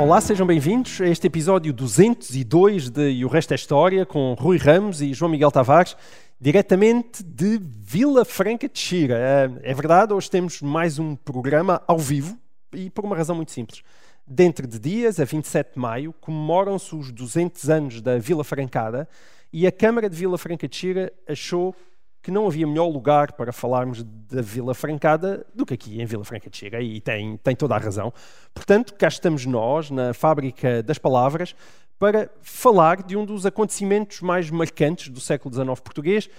Olá, 0.00 0.18
sejam 0.18 0.46
bem-vindos 0.46 0.98
a 1.02 1.06
este 1.06 1.26
episódio 1.26 1.74
202 1.74 2.88
de 2.88 3.10
E 3.10 3.22
o 3.22 3.28
Resto 3.28 3.52
é 3.52 3.54
História, 3.54 4.06
com 4.06 4.32
Rui 4.32 4.56
Ramos 4.56 5.02
e 5.02 5.12
João 5.12 5.30
Miguel 5.30 5.50
Tavares, 5.50 5.94
diretamente 6.40 7.22
de 7.22 7.60
Vila 7.62 8.24
Franca 8.24 8.66
de 8.66 8.78
Xira. 8.78 9.52
É 9.62 9.74
verdade, 9.74 10.14
hoje 10.14 10.30
temos 10.30 10.62
mais 10.62 10.98
um 10.98 11.14
programa 11.14 11.82
ao 11.86 11.98
vivo 11.98 12.38
e 12.72 12.88
por 12.88 13.04
uma 13.04 13.14
razão 13.14 13.36
muito 13.36 13.52
simples. 13.52 13.82
Dentro 14.26 14.66
de 14.66 14.78
dias, 14.78 15.20
a 15.20 15.24
27 15.26 15.74
de 15.74 15.78
maio, 15.78 16.14
comemoram-se 16.18 16.96
os 16.96 17.12
200 17.12 17.68
anos 17.68 18.00
da 18.00 18.16
Vila 18.16 18.42
Francada 18.42 19.06
e 19.52 19.66
a 19.66 19.70
Câmara 19.70 20.08
de 20.08 20.16
Vila 20.16 20.38
Franca 20.38 20.66
de 20.66 20.74
Xira 20.74 21.12
achou 21.28 21.76
que 22.22 22.30
não 22.30 22.46
havia 22.46 22.66
melhor 22.66 22.88
lugar 22.88 23.32
para 23.32 23.52
falarmos 23.52 24.02
da 24.02 24.42
Vila 24.42 24.74
Francada 24.74 25.46
do 25.54 25.64
que 25.64 25.74
aqui 25.74 26.00
em 26.00 26.04
Vila 26.04 26.24
Franca 26.24 26.50
de 26.50 26.56
Xira, 26.56 26.82
e 26.82 27.00
tem, 27.00 27.36
tem 27.38 27.56
toda 27.56 27.74
a 27.74 27.78
razão. 27.78 28.12
Portanto, 28.52 28.94
cá 28.94 29.08
estamos 29.08 29.46
nós, 29.46 29.90
na 29.90 30.12
Fábrica 30.12 30.82
das 30.82 30.98
Palavras, 30.98 31.54
para 31.98 32.30
falar 32.40 33.02
de 33.02 33.16
um 33.16 33.24
dos 33.24 33.44
acontecimentos 33.44 34.20
mais 34.20 34.50
marcantes 34.50 35.08
do 35.08 35.20
século 35.20 35.54
XIX 35.54 35.80
português, 35.80 36.30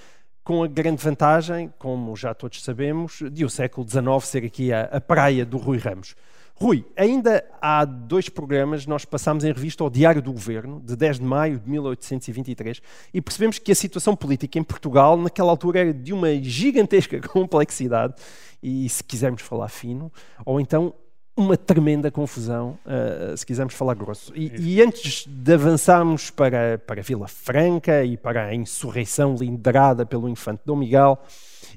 com 0.44 0.64
a 0.64 0.68
grande 0.68 1.04
vantagem, 1.04 1.72
como 1.78 2.16
já 2.16 2.34
todos 2.34 2.64
sabemos, 2.64 3.20
de 3.32 3.46
o 3.46 3.50
século 3.50 3.88
XIX 3.88 4.04
ser 4.24 4.46
aqui 4.46 4.74
a, 4.74 4.84
a 4.86 5.00
praia 5.00 5.46
do 5.46 5.58
Rui 5.58 5.78
Ramos. 5.78 6.16
Rui, 6.62 6.86
ainda 6.96 7.44
há 7.60 7.84
dois 7.84 8.30
programas 8.30 8.86
nós 8.86 9.04
passámos 9.04 9.44
em 9.44 9.52
revista 9.52 9.84
ao 9.84 9.90
Diário 9.90 10.22
do 10.22 10.32
Governo, 10.32 10.80
de 10.80 10.96
10 10.96 11.18
de 11.18 11.26
maio 11.26 11.60
de 11.60 11.68
1823, 11.68 12.80
e 13.12 13.20
percebemos 13.20 13.58
que 13.58 13.72
a 13.72 13.76
situação 13.76 14.16
política 14.16 14.60
em 14.60 14.64
Portugal, 14.64 15.18
naquela 15.18 15.50
altura, 15.50 15.80
era 15.80 15.92
de 15.92 16.14
uma 16.14 16.32
gigantesca 16.36 17.20
complexidade, 17.28 18.14
e 18.62 18.88
se 18.88 19.04
quisermos 19.04 19.42
falar 19.42 19.70
fino, 19.70 20.14
ou 20.46 20.62
então 20.62 20.94
uma 21.36 21.58
tremenda 21.58 22.12
confusão, 22.12 22.78
uh, 22.86 23.36
se 23.36 23.44
quisermos 23.44 23.74
falar 23.74 23.96
grosso. 23.96 24.32
E, 24.36 24.76
e, 24.76 24.84
antes 24.84 25.26
de 25.28 25.54
avançarmos 25.56 26.30
para, 26.30 26.78
para 26.78 27.02
Vila 27.02 27.28
Franca 27.28 28.04
e 28.04 28.16
para 28.16 28.46
a 28.46 28.54
insurreição 28.54 29.34
liderada 29.34 30.06
pelo 30.06 30.30
infante 30.30 30.62
Dom 30.64 30.76
Miguel, 30.76 31.18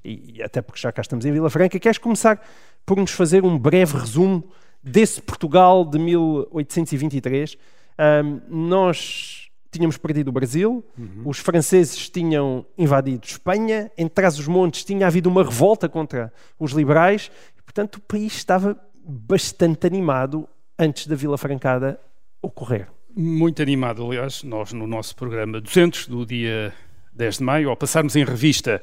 e, 0.04 0.34
e 0.34 0.42
até 0.42 0.60
porque 0.60 0.82
já 0.82 0.92
cá 0.92 1.00
estamos 1.00 1.24
em 1.24 1.32
Vila 1.32 1.48
Franca, 1.48 1.78
queres 1.78 1.96
começar 1.96 2.38
por 2.84 2.98
nos 2.98 3.12
fazer 3.12 3.42
um 3.42 3.58
breve 3.58 3.96
resumo 3.96 4.44
desse 4.84 5.22
Portugal 5.22 5.84
de 5.84 5.98
1823, 5.98 7.56
um, 7.98 8.40
nós 8.48 9.50
tínhamos 9.72 9.96
perdido 9.96 10.28
o 10.28 10.32
Brasil, 10.32 10.84
uhum. 10.96 11.22
os 11.24 11.38
franceses 11.38 12.08
tinham 12.08 12.64
invadido 12.78 13.26
Espanha, 13.26 13.90
em 13.98 14.06
Trás-os-Montes 14.06 14.84
tinha 14.84 15.06
havido 15.06 15.28
uma 15.28 15.42
revolta 15.42 15.88
contra 15.88 16.32
os 16.58 16.72
liberais, 16.72 17.30
e, 17.58 17.62
portanto 17.62 17.96
o 17.96 18.00
país 18.00 18.34
estava 18.34 18.78
bastante 19.04 19.86
animado 19.86 20.48
antes 20.78 21.06
da 21.06 21.16
Vila 21.16 21.36
Francada 21.36 21.98
ocorrer. 22.40 22.88
Muito 23.16 23.62
animado, 23.62 24.04
aliás, 24.06 24.42
nós 24.42 24.72
no 24.72 24.86
nosso 24.86 25.16
programa 25.16 25.60
200 25.60 26.06
do 26.08 26.26
dia 26.26 26.72
10 27.12 27.38
de 27.38 27.44
maio, 27.44 27.70
ao 27.70 27.76
passarmos 27.76 28.14
em 28.16 28.24
revista 28.24 28.82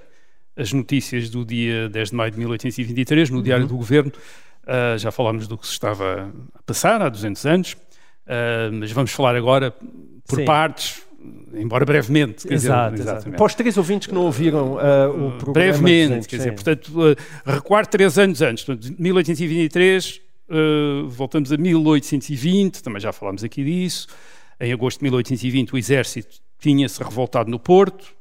as 0.55 0.73
notícias 0.73 1.29
do 1.29 1.45
dia 1.45 1.87
10 1.89 2.09
de 2.09 2.15
maio 2.15 2.31
de 2.31 2.39
1823 2.39 3.29
no 3.29 3.41
Diário 3.41 3.63
uhum. 3.63 3.69
do 3.69 3.77
Governo, 3.77 4.11
Uh, 4.63 4.97
já 4.97 5.11
falámos 5.11 5.47
do 5.47 5.57
que 5.57 5.65
se 5.65 5.73
estava 5.73 6.31
a 6.53 6.63
passar 6.63 7.01
há 7.01 7.09
200 7.09 7.45
anos, 7.45 7.73
uh, 7.73 8.71
mas 8.71 8.91
vamos 8.91 9.11
falar 9.11 9.35
agora 9.35 9.71
por 10.27 10.35
Sim. 10.35 10.45
partes, 10.45 11.01
embora 11.53 11.83
brevemente. 11.83 12.51
Exato, 12.51 12.95
dizer, 12.95 13.09
exatamente. 13.09 13.37
Para 13.37 13.45
os 13.45 13.55
três 13.55 13.77
ouvintes 13.77 14.07
que 14.07 14.13
não 14.13 14.21
ouviram 14.21 14.73
uh, 14.73 15.27
o 15.27 15.31
programa. 15.37 15.53
Brevemente, 15.53 16.07
200, 16.09 16.27
quer 16.27 16.37
dizer, 16.37 16.51
portanto, 16.53 16.91
recuar 17.45 17.87
três 17.87 18.19
anos 18.19 18.41
antes, 18.41 18.63
portanto, 18.63 18.93
1823, 18.99 20.21
voltamos 21.09 21.51
a 21.51 21.57
1820, 21.57 22.83
também 22.83 22.99
já 22.99 23.11
falámos 23.11 23.43
aqui 23.43 23.63
disso. 23.63 24.07
Em 24.59 24.71
agosto 24.71 24.99
de 24.99 25.05
1820, 25.05 25.73
o 25.73 25.77
exército 25.77 26.37
tinha-se 26.59 27.01
revoltado 27.03 27.49
no 27.49 27.57
Porto, 27.57 28.13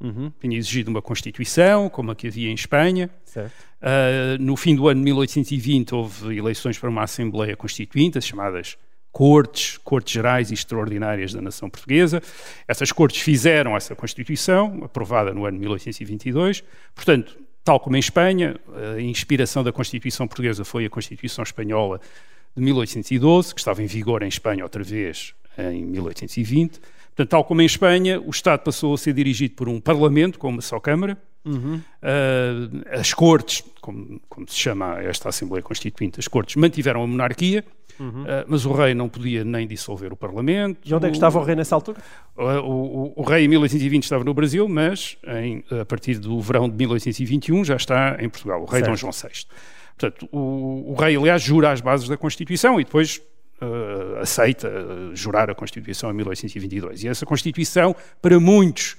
Uhum. 0.00 0.32
Tinha 0.40 0.56
exigido 0.56 0.90
uma 0.90 1.02
Constituição, 1.02 1.88
como 1.88 2.10
a 2.10 2.14
que 2.14 2.28
havia 2.28 2.50
em 2.50 2.54
Espanha. 2.54 3.10
Uh, 3.36 4.40
no 4.40 4.56
fim 4.56 4.74
do 4.74 4.88
ano 4.88 5.00
de 5.00 5.04
1820 5.04 5.94
houve 5.94 6.36
eleições 6.36 6.78
para 6.78 6.88
uma 6.88 7.02
Assembleia 7.02 7.56
Constituinte, 7.56 8.18
as 8.18 8.24
chamadas 8.24 8.76
Cortes, 9.10 9.78
Cortes 9.78 10.12
Gerais 10.12 10.50
e 10.50 10.54
Extraordinárias 10.54 11.32
da 11.32 11.40
Nação 11.40 11.68
Portuguesa. 11.68 12.22
Essas 12.66 12.92
Cortes 12.92 13.20
fizeram 13.20 13.76
essa 13.76 13.94
Constituição, 13.94 14.80
aprovada 14.84 15.32
no 15.32 15.44
ano 15.44 15.56
de 15.56 15.60
1822. 15.60 16.62
Portanto, 16.94 17.36
tal 17.64 17.80
como 17.80 17.96
em 17.96 18.00
Espanha, 18.00 18.56
a 18.96 19.00
inspiração 19.00 19.64
da 19.64 19.72
Constituição 19.72 20.28
Portuguesa 20.28 20.64
foi 20.64 20.84
a 20.84 20.90
Constituição 20.90 21.42
Espanhola 21.42 22.00
de 22.56 22.62
1812, 22.62 23.54
que 23.54 23.60
estava 23.60 23.82
em 23.82 23.86
vigor 23.86 24.22
em 24.22 24.28
Espanha 24.28 24.62
outra 24.62 24.84
vez 24.84 25.34
em 25.58 25.84
1820. 25.84 26.80
Portanto, 27.18 27.30
tal 27.30 27.42
como 27.42 27.60
em 27.60 27.66
Espanha, 27.66 28.20
o 28.20 28.30
Estado 28.30 28.60
passou 28.60 28.94
a 28.94 28.98
ser 28.98 29.12
dirigido 29.12 29.56
por 29.56 29.68
um 29.68 29.80
Parlamento, 29.80 30.38
com 30.38 30.50
uma 30.50 30.60
só 30.62 30.78
Câmara. 30.78 31.18
Uhum. 31.44 31.80
Uh, 32.00 32.84
as 32.92 33.12
Cortes, 33.12 33.64
como, 33.80 34.20
como, 34.28 34.48
se 34.48 34.56
chama 34.56 35.00
esta 35.02 35.28
Assembleia 35.28 35.60
Constituinte, 35.60 36.20
as 36.20 36.28
Cortes 36.28 36.54
mantiveram 36.54 37.02
a 37.02 37.06
monarquia, 37.08 37.64
uhum. 37.98 38.22
uh, 38.22 38.26
mas 38.46 38.64
o 38.64 38.72
rei 38.72 38.94
não 38.94 39.08
podia 39.08 39.42
nem 39.42 39.66
dissolver 39.66 40.12
o 40.12 40.16
Parlamento. 40.16 40.88
E 40.88 40.94
onde 40.94 41.06
é 41.06 41.10
que 41.10 41.16
estava 41.16 41.40
o 41.40 41.42
rei 41.42 41.56
nessa 41.56 41.74
altura? 41.74 41.98
O, 42.36 42.42
o, 42.44 43.12
o 43.16 43.22
rei 43.24 43.46
em 43.46 43.48
1820 43.48 44.04
estava 44.04 44.22
no 44.22 44.32
Brasil, 44.32 44.68
mas 44.68 45.16
em, 45.26 45.64
a 45.80 45.84
partir 45.84 46.20
do 46.20 46.40
verão 46.40 46.68
de 46.68 46.76
1821 46.76 47.64
já 47.64 47.74
está 47.74 48.16
em 48.20 48.28
Portugal, 48.28 48.62
o 48.62 48.64
rei 48.64 48.78
certo. 48.78 48.90
Dom 48.90 48.96
João 48.96 49.12
VI. 49.12 49.44
Portanto, 49.98 50.28
o, 50.30 50.92
o 50.92 50.94
rei, 50.94 51.16
aliás, 51.16 51.42
jura 51.42 51.72
as 51.72 51.80
bases 51.80 52.08
da 52.08 52.16
Constituição 52.16 52.80
e 52.80 52.84
depois 52.84 53.20
uh, 53.60 54.20
aceita 54.20 54.68
uh, 54.68 55.16
jurar 55.16 55.50
a 55.50 55.54
Constituição 55.54 56.10
em 56.10 56.14
1822. 56.14 57.04
E 57.04 57.08
essa 57.08 57.26
Constituição, 57.26 57.94
para 58.20 58.38
muitos 58.38 58.96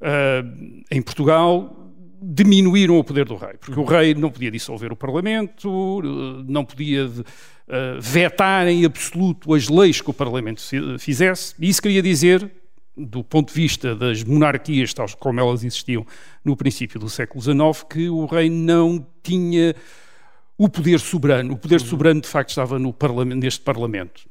uh, 0.00 0.84
em 0.90 1.00
Portugal, 1.02 1.90
diminuíram 2.22 2.98
o 2.98 3.04
poder 3.04 3.24
do 3.24 3.36
rei, 3.36 3.54
porque 3.58 3.78
o 3.78 3.84
rei 3.84 4.14
não 4.14 4.30
podia 4.30 4.50
dissolver 4.50 4.92
o 4.92 4.96
Parlamento, 4.96 6.02
não 6.46 6.66
podia 6.66 7.10
vetar 7.98 8.68
em 8.68 8.84
absoluto 8.84 9.54
as 9.54 9.70
leis 9.70 10.02
que 10.02 10.10
o 10.10 10.12
Parlamento 10.12 10.60
fizesse, 10.98 11.54
e 11.58 11.70
isso 11.70 11.80
queria 11.80 12.02
dizer 12.02 12.50
do 12.96 13.24
ponto 13.24 13.48
de 13.48 13.54
vista 13.54 13.94
das 13.94 14.22
monarquias, 14.22 14.92
tal 14.92 15.06
como 15.18 15.40
elas 15.40 15.64
existiam 15.64 16.06
no 16.44 16.56
princípio 16.56 17.00
do 17.00 17.08
século 17.08 17.40
XIX, 17.42 17.86
que 17.88 18.08
o 18.10 18.26
rei 18.26 18.50
não 18.50 19.06
tinha 19.22 19.74
o 20.60 20.68
poder 20.68 21.00
soberano. 21.00 21.54
O 21.54 21.56
poder 21.56 21.80
uhum. 21.80 21.86
soberano, 21.86 22.20
de 22.20 22.28
facto, 22.28 22.50
estava 22.50 22.78
no 22.78 22.92
parlamento, 22.92 23.40
neste 23.40 23.60
Parlamento, 23.60 24.28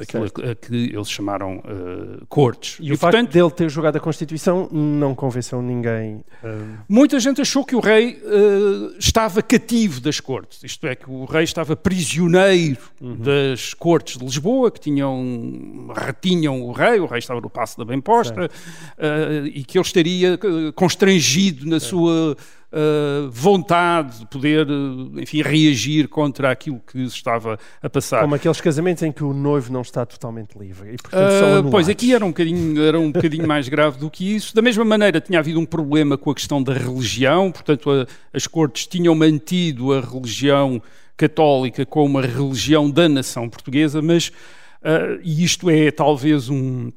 aquilo 0.00 0.26
a, 0.26 0.54
que 0.54 0.94
eles 0.94 1.10
chamaram 1.10 1.56
uh, 1.56 2.24
cortes. 2.28 2.78
E, 2.78 2.84
e 2.84 2.92
o 2.92 2.98
portanto, 2.98 3.24
facto 3.24 3.32
dele 3.32 3.50
ter 3.50 3.68
jogado 3.68 3.96
a 3.96 4.00
Constituição 4.00 4.68
não 4.70 5.12
convenceu 5.12 5.60
ninguém? 5.60 6.24
Uh... 6.40 6.78
Muita 6.88 7.18
gente 7.18 7.40
achou 7.40 7.64
que 7.64 7.74
o 7.74 7.80
rei 7.80 8.12
uh, 8.22 8.94
estava 8.96 9.42
cativo 9.42 10.00
das 10.00 10.20
cortes, 10.20 10.62
isto 10.62 10.86
é, 10.86 10.94
que 10.94 11.10
o 11.10 11.24
rei 11.24 11.42
estava 11.42 11.74
prisioneiro 11.74 12.78
uhum. 13.00 13.16
das 13.16 13.74
cortes 13.74 14.18
de 14.18 14.24
Lisboa, 14.24 14.70
que 14.70 14.78
tinham, 14.78 15.88
retinham 15.96 16.62
o 16.62 16.70
rei, 16.70 17.00
o 17.00 17.06
rei 17.06 17.18
estava 17.18 17.40
no 17.40 17.50
Passo 17.50 17.76
da 17.76 17.84
Bem-Posta, 17.84 18.48
e 19.52 19.64
que 19.64 19.76
ele 19.76 19.84
estaria 19.84 20.38
constrangido 20.76 21.66
na 21.66 21.80
certo. 21.80 21.90
sua 21.90 22.36
uh, 22.72 23.30
vontade 23.30 24.20
de 24.20 24.26
poder, 24.26 24.66
eh, 24.68 25.22
enfim, 25.22 25.42
reagir 25.42 26.08
contra 26.08 26.50
aquilo 26.50 26.80
que 26.80 26.98
se 27.08 27.16
estava 27.16 27.58
a 27.82 27.90
passar. 27.90 28.22
Como 28.22 28.34
aqueles 28.34 28.60
casamentos 28.60 29.02
em 29.02 29.12
que 29.12 29.22
o 29.22 29.32
noivo 29.32 29.72
não 29.72 29.82
está 29.82 30.06
totalmente 30.06 30.58
livre. 30.58 30.94
E, 30.94 30.96
portanto, 30.96 31.66
uh, 31.66 31.70
pois, 31.70 31.88
aqui 31.88 32.14
era 32.14 32.24
um, 32.24 32.28
bocadinho, 32.28 32.82
era 32.82 32.98
um 32.98 33.12
bocadinho 33.12 33.46
mais 33.46 33.68
grave 33.68 33.98
do 33.98 34.10
que 34.10 34.34
isso. 34.34 34.54
Da 34.54 34.62
mesma 34.62 34.84
maneira, 34.84 35.20
tinha 35.20 35.38
havido 35.38 35.60
um 35.60 35.66
problema 35.66 36.16
com 36.16 36.30
a 36.30 36.34
questão 36.34 36.62
da 36.62 36.72
religião, 36.72 37.52
portanto, 37.52 37.90
a, 37.90 38.06
as 38.32 38.46
cortes 38.46 38.86
tinham 38.86 39.14
mantido 39.14 39.92
a 39.92 40.00
religião 40.00 40.82
católica 41.16 41.84
como 41.84 42.18
a 42.18 42.22
religião 42.22 42.90
da 42.90 43.08
nação 43.08 43.48
portuguesa, 43.48 44.00
mas, 44.00 44.28
uh, 44.28 45.20
e 45.22 45.44
isto 45.44 45.68
é 45.68 45.90
talvez 45.90 46.48
um 46.48 46.90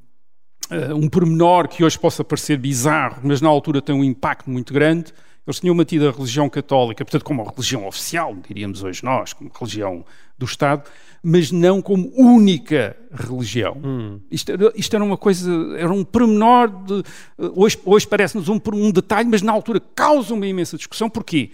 um 0.95 1.07
pormenor 1.07 1.68
que 1.68 1.83
hoje 1.83 2.00
possa 2.00 2.24
parecer 2.24 2.57
bizarro, 2.57 3.19
mas 3.24 3.39
na 3.39 3.48
altura 3.48 3.83
tem 3.83 3.94
um 3.94 4.04
impacto 4.04 4.50
muito 4.50 4.74
grande. 4.74 5.13
Eles 5.47 5.59
tinham 5.59 5.75
mantido 5.75 6.07
a 6.07 6.12
religião 6.12 6.50
católica, 6.50 7.06
portanto, 7.06 7.24
como 7.24 7.44
religião 7.44 7.88
oficial, 7.88 8.36
diríamos 8.47 8.83
hoje 8.83 9.03
nós, 9.03 9.31
como 9.31 9.51
religião 9.53 10.03
do 10.38 10.45
Estado, 10.45 10.83
mas 11.21 11.51
não 11.51 11.81
como 11.81 12.12
única 12.15 12.97
religião. 13.12 13.77
Hum. 13.83 14.19
Isto, 14.30 14.51
era, 14.51 14.74
isto, 14.75 14.95
era, 14.95 15.03
uma 15.03 15.18
coisa, 15.18 15.51
era 15.77 15.92
um 15.92 16.03
pormenor, 16.03 16.69
de, 16.83 17.03
hoje, 17.38 17.80
hoje 17.86 18.07
parece-nos 18.07 18.50
um, 18.50 18.59
um 18.74 18.92
detalhe, 18.92 19.30
mas 19.30 19.42
na 19.42 19.51
altura 19.51 19.80
causa 19.94 20.33
uma 20.33 20.47
imensa 20.47 20.77
discussão. 20.77 21.09
Porquê? 21.09 21.51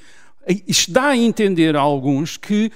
Isto 0.67 0.91
dá 0.91 1.07
a 1.07 1.17
entender 1.17 1.75
a 1.75 1.81
alguns 1.81 2.37
que 2.37 2.71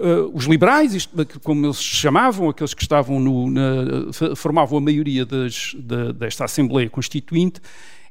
Uh, 0.00 0.30
os 0.32 0.44
liberais, 0.44 0.94
isto, 0.94 1.10
como 1.42 1.66
eles 1.66 1.78
se 1.78 1.82
chamavam, 1.82 2.48
aqueles 2.48 2.72
que 2.72 2.82
estavam 2.82 3.18
no, 3.18 3.50
na, 3.50 4.36
formavam 4.36 4.78
a 4.78 4.80
maioria 4.80 5.26
das, 5.26 5.74
da, 5.76 6.12
desta 6.12 6.44
Assembleia 6.44 6.88
Constituinte, 6.88 7.60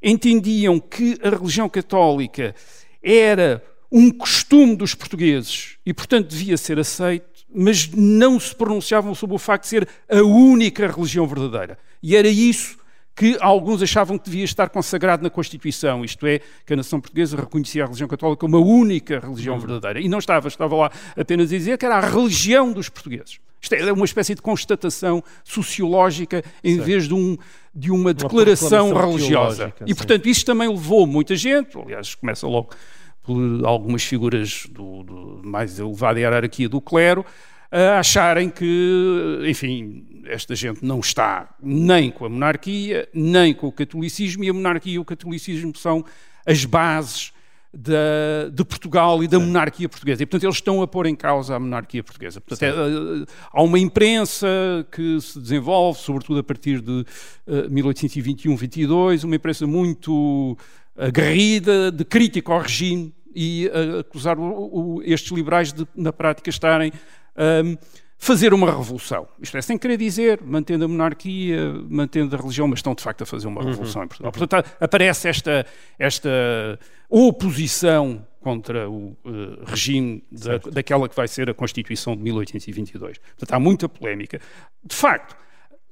entendiam 0.02 0.80
que 0.80 1.20
a 1.24 1.30
religião 1.30 1.68
católica 1.68 2.56
era 3.02 3.64
um 3.92 4.12
costume 4.12 4.76
dos 4.76 4.94
portugueses 4.94 5.78
e, 5.86 5.94
portanto, 5.94 6.28
devia 6.28 6.58
ser 6.58 6.80
aceito, 6.80 7.26
mas 7.54 7.88
não 7.90 8.40
se 8.40 8.54
pronunciavam 8.54 9.16
sobre 9.16 9.36
o 9.36 9.40
facto 9.40 9.64
de 9.64 9.70
ser 9.70 9.88
a 10.10 10.22
única 10.22 10.88
religião 10.88 11.26
verdadeira. 11.26 11.78
E 12.04 12.16
era 12.16 12.28
isso 12.28 12.78
que 13.16 13.36
alguns 13.42 13.82
achavam 13.82 14.16
que 14.16 14.26
devia 14.26 14.46
estar 14.46 14.70
consagrado 14.70 15.24
na 15.24 15.30
Constituição, 15.30 16.06
isto 16.06 16.28
é, 16.28 16.40
que 16.64 16.74
a 16.74 16.76
nação 16.76 17.02
portuguesa 17.02 17.36
reconhecia 17.36 17.82
a 17.84 17.86
religião 17.88 18.08
católica 18.08 18.42
como 18.42 18.58
a 18.58 18.60
única 18.60 19.20
religião 19.20 19.56
uhum. 19.56 19.62
verdadeira. 19.62 20.00
E 20.00 20.08
não 20.08 20.20
estava, 20.20 20.48
estava 20.48 20.76
lá 20.76 20.92
apenas 21.18 21.48
a 21.48 21.58
dizer 21.58 21.78
que 21.80 21.86
era 21.86 21.96
a 21.96 22.00
religião 22.00 22.72
dos 22.72 22.90
portugueses. 22.90 23.40
Isto 23.62 23.76
é 23.76 23.92
uma 23.92 24.06
espécie 24.06 24.36
de 24.36 24.42
constatatação 24.42 25.24
sociológica 25.44 26.44
em 26.64 26.76
certo. 26.76 26.86
vez 26.86 27.08
de, 27.08 27.14
um, 27.14 27.38
de 27.74 27.92
uma, 27.92 28.00
uma 28.00 28.14
declaração 28.14 28.94
religiosa. 28.94 29.74
E, 29.86 29.94
portanto, 29.96 30.28
isso 30.28 30.46
também 30.46 30.70
levou 30.70 31.08
muita 31.08 31.36
gente, 31.36 31.78
aliás, 31.78 32.16
começa 32.16 32.48
logo 32.48 32.70
por 33.24 33.38
algumas 33.66 34.04
figuras 34.04 34.66
do, 34.70 35.04
do 35.04 35.42
mais 35.44 35.78
elevada 35.80 36.20
hierarquia 36.20 36.70
do 36.70 36.80
clero, 36.80 37.26
a 37.70 38.00
acharem 38.00 38.50
que, 38.50 39.44
enfim, 39.46 40.24
esta 40.26 40.56
gente 40.56 40.84
não 40.86 41.00
está 41.00 41.54
nem 41.62 42.10
com 42.10 42.26
a 42.26 42.30
monarquia, 42.30 43.10
nem 43.14 43.54
com 43.54 43.68
o 43.68 43.72
catolicismo, 43.72 44.44
e 44.44 44.50
a 44.50 44.54
monarquia 44.54 44.94
e 44.94 45.00
o 45.00 45.04
catolicismo 45.04 45.76
são 45.76 46.06
as 46.46 46.64
bases 46.64 47.34
da, 47.74 48.50
de 48.52 48.64
Portugal 48.64 49.24
e 49.24 49.28
da 49.28 49.40
monarquia 49.40 49.88
portuguesa. 49.90 50.24
E, 50.24 50.26
portanto, 50.26 50.44
eles 50.44 50.56
estão 50.56 50.82
a 50.82 50.88
pôr 50.88 51.06
em 51.06 51.16
causa 51.16 51.56
a 51.56 51.60
monarquia 51.60 52.04
portuguesa. 52.04 52.40
Portanto, 52.42 52.64
é, 52.64 52.70
eh, 52.70 53.26
há 53.52 53.62
uma 53.62 53.78
imprensa 53.78 54.48
que 54.92 55.20
se 55.22 55.40
desenvolve, 55.40 56.00
sobretudo 56.00 56.40
a 56.40 56.44
partir 56.44 56.82
de 56.82 57.06
uh, 57.46 57.70
1821-22, 57.70 59.24
uma 59.24 59.36
imprensa 59.36 59.68
muito 59.68 60.58
aguerrida, 60.98 61.92
de 61.92 62.04
crítica 62.04 62.52
ao 62.52 62.62
regime, 62.62 63.14
e 63.36 63.68
uh, 63.68 64.00
acusar 64.00 64.40
o, 64.40 64.96
o, 64.96 65.04
estes 65.04 65.32
liberais 65.32 65.72
de, 65.72 65.88
na 65.96 66.12
prática, 66.12 66.50
estarem 66.50 66.92
um, 67.38 67.78
fazer 68.18 68.54
uma 68.54 68.68
revolução. 68.70 69.28
Isto 69.40 69.58
é, 69.58 69.62
sem 69.62 69.78
querer 69.78 69.98
dizer, 69.98 70.42
mantendo 70.42 70.86
a 70.86 70.88
monarquia, 70.88 71.74
mantendo 71.88 72.36
a 72.36 72.40
religião, 72.40 72.68
mas 72.68 72.80
estão 72.80 72.96
de 72.96 73.04
facto 73.04 73.22
a 73.22 73.26
fazer 73.26 73.48
uma 73.48 73.62
uhum. 73.62 73.68
revolução 73.68 74.02
uhum. 74.02 74.06
em 74.06 74.08
Portugal. 74.08 74.32
Portanto, 74.32 74.72
aparece 74.80 75.30
esta, 75.30 75.66
esta 76.00 76.80
oposição 77.10 78.26
contra 78.42 78.90
o 78.90 79.10
uh, 79.10 79.66
regime 79.66 80.24
da, 80.32 80.58
daquela 80.58 81.08
que 81.08 81.16
vai 81.16 81.28
ser 81.28 81.50
a 81.50 81.54
Constituição 81.54 82.16
de 82.16 82.24
1822. 82.24 83.18
Portanto, 83.18 83.54
há 83.54 83.60
muita 83.60 83.88
polémica. 83.88 84.42
De 84.84 84.96
facto, 84.96 85.36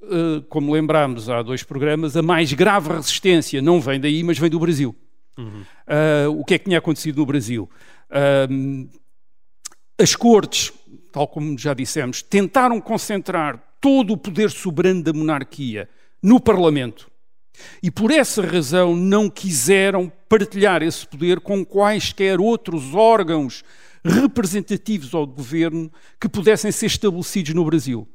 uh, 0.04 0.42
como 0.44 0.74
lembrámos 0.74 1.30
há 1.30 1.42
dois 1.42 1.64
programas, 1.64 2.18
a 2.18 2.22
mais 2.22 2.52
grave 2.54 2.94
resistência 2.94 3.62
não 3.62 3.80
vem 3.80 4.00
daí, 4.00 4.24
mas 4.24 4.40
vem 4.40 4.50
do 4.50 4.60
Brasil. 4.60 4.96
Uhum. 5.38 5.64
Uh, 5.86 6.40
o 6.40 6.46
que 6.46 6.54
é 6.56 6.58
que 6.58 6.66
tinha 6.66 6.78
acontecido 6.80 7.18
no 7.18 7.26
Brasil? 7.26 7.70
as 10.00 10.16
cortes 10.16 10.72
tal 11.16 11.30
como 11.30 11.58
já 11.58 11.74
dissemos, 11.74 12.22
tentaram 12.22 12.82
concentrar 12.82 13.58
todo 13.80 14.12
o 14.12 14.18
poder 14.18 14.52
soberano 14.52 15.02
da 15.02 15.14
monarquia 15.14 15.88
no 16.22 16.42
Parlamento. 16.42 17.10
E 17.82 17.90
por 17.90 18.12
essa 18.12 18.46
razão 18.46 18.94
não 18.94 19.30
quiseram 19.30 20.12
partilhar 20.28 20.84
esse 20.84 21.08
poder 21.08 21.40
com 21.40 21.64
quaisquer 21.64 22.38
outros 22.38 22.94
órgãos 22.94 23.64
representativos 24.04 25.14
ao 25.14 25.26
governo 25.26 25.90
que 26.20 26.28
pudessem 26.28 26.70
ser 26.70 26.88
estabelecidos 26.88 27.54
no 27.54 27.64
Brasil. 27.64 28.06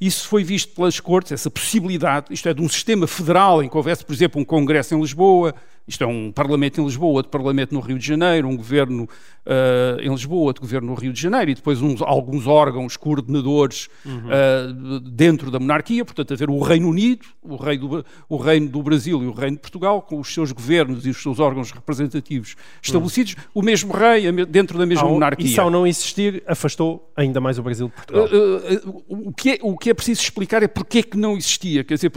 Isso 0.00 0.26
foi 0.26 0.42
visto 0.42 0.74
pelas 0.74 0.98
cortes, 0.98 1.30
essa 1.30 1.48
possibilidade, 1.48 2.34
isto 2.34 2.48
é, 2.48 2.52
de 2.52 2.60
um 2.60 2.68
sistema 2.68 3.06
federal 3.06 3.62
em 3.62 3.68
que 3.68 3.76
houvesse, 3.76 4.04
por 4.04 4.12
exemplo, 4.12 4.40
um 4.40 4.44
congresso 4.44 4.96
em 4.96 5.00
Lisboa, 5.00 5.54
isto 5.88 6.04
é 6.04 6.06
um 6.06 6.30
Parlamento 6.30 6.80
em 6.80 6.84
Lisboa, 6.84 7.14
outro 7.14 7.30
Parlamento 7.30 7.72
no 7.72 7.80
Rio 7.80 7.98
de 7.98 8.06
Janeiro, 8.06 8.46
um 8.46 8.56
governo 8.56 9.04
uh, 9.04 10.00
em 10.00 10.10
Lisboa, 10.10 10.42
outro 10.42 10.60
governo 10.60 10.88
no 10.88 10.94
Rio 10.94 11.12
de 11.12 11.20
Janeiro, 11.20 11.50
e 11.50 11.54
depois 11.54 11.80
uns, 11.80 12.02
alguns 12.02 12.46
órgãos 12.46 12.96
coordenadores 12.96 13.88
uhum. 14.04 14.18
uh, 14.26 15.00
dentro 15.00 15.50
da 15.50 15.58
monarquia, 15.58 16.04
portanto, 16.04 16.34
haver 16.34 16.50
o 16.50 16.60
Reino 16.60 16.88
Unido, 16.90 17.26
o, 17.42 17.56
rei 17.56 17.78
do, 17.78 18.04
o 18.28 18.36
Reino 18.36 18.68
do 18.68 18.82
Brasil 18.82 19.22
e 19.22 19.26
o 19.26 19.32
Reino 19.32 19.56
de 19.56 19.62
Portugal, 19.62 20.02
com 20.02 20.20
os 20.20 20.32
seus 20.32 20.52
governos 20.52 21.06
e 21.06 21.10
os 21.10 21.22
seus 21.22 21.40
órgãos 21.40 21.70
representativos 21.70 22.54
estabelecidos, 22.82 23.32
uhum. 23.32 23.42
o 23.54 23.62
mesmo 23.62 23.92
rei 23.94 24.30
dentro 24.44 24.78
da 24.78 24.84
mesma 24.84 25.04
ao, 25.04 25.14
monarquia. 25.14 25.46
Isso 25.46 25.60
ao 25.60 25.70
não 25.70 25.86
existir, 25.86 26.42
afastou 26.46 27.10
ainda 27.16 27.40
mais 27.40 27.58
o 27.58 27.62
Brasil 27.62 27.88
de 27.88 27.94
Portugal. 27.94 28.26
Uh, 28.26 29.02
o, 29.08 29.32
que 29.32 29.52
é, 29.52 29.58
o 29.62 29.76
que 29.76 29.88
é 29.88 29.94
preciso 29.94 30.20
explicar 30.20 30.62
é 30.62 30.68
porque 30.68 30.98
é 30.98 31.02
que 31.02 31.16
não 31.16 31.34
existia. 31.34 31.82
Quer 31.82 31.94
dizer, 31.94 32.12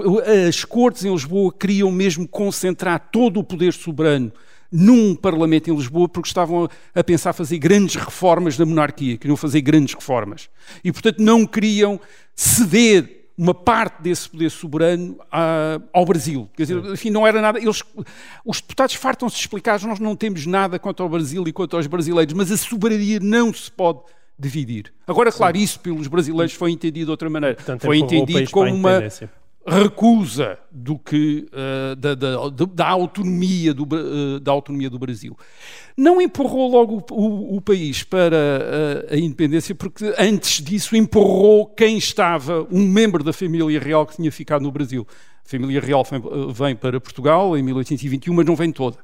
as 0.47 0.65
cortes 0.65 1.06
em 1.06 1.12
Lisboa 1.12 1.53
queriam 1.57 1.89
mesmo 1.89 2.27
concentrar 2.27 3.09
todo 3.12 3.39
o 3.39 3.44
poder 3.44 3.60
poder 3.61 3.73
soberano 3.73 4.31
num 4.71 5.13
Parlamento 5.13 5.69
em 5.69 5.75
Lisboa 5.75 6.07
porque 6.07 6.27
estavam 6.27 6.67
a 6.95 7.03
pensar 7.03 7.33
fazer 7.33 7.57
grandes 7.59 7.95
reformas 7.95 8.57
na 8.57 8.65
monarquia, 8.65 9.17
queriam 9.17 9.35
fazer 9.37 9.61
grandes 9.61 9.93
reformas. 9.93 10.49
E, 10.83 10.91
portanto, 10.91 11.19
não 11.19 11.45
queriam 11.45 11.99
ceder 12.33 13.27
uma 13.37 13.53
parte 13.53 14.01
desse 14.01 14.29
poder 14.29 14.49
soberano 14.49 15.13
uh, 15.13 15.83
ao 15.91 16.05
Brasil. 16.05 16.49
Quer 16.55 16.63
dizer, 16.63 16.85
enfim, 16.85 17.09
não 17.09 17.27
era 17.27 17.41
nada. 17.41 17.59
Eles, 17.59 17.83
os 18.45 18.61
deputados 18.61 18.95
fartam-se 18.95 19.35
de 19.35 19.41
explicar, 19.41 19.81
nós 19.81 19.99
não 19.99 20.15
temos 20.15 20.45
nada 20.45 20.79
quanto 20.79 21.03
ao 21.03 21.09
Brasil 21.09 21.43
e 21.45 21.51
quanto 21.51 21.75
aos 21.75 21.87
brasileiros, 21.87 22.33
mas 22.33 22.51
a 22.51 22.57
soberania 22.57 23.19
não 23.19 23.53
se 23.53 23.69
pode 23.69 23.99
dividir. 24.39 24.93
Agora, 25.05 25.31
claro, 25.31 25.57
isso 25.57 25.79
pelos 25.79 26.07
brasileiros 26.07 26.53
foi 26.53 26.71
entendido 26.71 27.05
de 27.05 27.11
outra 27.11 27.29
maneira. 27.29 27.55
Portanto, 27.55 27.81
foi 27.81 27.97
entendido 27.97 28.49
como 28.49 28.73
uma 28.73 29.01
recusa 29.65 30.57
do 30.71 30.97
que, 30.97 31.47
uh, 31.51 31.95
da, 31.95 32.15
da, 32.15 32.49
da, 32.49 32.87
autonomia 32.87 33.73
do, 33.73 33.83
uh, 33.83 34.39
da 34.39 34.51
autonomia 34.51 34.89
do 34.89 34.97
Brasil. 34.97 35.37
Não 35.95 36.21
empurrou 36.21 36.69
logo 36.71 37.05
o, 37.11 37.13
o, 37.13 37.57
o 37.57 37.61
país 37.61 38.03
para 38.03 38.35
uh, 38.35 39.13
a 39.13 39.17
independência, 39.17 39.75
porque 39.75 40.13
antes 40.17 40.63
disso 40.63 40.95
empurrou 40.95 41.67
quem 41.67 41.97
estava, 41.97 42.67
um 42.71 42.87
membro 42.87 43.23
da 43.23 43.31
família 43.31 43.79
real 43.79 44.05
que 44.05 44.15
tinha 44.15 44.31
ficado 44.31 44.63
no 44.63 44.71
Brasil. 44.71 45.05
A 45.45 45.49
família 45.49 45.79
real 45.79 46.03
vem, 46.03 46.21
vem 46.53 46.75
para 46.75 46.99
Portugal 46.99 47.55
em 47.57 47.61
1821, 47.61 48.33
mas 48.33 48.45
não 48.45 48.55
vem 48.55 48.71
toda. 48.71 48.97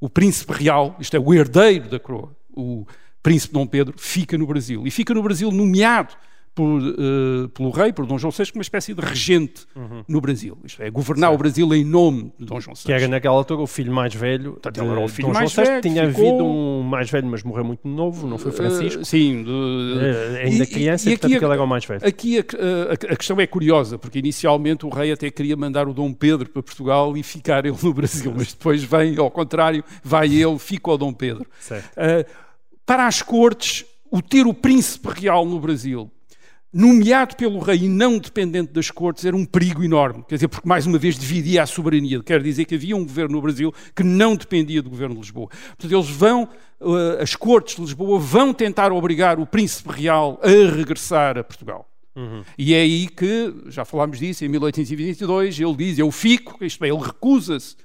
O 0.00 0.08
príncipe 0.08 0.52
real, 0.52 0.96
isto 0.98 1.16
é, 1.16 1.20
o 1.20 1.32
herdeiro 1.32 1.88
da 1.88 2.00
coroa, 2.00 2.34
o 2.52 2.86
príncipe 3.22 3.54
Dom 3.54 3.66
Pedro, 3.66 3.94
fica 3.96 4.36
no 4.36 4.46
Brasil. 4.46 4.86
E 4.86 4.90
fica 4.90 5.14
no 5.14 5.22
Brasil 5.22 5.52
nomeado 5.52 6.14
por, 6.60 6.82
uh, 6.82 7.48
pelo 7.48 7.70
rei, 7.70 7.90
por 7.90 8.04
Dom 8.04 8.18
João 8.18 8.30
VI, 8.30 8.52
como 8.52 8.58
uma 8.58 8.62
espécie 8.62 8.92
de 8.92 9.00
regente 9.00 9.66
uhum. 9.74 10.04
no 10.06 10.20
Brasil. 10.20 10.58
Isto 10.62 10.82
é, 10.82 10.90
governar 10.90 11.30
certo. 11.30 11.34
o 11.34 11.38
Brasil 11.38 11.74
em 11.74 11.84
nome 11.84 12.34
de 12.38 12.44
Dom 12.44 12.60
João 12.60 12.74
VI. 12.74 12.82
Que 12.84 12.92
era 12.92 13.08
naquela 13.08 13.34
altura 13.36 13.62
o 13.62 13.66
filho 13.66 13.90
mais 13.90 14.14
velho. 14.14 14.52
Portanto, 14.52 14.78
ele 14.78 14.90
era 14.90 15.00
o 15.00 15.08
filho 15.08 15.28
Dom 15.28 15.34
mais 15.34 15.52
João 15.52 15.66
velho. 15.66 15.80
Tinha 15.80 16.06
ficou... 16.06 16.28
havido 16.28 16.44
um 16.44 16.82
mais 16.82 17.10
velho, 17.10 17.26
mas 17.28 17.42
morreu 17.42 17.64
muito 17.64 17.88
novo, 17.88 18.26
não 18.26 18.36
foi 18.36 18.52
Francisco? 18.52 19.00
Uh, 19.00 19.04
sim. 19.06 19.42
De... 19.42 19.50
Uh, 19.50 20.36
ainda 20.44 20.64
e, 20.64 20.66
criança, 20.66 21.08
e, 21.08 21.14
e 21.14 21.16
portanto, 21.16 21.42
ele 21.42 21.52
era 21.52 21.62
o 21.62 21.66
mais 21.66 21.84
velho. 21.86 22.06
Aqui 22.06 22.38
a, 22.38 22.42
a, 22.42 22.92
a, 22.92 23.16
questão 23.16 23.40
é 23.40 23.46
curiosa, 23.46 23.96
porque 23.96 24.18
inicialmente 24.18 24.84
o 24.84 24.90
rei 24.90 25.12
até 25.12 25.30
queria 25.30 25.56
mandar 25.56 25.88
o 25.88 25.94
Dom 25.94 26.12
Pedro 26.12 26.50
para 26.50 26.62
Portugal 26.62 27.16
e 27.16 27.22
ficar 27.22 27.64
ele 27.64 27.76
no 27.82 27.94
Brasil, 27.94 28.34
mas 28.36 28.52
depois 28.52 28.84
vem, 28.84 29.16
ao 29.16 29.30
contrário, 29.30 29.82
vai 30.04 30.26
ele, 30.26 30.58
fica 30.58 30.90
o 30.90 30.98
Dom 30.98 31.14
Pedro. 31.14 31.46
Uh, 31.70 32.28
para 32.84 33.06
as 33.06 33.22
cortes, 33.22 33.86
o 34.10 34.20
ter 34.20 34.46
o 34.46 34.52
príncipe 34.52 35.08
real 35.08 35.46
no 35.46 35.58
Brasil 35.58 36.10
nomeado 36.72 37.34
pelo 37.36 37.58
rei 37.58 37.84
e 37.84 37.88
não 37.88 38.18
dependente 38.18 38.72
das 38.72 38.90
cortes, 38.90 39.24
era 39.24 39.36
um 39.36 39.44
perigo 39.44 39.82
enorme. 39.82 40.24
Quer 40.28 40.36
dizer, 40.36 40.48
porque 40.48 40.68
mais 40.68 40.86
uma 40.86 40.98
vez 40.98 41.18
dividia 41.18 41.62
a 41.62 41.66
soberania. 41.66 42.22
Quer 42.22 42.42
dizer 42.42 42.64
que 42.64 42.74
havia 42.74 42.96
um 42.96 43.04
governo 43.04 43.36
no 43.36 43.42
Brasil 43.42 43.74
que 43.94 44.02
não 44.02 44.36
dependia 44.36 44.82
do 44.82 44.90
governo 44.90 45.14
de 45.16 45.20
Lisboa. 45.20 45.48
Portanto, 45.48 45.92
eles 45.92 46.08
vão, 46.08 46.48
uh, 46.80 47.20
as 47.20 47.34
cortes 47.34 47.74
de 47.74 47.82
Lisboa 47.82 48.18
vão 48.18 48.54
tentar 48.54 48.92
obrigar 48.92 49.38
o 49.40 49.46
príncipe 49.46 49.90
real 49.90 50.40
a 50.42 50.74
regressar 50.74 51.36
a 51.36 51.44
Portugal. 51.44 51.88
Uhum. 52.14 52.42
E 52.56 52.74
é 52.74 52.80
aí 52.80 53.08
que, 53.08 53.54
já 53.66 53.84
falámos 53.84 54.18
disso, 54.18 54.44
em 54.44 54.48
1822, 54.48 55.58
ele 55.58 55.74
diz: 55.74 55.98
Eu 55.98 56.10
fico, 56.10 56.64
isto 56.64 56.84
é, 56.84 56.88
ele 56.88 56.98
recusa-se, 56.98 57.76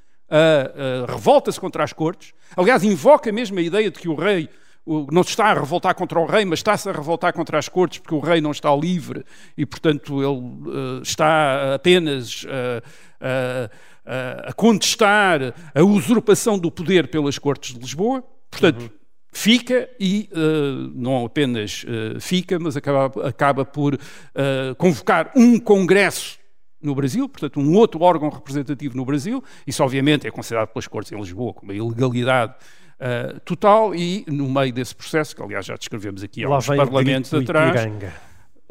revolta-se 1.07 1.59
contra 1.59 1.83
as 1.83 1.93
cortes. 1.93 2.33
Aliás, 2.57 2.83
invoca 2.83 3.31
mesmo 3.31 3.59
a 3.59 3.61
ideia 3.61 3.91
de 3.91 3.99
que 3.99 4.09
o 4.09 4.15
rei 4.15 4.49
o- 4.85 5.07
não 5.11 5.23
se 5.23 5.29
está 5.29 5.45
a 5.45 5.53
revoltar 5.53 5.95
contra 5.95 6.19
o 6.19 6.25
rei, 6.25 6.45
mas 6.45 6.59
está-se 6.59 6.87
a 6.87 6.91
revoltar 6.91 7.33
contra 7.33 7.57
as 7.57 7.67
cortes, 7.67 7.99
porque 7.99 8.13
o 8.15 8.19
rei 8.19 8.39
não 8.39 8.51
está 8.51 8.73
livre 8.75 9.25
e, 9.57 9.65
portanto, 9.65 10.21
ele 10.21 10.69
eh, 10.99 11.01
está 11.01 11.73
apenas 11.75 12.45
eh, 12.47 12.81
eh, 13.21 13.69
eh, 14.05 14.45
a 14.49 14.53
contestar 14.53 15.53
a 15.73 15.83
usurpação 15.83 16.59
do 16.59 16.69
poder 16.69 17.07
pelas 17.07 17.39
cortes 17.39 17.73
de 17.73 17.79
Lisboa. 17.79 18.23
Portanto, 18.51 18.91
fica 19.33 19.89
e 19.99 20.29
eh, 20.31 20.91
não 20.93 21.25
apenas 21.25 21.83
fica, 22.21 22.57
mas 22.59 22.77
acaba, 22.77 23.27
acaba 23.27 23.65
por 23.65 23.97
convocar 24.77 25.31
um 25.35 25.59
congresso 25.59 26.37
no 26.81 26.93
Brasil, 26.93 27.27
portanto, 27.27 27.59
um 27.59 27.75
outro 27.75 28.01
órgão 28.03 28.29
representativo 28.29 28.95
no 28.95 29.03
Brasil. 29.03 29.43
Isso, 29.65 29.83
obviamente, 29.83 30.27
é 30.27 30.31
considerado 30.31 30.67
pelas 30.69 30.87
cortes 30.87 31.11
em 31.11 31.15
Lisboa 31.17 31.51
como 31.53 31.71
uma 31.71 31.75
ilegalidade 31.75 32.53
eh, 32.97 33.35
total 33.43 33.93
e, 33.93 34.23
no 34.25 34.49
meio 34.49 34.71
desse 34.71 34.95
processo, 34.95 35.35
que 35.35 35.43
aliás 35.43 35.65
já 35.65 35.75
descrevemos 35.75 36.23
aqui 36.23 36.45
há 36.45 36.49
uns 36.49 36.65
parlamentos 36.65 37.33
atrás, 37.33 37.89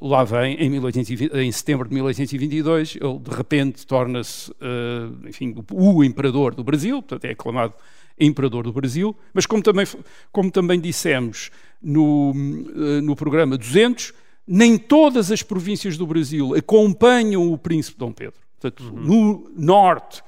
lá 0.01 0.25
vem, 0.25 0.57
em, 0.57 0.71
1820 0.71 1.37
em 1.37 1.53
setembro 1.53 1.87
de 1.87 1.95
1822, 1.95 2.97
ele 2.97 3.19
de 3.19 3.31
repente 3.31 3.87
torna-se, 3.87 4.51
eh, 4.63 5.29
enfim, 5.29 5.55
o, 5.71 6.03
imperador 6.03 6.55
do 6.55 6.65
Brasil, 6.65 7.03
portanto 7.03 7.27
é 7.27 7.33
aclamado 7.33 7.75
imperador 8.19 8.65
do 8.65 8.73
Brasil, 8.73 9.15
mas 9.35 9.45
como 9.45 9.63
também, 9.63 9.87
como 10.33 10.51
também 10.51 10.81
dissemos 10.81 11.51
no, 11.83 12.33
eh, 12.35 13.03
no 13.03 13.15
programa 13.15 13.59
200, 13.59 14.15
nem 14.47 14.79
todas 14.79 15.31
as 15.31 15.43
províncias 15.43 15.99
do 15.99 16.07
Brasil 16.07 16.55
acompanham 16.55 17.53
o 17.53 17.59
príncipe 17.59 17.99
Dom 17.99 18.13
Pedro. 18.13 18.41
Portanto, 18.59 18.91
no 18.95 19.51
norte, 19.55 20.23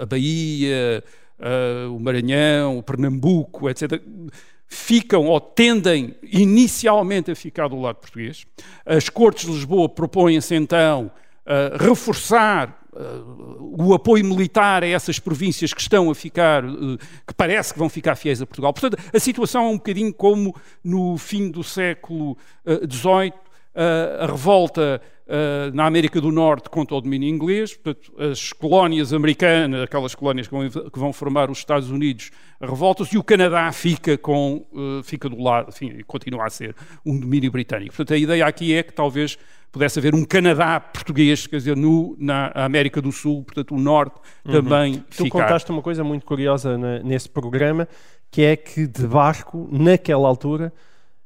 a 0.00 0.06
Bahia, 0.06 1.02
eh, 1.40 1.86
o 1.88 1.98
Maranhão, 2.00 2.78
o 2.78 2.82
Pernambuco, 2.82 3.70
etc., 3.70 4.02
ficam 4.66 5.26
ou 5.26 5.40
tendem 5.40 6.14
inicialmente 6.22 7.30
a 7.30 7.36
ficar 7.36 7.68
do 7.68 7.80
lado 7.80 7.96
português. 7.96 8.46
As 8.84 9.08
Cortes 9.08 9.46
de 9.46 9.52
Lisboa 9.52 9.88
propõem-se 9.88 10.54
então 10.54 11.10
a 11.46 11.82
reforçar 11.82 12.78
eh, 12.94 13.00
o 13.60 13.94
apoio 13.94 14.24
militar 14.24 14.82
a 14.82 14.86
essas 14.86 15.18
províncias 15.18 15.72
que 15.72 15.80
estão 15.80 16.10
a 16.10 16.14
ficar, 16.14 16.64
eh, 16.64 16.98
que 17.26 17.32
parece 17.34 17.72
que 17.72 17.78
vão 17.78 17.88
ficar 17.88 18.16
fiéis 18.16 18.42
a 18.42 18.46
Portugal. 18.46 18.72
Portanto, 18.72 18.98
a 19.14 19.20
situação 19.20 19.64
é 19.64 19.68
um 19.68 19.76
bocadinho 19.76 20.12
como 20.12 20.54
no 20.82 21.16
fim 21.16 21.50
do 21.50 21.62
século 21.62 22.36
XVIII, 22.66 23.32
a 24.20 24.26
revolta 24.26 25.00
eh, 25.28 25.70
na 25.74 25.84
América 25.86 26.20
do 26.20 26.32
Norte 26.32 26.70
contra 26.70 26.96
o 26.96 27.00
domínio 27.00 27.28
inglês, 27.28 27.74
portanto, 27.76 28.12
as 28.18 28.52
colónias 28.52 29.12
americanas, 29.12 29.82
aquelas 29.82 30.14
colónias 30.14 30.48
que 30.48 30.54
vão, 30.54 30.68
que 30.90 30.98
vão 30.98 31.12
formar 31.12 31.50
os 31.50 31.58
Estados 31.58 31.90
Unidos, 31.90 32.30
revoltam-se 32.60 33.14
e 33.14 33.18
o 33.18 33.22
Canadá 33.22 33.70
fica, 33.72 34.16
com, 34.16 34.66
eh, 34.74 35.02
fica 35.04 35.28
do 35.28 35.40
lado, 35.40 35.68
enfim, 35.68 36.00
continua 36.06 36.46
a 36.46 36.50
ser 36.50 36.74
um 37.04 37.18
domínio 37.20 37.50
britânico. 37.50 37.94
Portanto, 37.94 38.14
a 38.14 38.18
ideia 38.18 38.46
aqui 38.46 38.74
é 38.74 38.82
que 38.82 38.92
talvez 38.92 39.36
pudesse 39.70 39.98
haver 39.98 40.14
um 40.14 40.24
Canadá 40.24 40.80
português, 40.80 41.46
quer 41.46 41.56
dizer, 41.58 41.76
no, 41.76 42.16
na 42.18 42.50
América 42.54 43.02
do 43.02 43.12
Sul, 43.12 43.44
portanto, 43.44 43.74
o 43.74 43.78
Norte 43.78 44.18
também 44.42 45.04
Tu 45.10 45.24
ficar. 45.24 45.42
contaste 45.42 45.70
uma 45.70 45.82
coisa 45.82 46.02
muito 46.02 46.24
curiosa 46.24 46.78
na- 46.78 47.00
nesse 47.00 47.28
programa, 47.28 47.86
que 48.30 48.42
é 48.42 48.56
que 48.56 48.86
de 48.86 49.06
barco, 49.06 49.68
naquela 49.70 50.26
altura, 50.26 50.72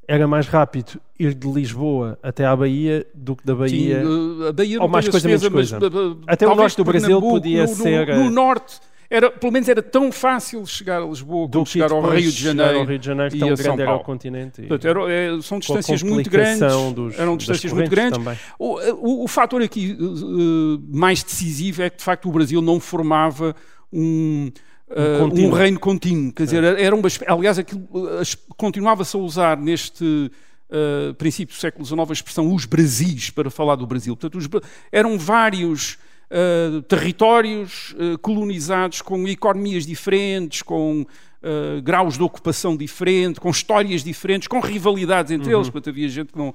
era 0.08 0.26
mais 0.26 0.46
rápido 0.48 1.00
ir 1.18 1.34
de 1.34 1.48
Lisboa 1.50 2.18
até 2.22 2.44
à 2.44 2.54
Bahia 2.54 3.06
do 3.14 3.36
que 3.36 3.44
da 3.46 3.52
Sim, 3.54 3.58
Bahia. 3.60 4.02
eh, 4.44 4.48
a 4.48 4.52
Bahia 4.52 4.82
ou 4.82 4.88
mais 4.88 5.08
coisa, 5.08 5.26
menos 5.28 5.42
certeza, 5.42 5.78
mas, 5.78 5.90
coisa. 5.90 5.96
eh, 5.96 6.12
eh, 6.20 6.32
Até 6.32 6.46
o 6.46 6.54
norte 6.54 6.76
do 6.76 6.84
Brasil 6.84 7.20
podia 7.20 7.62
no, 7.64 7.68
no- 7.70 7.76
ser, 7.76 8.08
eh, 8.08 8.16
No, 8.16 8.30
norte, 8.30 8.80
era, 9.08 9.30
pelo 9.30 9.52
menos 9.52 9.68
era 9.68 9.82
tão 9.82 10.10
fácil 10.10 10.64
chegar 10.66 11.02
a 11.02 11.06
Lisboa 11.06 11.48
como 11.48 11.66
chegar 11.66 11.92
ao 11.92 12.00
Rio 12.02 12.30
de 12.32 12.42
Janeiro. 12.42 12.78
ao 12.80 12.84
Rio 12.84 12.98
de 12.98 13.06
Janeiro, 13.06 13.36
e 13.36 13.38
tão 13.38 13.52
a 13.52 13.56
São 13.56 13.64
grande 13.64 13.82
era 13.82 13.90
o 13.90 13.94
Paulo. 13.94 14.04
continente. 14.04 14.62
e- 14.62 14.66
Portanto, 14.66 14.88
era- 14.88 15.12
é, 15.12 15.40
são 15.42 15.58
distâncias 15.58 16.02
muito 16.02 16.28
grandes. 16.30 16.60
dos- 16.94 17.18
eram 17.18 17.36
distâncias 17.36 17.72
muito 17.72 17.90
grandes. 17.90 18.18
também. 18.18 18.36
O, 18.58 18.78
o- 19.20 19.24
o 19.24 19.28
fator 19.28 19.62
aqui 19.62 19.92
eh, 20.00 20.02
eh, 20.02 20.80
mais 20.90 21.22
decisivo 21.22 21.82
é 21.82 21.90
que, 21.90 21.98
de 21.98 22.04
facto, 22.04 22.28
o 22.28 22.32
Brasil 22.32 22.60
não 22.60 22.80
formava 22.80 23.54
um. 23.92 24.50
Eh, 24.94 25.22
um 25.22 25.28
contínuo. 25.30 25.54
reino 25.54 25.80
contínuo, 25.80 26.32
quer 26.32 26.44
dizer, 26.44 26.62
era 26.64 26.94
uma, 26.94 27.08
aliás, 27.26 27.58
aquilo, 27.58 27.86
eh, 28.16 28.20
as- 28.20 28.34
continuava-se 28.56 29.16
a 29.16 29.20
usar 29.20 29.56
neste 29.56 30.30
eh, 30.70 31.12
princípio 31.18 31.54
do 31.54 31.60
século 31.60 31.84
XIX 31.84 32.00
a 32.08 32.12
expressão 32.12 32.54
os 32.54 32.64
Brasis 32.64 33.30
para 33.30 33.50
falar 33.50 33.76
do 33.76 33.86
Brasil. 33.86 34.16
Portanto, 34.16 34.38
os 34.38 34.48
eram 34.90 35.18
vários 35.18 35.98
eh, 36.30 36.80
territórios 36.88 37.94
eh, 37.98 38.16
colonizados 38.22 39.02
com 39.02 39.26
economias 39.28 39.84
diferentes, 39.84 40.62
com 40.62 41.04
eh, 41.42 41.80
graus 41.80 42.16
de 42.16 42.22
ocupação 42.22 42.76
diferentes, 42.76 43.38
com 43.38 43.50
histórias 43.50 44.02
diferentes, 44.04 44.46
com 44.48 44.60
rivalidades 44.60 45.32
entre 45.32 45.52
eles. 45.52 45.68
Portanto, 45.68 45.90
havia 45.90 46.08
gente 46.08 46.32
que 46.32 46.38
não. 46.38 46.54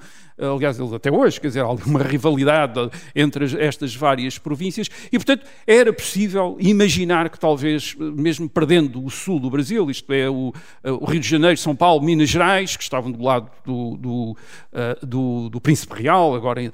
Aliás, 0.55 0.79
eles 0.79 0.93
até 0.93 1.11
hoje, 1.11 1.41
quer 1.41 1.47
dizer, 1.47 1.61
há 1.61 1.65
alguma 1.65 2.01
rivalidade 2.03 2.89
entre 3.15 3.45
as- 3.45 3.53
estas 3.55 3.95
várias 3.95 4.37
províncias. 4.37 4.87
E, 5.11 5.17
portanto, 5.17 5.45
era 5.65 5.91
possível 5.91 6.55
imaginar 6.59 7.29
que 7.29 7.39
talvez, 7.39 7.95
eh, 7.99 8.03
mesmo 8.03 8.47
perdendo 8.47 9.03
o 9.03 9.09
sul 9.09 9.39
do 9.39 9.49
Brasil, 9.49 9.89
isto 9.89 10.11
é, 10.13 10.29
o, 10.29 10.53
eh, 10.83 10.91
o 10.91 11.05
Rio 11.05 11.19
de 11.19 11.27
Janeiro, 11.27 11.57
São 11.57 11.75
Paulo, 11.75 12.03
Minas 12.03 12.29
Gerais, 12.29 12.77
que 12.77 12.83
estavam 12.83 13.11
do 13.11 13.23
lado 13.23 13.49
do, 13.65 13.97
do, 13.97 14.37
eh, 14.73 14.97
do, 15.03 15.49
do 15.49 15.59
Príncipe 15.59 16.01
Real, 16.03 16.35
agora 16.35 16.63
eh, 16.63 16.71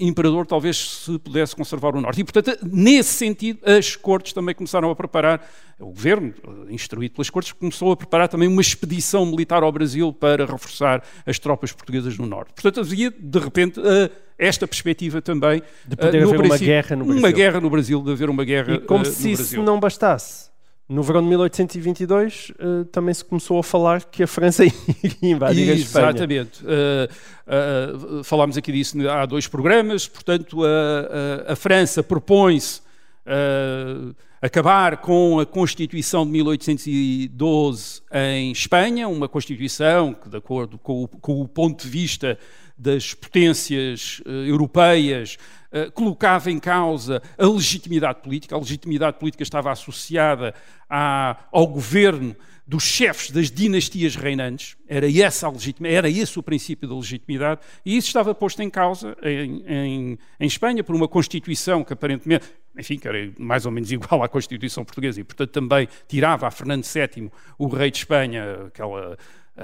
Imperador, 0.00 0.46
talvez 0.46 0.76
se 1.04 1.18
pudesse 1.18 1.56
conservar 1.56 1.94
o 1.96 2.00
Norte. 2.00 2.20
E, 2.20 2.24
portanto, 2.24 2.58
nesse 2.70 3.14
sentido, 3.14 3.60
as 3.64 3.96
cortes 3.96 4.32
também 4.32 4.54
começaram 4.54 4.90
a 4.90 4.94
preparar, 4.96 5.40
o 5.78 5.86
governo, 5.86 6.32
eh, 6.68 6.72
instruído 6.74 7.14
pelas 7.14 7.28
cortes, 7.30 7.52
começou 7.52 7.92
a 7.92 7.96
preparar 7.96 8.28
também 8.28 8.48
uma 8.48 8.60
expedição 8.62 9.26
militar 9.26 9.62
ao 9.62 9.70
Brasil 9.70 10.12
para 10.12 10.46
reforçar 10.46 11.02
as 11.26 11.38
tropas 11.38 11.70
portuguesas 11.72 12.16
no 12.16 12.26
Norte. 12.26 12.52
Portanto, 12.54 12.80
havia, 12.80 13.10
de 13.10 13.38
repente, 13.38 13.78
eh, 13.84 14.10
esta 14.38 14.66
perspectiva 14.66 15.20
também 15.20 15.62
De 15.86 15.96
poder 15.96 16.18
eh, 16.18 16.22
haver 16.22 16.34
uma 16.36 16.38
princípio- 16.44 16.66
guerra 16.66 16.96
no 16.96 17.04
Uma 17.04 17.14
Brasil. 17.20 17.36
guerra 17.36 17.60
no 17.60 17.70
Brasil, 17.70 18.02
de 18.02 18.10
haver 18.12 18.30
uma 18.30 18.44
guerra 18.44 18.74
E 18.74 18.78
como 18.80 19.04
se 19.04 19.32
isso 19.32 19.42
Brasil. 19.42 19.62
não 19.62 19.78
bastasse, 19.78 20.46
no 20.88 21.02
verão 21.02 21.20
de 21.20 21.28
1822 21.28 22.52
eh, 22.58 22.84
também 22.92 23.12
se 23.12 23.24
começou 23.24 23.58
a 23.58 23.62
falar 23.62 24.04
que 24.04 24.22
a 24.22 24.26
França 24.26 24.64
iria 25.02 25.16
invadir 25.32 25.70
a 25.70 25.74
Espanha. 25.74 26.08
Exatamente. 26.10 26.64
Uh, 26.64 28.18
uh, 28.20 28.24
falámos 28.24 28.56
aqui 28.56 28.70
disso 28.72 28.96
há 29.10 29.26
dois 29.26 29.46
programas. 29.48 30.06
Portanto, 30.08 30.64
a, 30.64 31.48
a- 31.48 31.52
a 31.52 31.56
França 31.56 32.02
propõe-se 32.02 32.80
uh, 33.26 34.14
acabar 34.46 34.98
com 34.98 35.40
a 35.40 35.44
Constituição 35.44 36.24
de 36.24 36.30
1812 36.30 38.02
em 38.12 38.52
Espanha, 38.52 39.08
uma 39.08 39.28
Constituição 39.28 40.14
que, 40.14 40.28
de 40.28 40.36
acordo 40.36 40.78
com 40.78 41.02
o, 41.02 41.08
com 41.08 41.40
o 41.40 41.48
ponto 41.48 41.82
de 41.82 41.88
vista 41.90 42.38
das 42.78 43.12
potências 43.12 44.20
uh, 44.24 44.30
europeias, 44.30 45.36
uh, 45.72 45.90
colocava 45.90 46.48
em 46.48 46.60
causa 46.60 47.20
a 47.36 47.44
legitimidade 47.44 48.20
política. 48.22 48.54
A 48.54 48.58
legitimidade 48.58 49.18
política 49.18 49.42
estava 49.42 49.72
associada 49.72 50.54
à- 50.88 51.36
ao 51.50 51.66
governo 51.66 52.36
dos 52.66 52.82
chefes 52.82 53.30
das 53.30 53.48
dinastias 53.50 54.16
reinantes, 54.16 54.76
era, 54.88 55.06
legitima, 55.48 55.86
era 55.88 56.10
esse 56.10 56.36
o 56.38 56.42
princípio 56.42 56.88
da 56.88 56.96
legitimidade, 56.96 57.60
e 57.84 57.96
isso 57.96 58.08
estava 58.08 58.34
posto 58.34 58.60
em 58.60 58.68
causa 58.68 59.16
em, 59.22 59.62
em- 59.68 60.18
em 60.40 60.46
Espanha 60.46 60.82
por 60.82 60.96
uma 60.96 61.06
Constituição 61.06 61.84
que 61.84 61.92
aparentemente, 61.92 62.46
enfim, 62.76 62.98
que 62.98 63.06
era 63.06 63.30
mais 63.38 63.66
ou 63.66 63.70
menos 63.72 63.90
igual 63.92 64.22
à 64.22 64.28
Constituição 64.28 64.84
portuguesa, 64.84 65.20
e 65.20 65.24
portanto 65.24 65.50
também 65.50 65.88
tirava 66.08 66.48
a 66.48 66.50
Fernando 66.50 66.84
VII, 66.84 67.30
o 67.56 67.68
rei 67.68 67.90
de 67.90 67.98
Espanha, 67.98 68.64
aquela 68.66 69.16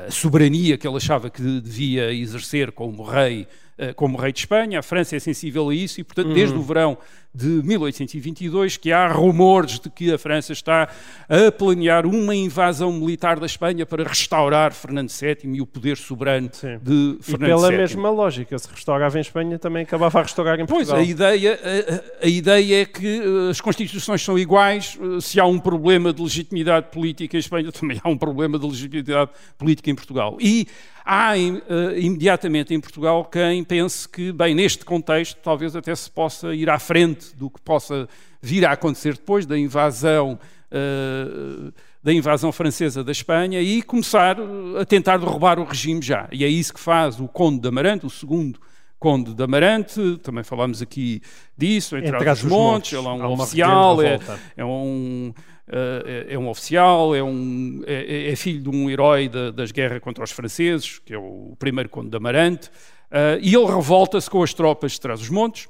soberania 0.09 0.79
que 0.79 0.87
ele 0.87 0.97
achava 0.97 1.29
que 1.29 1.43
devia 1.61 2.13
exercer 2.13 2.73
como 2.73 3.03
rei, 3.03 3.47
como 3.97 4.17
rei 4.17 4.33
de 4.33 4.41
Espanha. 4.41 4.79
A 4.79 4.83
França 4.83 5.17
é 5.17 5.19
sensível 5.19 5.69
a 5.69 5.75
isso 5.75 6.01
e, 6.01 6.05
portanto, 6.05 6.33
desde 6.35 6.55
o 6.57 6.63
verão 6.63 6.97
de 7.35 7.47
1822 7.47 8.77
que 8.77 8.93
há 8.93 9.09
rumores 9.09 9.81
de 9.81 9.89
que 9.89 10.13
a 10.13 10.19
França 10.19 10.53
está 10.53 10.89
a 11.29 11.51
planear 11.51 12.05
uma 12.07 12.35
invasão 12.35 12.93
militar 12.93 13.41
da 13.41 13.47
Espanha 13.47 13.87
para 13.87 14.05
restaurar 14.05 14.73
Fernando 14.75 15.09
VII 15.11 15.55
e 15.57 15.61
o 15.61 15.67
poder 15.67 15.97
soberano 15.97 16.51
Sim. 16.53 16.79
de 16.83 17.17
E 17.19 17.23
Fernando 17.23 17.49
pela 17.49 17.69
VII. 17.69 17.79
mesma 17.79 18.11
lógica, 18.11 18.59
se 18.59 18.69
restaurava 18.69 19.17
em 19.17 19.23
Espanha, 19.23 19.59
também 19.59 19.83
acabava 19.83 20.19
a 20.19 20.23
restaurar 20.23 20.61
em 20.61 20.67
Pois, 20.67 20.89
Portugal. 20.89 21.01
a 21.01 21.03
ideia, 21.03 21.59
a, 21.63 22.25
a- 22.25 22.27
a 22.27 22.29
ideia 22.29 22.83
é 22.83 22.85
que 22.85 23.07
eh, 23.23 23.51
as 23.51 23.61
constituições 23.61 24.23
são 24.23 24.39
iguais. 24.39 24.99
eh, 25.01 25.21
Se 25.21 25.41
há 25.41 25.47
um 25.47 25.59
problema 25.59 26.13
de 26.13 26.21
legitimidade 26.23 26.89
política 26.93 27.37
em 27.37 27.41
Espanha, 27.41 27.73
também 27.73 27.99
há 28.05 28.09
um 28.11 28.19
problema 28.19 28.59
de 28.59 28.67
legitimidade 28.67 29.31
política 29.57 29.91
em 29.91 29.95
Portugal. 29.95 30.37
E 30.39 30.67
há 31.05 31.37
eh, 31.37 31.51
imediatamente 31.97 32.75
em 32.75 32.81
Portugal 32.81 33.25
quem 33.25 33.63
pense 33.65 34.09
que, 34.09 34.33
bem, 34.33 34.55
neste 34.55 34.85
contexto, 34.85 35.39
talvez 35.43 35.75
até 35.77 35.95
se 35.95 36.11
possa 36.11 36.55
ir 36.55 36.69
à 36.71 36.79
frente 36.79 37.35
do 37.37 37.51
que 37.51 37.61
possa 37.61 38.09
vir 38.41 38.65
a 38.65 38.73
acontecer 38.73 39.15
depois 39.15 39.47
da 39.47 39.59
invasão. 39.59 40.39
eh, 40.71 41.73
da 42.03 42.13
invasão 42.13 42.51
francesa 42.51 43.05
da 43.05 43.13
Espanha 43.13 43.61
e 43.61 43.81
começar 43.81 44.37
eh, 44.39 44.81
a 44.81 44.85
tentar 44.85 45.19
derrubar 45.19 45.59
o 45.61 45.65
regime 45.65 46.03
já. 46.03 46.29
E 46.33 46.45
é 46.45 46.49
isso 46.49 46.75
que 46.75 46.81
faz 46.81 47.21
o 47.21 47.29
Conde 47.29 47.61
de 47.61 47.69
Amarante, 47.69 48.05
o 48.05 48.11
segundo 48.11 48.59
Conde 48.99 49.35
de 49.35 49.43
Amarante, 49.43 50.19
também 50.23 50.43
falámos 50.43 50.83
aqui 50.83 51.21
disso, 51.57 51.97
entre, 51.97 52.09
Entre 52.09 52.31
os 52.31 52.43
montes, 52.43 52.93
montes, 52.93 52.93
ele 52.93 53.07
é 53.07 53.27
um 53.27 53.33
oficial, 53.33 54.03
é, 54.03 54.19
é 54.57 54.65
um, 54.65 55.33
é, 55.69 56.27
é 56.31 56.39
um 56.39 56.49
oficial, 56.49 57.15
é, 57.15 57.23
um, 57.23 57.83
é, 57.87 58.31
é 58.31 58.37
filho 58.37 58.63
de 58.63 58.69
um 58.69 58.91
herói 58.91 59.29
da, 59.29 59.51
das 59.51 59.71
guerras 59.73 60.01
contra 60.01 60.25
os 60.25 60.31
franceses, 60.31 60.99
que 60.99 61.15
é 61.15 61.19
o 61.19 61.57
primeiro 61.59 61.89
conde 61.89 62.11
de 62.11 62.17
Amarante, 62.17 62.71
e 63.41 63.55
ele 63.55 63.67
revolta-se 63.67 64.29
com 64.29 64.43
as 64.43 64.55
tropas 64.55 64.93
de 64.93 65.01
Trás-os-Montes, 65.01 65.69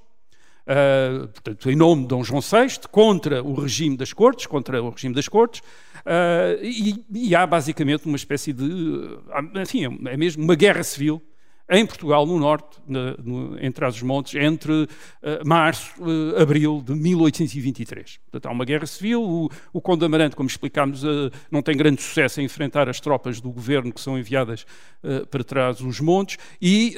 Uh, 0.63 1.27
portanto, 1.27 1.71
em 1.73 1.75
nome 1.75 2.03
de 2.03 2.09
Dom 2.09 2.23
João 2.23 2.41
VI, 2.41 2.87
contra 2.89 3.43
o 3.43 3.55
regime 3.55 3.97
das 3.97 4.13
cortes, 4.13 4.47
contra 4.47 4.81
o 4.81 4.91
regime 4.91 5.13
das 5.13 5.27
cortes, 5.27 5.61
uh, 5.61 6.63
e, 6.63 7.05
e, 7.13 7.35
há 7.35 7.45
basicamente 7.45 8.07
uma 8.07 8.15
espécie 8.15 8.53
de, 8.53 8.65
enfim, 9.61 9.99
é 10.07 10.17
mesmo 10.17 10.45
uma 10.45 10.55
guerra 10.55 10.85
civil 10.85 11.21
em 11.73 11.87
Portugal, 11.87 12.27
no 12.27 12.39
norte, 12.39 12.79
na, 12.87 13.15
no, 13.23 13.59
em 13.59 13.73
Trás-os-Montes, 13.73 14.35
entre 14.35 14.73
uh, 14.73 14.89
março 15.45 15.93
e 15.99 16.33
uh, 16.35 16.43
abril 16.43 16.83
de 16.85 16.93
1823. 16.95 18.19
Portanto, 18.31 18.47
há 18.47 18.53
uma 18.53 18.65
guerra 18.65 18.85
civil. 18.87 19.23
O, 19.23 19.51
o 19.73 19.81
Conde 19.81 20.05
Amarante, 20.05 20.37
como 20.37 20.49
explicámos, 20.49 21.03
uh, 21.03 21.31
não 21.51 21.63
tem 21.63 21.75
grande 21.75 22.03
sucesso 22.03 22.41
em 22.41 22.45
enfrentar 22.45 22.89
as 22.91 23.01
tropas 23.01 23.41
do 23.41 23.51
governo 23.51 23.93
que 23.93 24.01
são 24.01 24.19
enviadas 24.19 24.67
para 25.31 25.43
trás 25.43 25.81
os 25.81 25.99
montes 25.99 26.39
e 26.61 26.95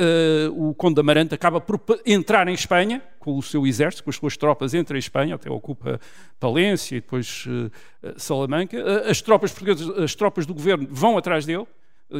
o 0.54 0.74
Conde 0.74 1.00
Amarante 1.00 1.34
acaba 1.34 1.58
por 1.58 1.80
entrar 2.04 2.46
em 2.48 2.52
Espanha 2.52 3.02
com 3.18 3.38
o 3.38 3.42
seu 3.42 3.66
exército, 3.66 4.04
com 4.04 4.10
as 4.10 4.16
suas 4.16 4.36
tropas, 4.36 4.74
entra 4.74 4.96
em 4.96 4.98
Espanha, 4.98 5.36
até 5.36 5.50
ocupa 5.50 5.98
Palência 6.38 6.96
e 6.96 7.00
depois 7.00 7.46
Salamanca. 8.18 8.76
as 9.08 9.22
tropas 9.22 9.52
portuguesas, 9.52 9.98
as 9.98 10.14
tropas 10.14 10.44
do 10.44 10.52
governo 10.52 10.86
vão 10.90 11.16
atrás 11.16 11.46
dele 11.46 11.66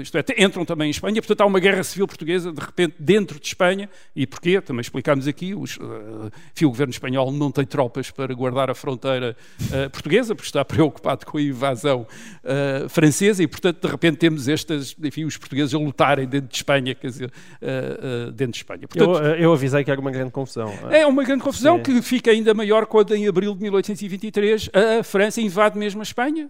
isto 0.00 0.16
é, 0.16 0.24
entram 0.38 0.64
também 0.64 0.88
em 0.88 0.90
Espanha, 0.90 1.20
portanto 1.20 1.40
há 1.40 1.46
uma 1.46 1.60
guerra 1.60 1.82
civil 1.82 2.06
portuguesa, 2.06 2.52
de 2.52 2.60
repente, 2.60 2.94
dentro 2.98 3.38
de 3.38 3.46
Espanha, 3.46 3.88
e 4.14 4.26
porquê? 4.26 4.60
Também 4.60 4.80
explicámos 4.80 5.28
aqui, 5.28 5.54
os, 5.54 5.76
uh, 5.76 6.30
enfim, 6.54 6.64
o 6.64 6.70
governo 6.70 6.90
espanhol 6.90 7.30
não 7.32 7.50
tem 7.50 7.64
tropas 7.64 8.10
para 8.10 8.34
guardar 8.34 8.70
a 8.70 8.74
fronteira 8.74 9.36
uh, 9.62 9.90
portuguesa, 9.90 10.34
porque 10.34 10.48
está 10.48 10.64
preocupado 10.64 11.26
com 11.26 11.38
a 11.38 11.42
invasão 11.42 12.06
uh, 12.44 12.88
francesa, 12.88 13.42
e 13.42 13.46
portanto, 13.46 13.80
de 13.80 13.88
repente 13.88 14.16
temos 14.16 14.48
estas, 14.48 14.96
enfim, 15.02 15.24
os 15.24 15.36
portugueses 15.36 15.74
a 15.74 15.78
lutarem 15.78 16.26
dentro 16.26 16.48
de 16.48 16.56
Espanha, 16.56 16.94
quer 16.94 17.08
dizer, 17.08 17.32
dentro 18.34 18.52
de 18.52 18.58
Espanha. 18.58 18.88
Portanto, 18.88 19.18
eu, 19.18 19.34
eu, 19.36 19.52
avisei 19.52 19.84
que 19.84 19.90
era 19.90 20.00
uma 20.00 20.10
grande 20.10 20.30
confusão. 20.30 20.72
É 20.90 21.06
uma 21.06 21.24
grande 21.24 21.42
confusão 21.42 21.76
Sim. 21.76 21.82
que 21.82 22.02
fica 22.02 22.30
ainda 22.30 22.54
maior 22.54 22.86
quando, 22.86 23.14
em 23.14 23.26
abril 23.26 23.54
de 23.54 23.62
1823, 23.62 24.70
a 24.72 25.02
França 25.02 25.40
invade 25.40 25.78
mesmo 25.78 26.00
a 26.00 26.02
Espanha. 26.02 26.48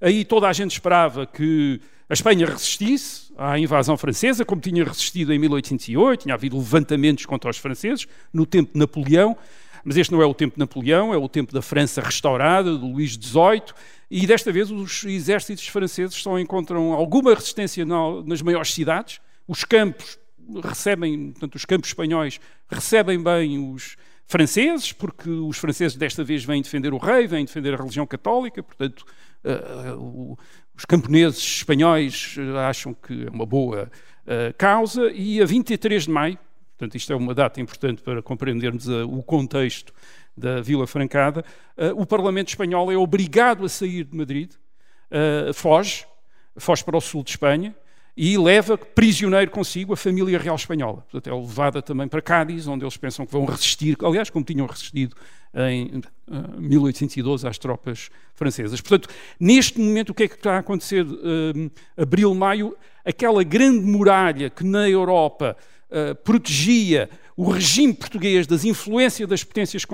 aí 0.00 0.24
toda 0.24 0.48
a 0.48 0.52
gente 0.52 0.72
esperava 0.72 1.26
que 1.26 1.80
a 2.10 2.12
Espanha 2.12 2.44
resistisse 2.44 3.32
à 3.38 3.56
invasão 3.56 3.96
francesa, 3.96 4.44
como 4.44 4.60
tinha 4.60 4.82
resistido 4.82 5.32
em 5.32 5.38
1808, 5.38 6.22
tinha 6.22 6.34
havido 6.34 6.58
levantamentos 6.58 7.24
contra 7.24 7.48
os 7.48 7.56
franceses 7.56 8.08
no 8.32 8.44
tempo 8.44 8.72
de 8.72 8.78
Napoleão, 8.80 9.36
mas 9.84 9.96
este 9.96 10.10
não 10.10 10.20
é 10.20 10.26
o 10.26 10.34
tempo 10.34 10.54
de 10.54 10.58
Napoleão, 10.58 11.14
é 11.14 11.16
o 11.16 11.28
tempo 11.28 11.54
da 11.54 11.62
França 11.62 12.00
restaurada, 12.00 12.76
do 12.76 12.84
Luís 12.88 13.12
XVIII, 13.12 13.72
e 14.10 14.26
desta 14.26 14.50
vez 14.50 14.72
os 14.72 15.04
exércitos 15.04 15.68
franceses 15.68 16.16
só 16.16 16.36
encontram 16.36 16.92
alguma 16.92 17.32
resistência 17.32 17.86
nas 18.26 18.42
maiores 18.42 18.74
cidades, 18.74 19.20
os 19.46 19.62
campos 19.62 20.18
recebem, 20.64 21.30
portanto, 21.30 21.54
os 21.54 21.64
campos 21.64 21.90
espanhóis 21.90 22.40
recebem 22.68 23.22
bem 23.22 23.72
os 23.72 23.96
franceses, 24.26 24.92
porque 24.92 25.30
os 25.30 25.58
franceses 25.58 25.96
desta 25.96 26.24
vez 26.24 26.44
vêm 26.44 26.60
defender 26.60 26.92
o 26.92 26.98
rei, 26.98 27.28
vêm 27.28 27.44
defender 27.44 27.74
a 27.74 27.76
religião 27.76 28.06
católica, 28.06 28.62
portanto, 28.62 29.04
uh, 29.44 30.32
uh, 30.32 30.38
os 30.80 30.86
camponeses 30.86 31.42
espanhóis 31.42 32.36
eh, 32.38 32.58
acham 32.58 32.94
que 32.94 33.26
é 33.26 33.30
uma 33.30 33.44
boa 33.44 33.90
uh, 34.24 34.54
causa, 34.56 35.12
e 35.12 35.38
a 35.42 35.44
23 35.44 36.04
de 36.04 36.10
maio, 36.10 36.38
portanto, 36.78 36.94
isto 36.94 37.12
é 37.12 37.16
uma 37.16 37.34
data 37.34 37.60
importante 37.60 38.00
para 38.00 38.22
compreendermos 38.22 38.88
uh, 38.88 39.06
o 39.06 39.22
contexto 39.22 39.92
da 40.34 40.62
Vila 40.62 40.86
Francada, 40.86 41.44
uh, 41.76 42.00
o 42.00 42.06
Parlamento 42.06 42.48
espanhol 42.48 42.90
é 42.90 42.96
obrigado 42.96 43.66
a 43.66 43.68
sair 43.68 44.04
de 44.04 44.16
Madrid, 44.16 44.52
foge, 45.52 46.06
foge 46.56 46.84
para 46.84 46.96
o 46.96 47.00
sul 47.00 47.24
de 47.24 47.30
Espanha, 47.30 47.74
e 48.16 48.36
leva 48.36 48.76
prisioneiro 48.76 49.50
consigo 49.50 49.92
a 49.92 49.96
família 49.96 50.38
real 50.38 50.56
espanhola. 50.56 51.04
Portanto, 51.10 51.30
é 51.30 51.40
levada 51.40 51.82
também 51.82 52.08
para 52.08 52.20
Cádiz, 52.20 52.66
onde 52.66 52.84
eles 52.84 52.96
pensam 52.96 53.24
que 53.24 53.32
vão 53.32 53.44
resistir, 53.44 53.96
aliás, 54.02 54.30
como 54.30 54.44
tinham 54.44 54.66
resistido 54.66 55.16
em 55.54 55.86
uh, 55.86 56.02
eh, 56.30 56.60
1812 56.60 57.46
às 57.46 57.58
tropas 57.58 58.10
francesas. 58.34 58.80
Portanto, 58.80 59.08
neste 59.38 59.80
momento, 59.80 60.10
o 60.10 60.14
que 60.14 60.24
é 60.24 60.28
que 60.28 60.34
está 60.34 60.56
a 60.56 60.58
acontecer? 60.58 61.04
Uh, 61.04 61.70
abril, 61.96 62.34
maio, 62.34 62.76
aquela 63.04 63.42
grande 63.42 63.84
muralha 63.84 64.48
que 64.48 64.64
na 64.64 64.88
Europa 64.88 65.56
uh, 65.90 66.14
protegia 66.16 67.10
o 67.36 67.50
regime 67.50 67.94
português 67.94 68.46
das 68.46 68.64
influências 68.64 69.28
das 69.28 69.42
potências, 69.42 69.84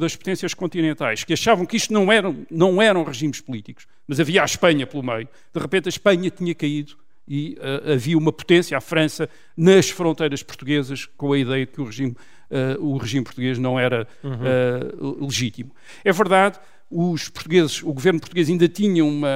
das 0.00 0.16
potências 0.16 0.52
continentais, 0.52 1.22
que 1.22 1.32
achavam 1.32 1.64
que 1.64 1.76
isto 1.76 1.92
não 1.92 2.10
eram, 2.10 2.44
não 2.50 2.82
eram 2.82 3.04
regimes 3.04 3.40
políticos, 3.40 3.86
mas 4.06 4.18
havia 4.18 4.42
a 4.42 4.44
Espanha 4.44 4.86
pelo 4.86 5.02
meio. 5.02 5.28
De 5.54 5.60
repente, 5.60 5.88
a 5.88 5.90
Espanha 5.90 6.28
tinha 6.28 6.54
caído 6.54 6.96
e 7.28 7.58
uh, 7.58 7.92
havia 7.92 8.16
uma 8.16 8.32
potência, 8.32 8.76
a 8.76 8.80
França, 8.80 9.28
nas 9.56 9.90
fronteiras 9.90 10.42
portuguesas, 10.42 11.04
com 11.16 11.32
a 11.32 11.38
ideia 11.38 11.66
de 11.66 11.72
que 11.72 11.80
o 11.80 11.84
regime, 11.84 12.16
uh, 12.50 12.82
o 12.82 12.96
regime 12.96 13.24
português 13.24 13.58
não 13.58 13.78
era 13.78 14.08
uh, 14.24 15.24
legítimo. 15.24 15.70
É 16.02 16.10
verdade, 16.10 16.58
os 16.90 17.28
portugueses, 17.28 17.82
o 17.82 17.92
governo 17.92 18.18
português 18.18 18.48
ainda 18.48 18.66
tinha 18.66 19.04
uma, 19.04 19.28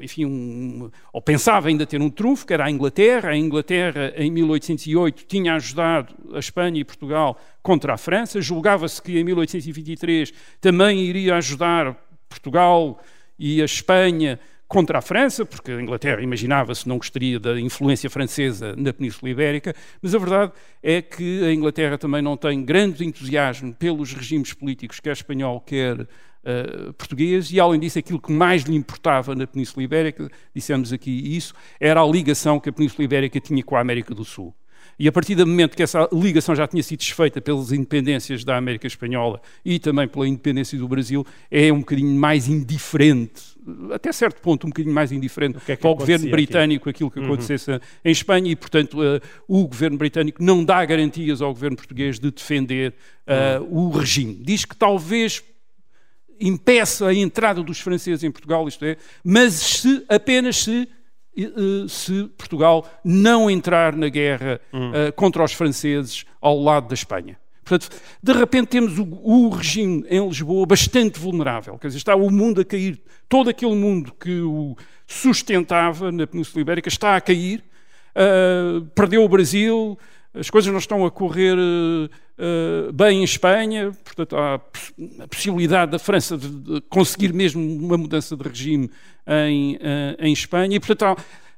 enfim, 0.00 0.24
um, 0.24 0.90
ou 1.12 1.20
pensava 1.20 1.68
ainda 1.68 1.84
ter 1.84 2.00
um 2.00 2.08
trunfo, 2.08 2.46
que 2.46 2.54
era 2.54 2.64
a 2.64 2.70
Inglaterra. 2.70 3.30
A 3.30 3.36
Inglaterra, 3.36 4.14
em 4.16 4.30
1808, 4.30 5.24
tinha 5.26 5.54
ajudado 5.54 6.14
a 6.32 6.38
Espanha 6.38 6.80
e 6.80 6.84
Portugal 6.84 7.38
contra 7.62 7.92
a 7.92 7.98
França. 7.98 8.40
Julgava-se 8.40 9.02
que 9.02 9.18
em 9.18 9.24
1823 9.24 10.32
também 10.58 11.00
iria 11.00 11.36
ajudar 11.36 11.94
Portugal 12.30 12.98
e 13.38 13.60
a 13.60 13.66
Espanha 13.66 14.40
contra 14.68 14.98
a 14.98 15.02
França, 15.02 15.44
porque 15.44 15.70
a 15.70 15.80
Inglaterra 15.80 16.20
imaginava-se 16.22 16.88
não 16.88 16.98
gostaria 16.98 17.38
da 17.38 17.58
influência 17.60 18.10
francesa 18.10 18.74
na 18.76 18.92
Península 18.92 19.30
Ibérica, 19.30 19.74
mas 20.02 20.14
a 20.14 20.18
verdade 20.18 20.52
é 20.82 21.00
que 21.00 21.44
a 21.44 21.52
Inglaterra 21.52 21.96
também 21.96 22.20
não 22.20 22.36
tem 22.36 22.64
grande 22.64 23.04
entusiasmo 23.04 23.72
pelos 23.74 24.12
regimes 24.12 24.52
políticos, 24.52 24.98
quer 24.98 25.12
espanhol, 25.12 25.60
quer 25.60 26.00
uh, 26.00 26.92
português, 26.94 27.50
e 27.52 27.60
além 27.60 27.78
disso, 27.78 27.98
aquilo 27.98 28.20
que 28.20 28.32
mais 28.32 28.62
lhe 28.62 28.74
importava 28.74 29.34
na 29.34 29.46
Península 29.46 29.84
Ibérica, 29.84 30.28
dissemos 30.54 30.92
aqui 30.92 31.36
isso, 31.36 31.54
era 31.78 32.00
a 32.00 32.06
ligação 32.06 32.58
que 32.58 32.68
a 32.68 32.72
Península 32.72 33.04
Ibérica 33.04 33.40
tinha 33.40 33.62
com 33.62 33.76
a 33.76 33.80
América 33.80 34.14
do 34.14 34.24
Sul. 34.24 34.54
E 34.98 35.06
a 35.06 35.12
partir 35.12 35.34
do 35.34 35.46
momento 35.46 35.76
que 35.76 35.82
essa 35.82 36.08
ligação 36.12 36.54
já 36.54 36.66
tinha 36.66 36.82
sido 36.82 37.00
desfeita 37.00 37.40
pelas 37.40 37.70
independências 37.70 38.44
da 38.44 38.56
América 38.56 38.86
Espanhola 38.86 39.40
e 39.64 39.78
também 39.78 40.08
pela 40.08 40.26
independência 40.26 40.78
do 40.78 40.88
Brasil, 40.88 41.24
é 41.50 41.70
um 41.70 41.80
bocadinho 41.80 42.18
mais 42.18 42.48
indiferente, 42.48 43.42
até 43.92 44.10
certo 44.10 44.40
ponto, 44.40 44.66
um 44.66 44.70
bocadinho 44.70 44.94
mais 44.94 45.12
indiferente 45.12 45.58
que 45.60 45.72
é 45.72 45.76
que 45.76 45.82
para 45.82 45.90
o 45.90 45.94
governo 45.94 46.30
britânico 46.30 46.88
aqui? 46.88 46.96
aquilo 46.96 47.10
que 47.10 47.18
uhum. 47.18 47.26
acontecesse 47.26 47.70
em 48.04 48.10
Espanha 48.10 48.50
e, 48.50 48.56
portanto, 48.56 48.98
uh, 49.00 49.20
o 49.46 49.66
governo 49.66 49.98
britânico 49.98 50.42
não 50.42 50.64
dá 50.64 50.82
garantias 50.84 51.42
ao 51.42 51.52
governo 51.52 51.76
português 51.76 52.18
de 52.18 52.30
defender 52.30 52.94
uh, 53.26 53.62
uhum. 53.62 53.88
o 53.88 53.90
regime. 53.90 54.34
Diz 54.42 54.64
que 54.64 54.74
talvez 54.74 55.42
impeça 56.40 57.08
a 57.08 57.14
entrada 57.14 57.62
dos 57.62 57.80
franceses 57.80 58.22
em 58.24 58.30
Portugal, 58.30 58.66
isto 58.68 58.84
é, 58.84 58.96
mas 59.24 59.54
se, 59.54 60.04
apenas 60.08 60.56
se 60.64 60.88
se 61.88 62.24
Portugal 62.36 62.86
não 63.04 63.50
entrar 63.50 63.94
na 63.94 64.08
guerra 64.08 64.60
hum. 64.72 64.90
uh, 64.90 65.12
contra 65.12 65.44
os 65.44 65.52
franceses 65.52 66.24
ao 66.40 66.58
lado 66.60 66.88
da 66.88 66.94
Espanha. 66.94 67.38
Portanto, 67.64 68.00
de 68.22 68.32
repente 68.32 68.68
temos 68.68 68.96
o, 68.96 69.04
o, 69.04 69.48
regime 69.48 70.06
em 70.08 70.24
Lisboa 70.26 70.64
bastante 70.64 71.18
vulnerável. 71.18 71.76
Quer 71.78 71.88
dizer, 71.88 71.98
está 71.98 72.14
o 72.14 72.30
mundo 72.30 72.60
a 72.60 72.64
cair, 72.64 73.00
todo 73.28 73.50
aquele 73.50 73.74
mundo 73.74 74.12
que 74.18 74.40
o 74.40 74.76
sustentava 75.06 76.12
na 76.12 76.26
Península 76.26 76.60
Ibérica 76.62 76.88
está 76.88 77.16
a 77.16 77.20
cair, 77.20 77.64
uh, 78.14 78.84
perdeu 78.94 79.24
o 79.24 79.28
Brasil, 79.28 79.98
as 80.38 80.50
coisas 80.50 80.70
não 80.70 80.78
estão 80.78 81.04
a 81.04 81.10
correr 81.10 81.56
uh, 81.56 82.92
bem 82.92 83.20
em 83.20 83.24
Espanha, 83.24 83.92
portanto 84.04 84.36
há 84.36 84.54
a 84.54 85.28
possibilidade 85.28 85.92
da 85.92 85.98
França 85.98 86.36
de 86.36 86.80
conseguir 86.88 87.32
mesmo 87.32 87.62
uma 87.62 87.96
mudança 87.96 88.36
de 88.36 88.42
regime 88.42 88.90
em, 89.26 89.76
uh, 89.76 89.78
em 90.18 90.32
Espanha, 90.32 90.76
e 90.76 90.80
portanto 90.80 91.04
há, 91.04 91.16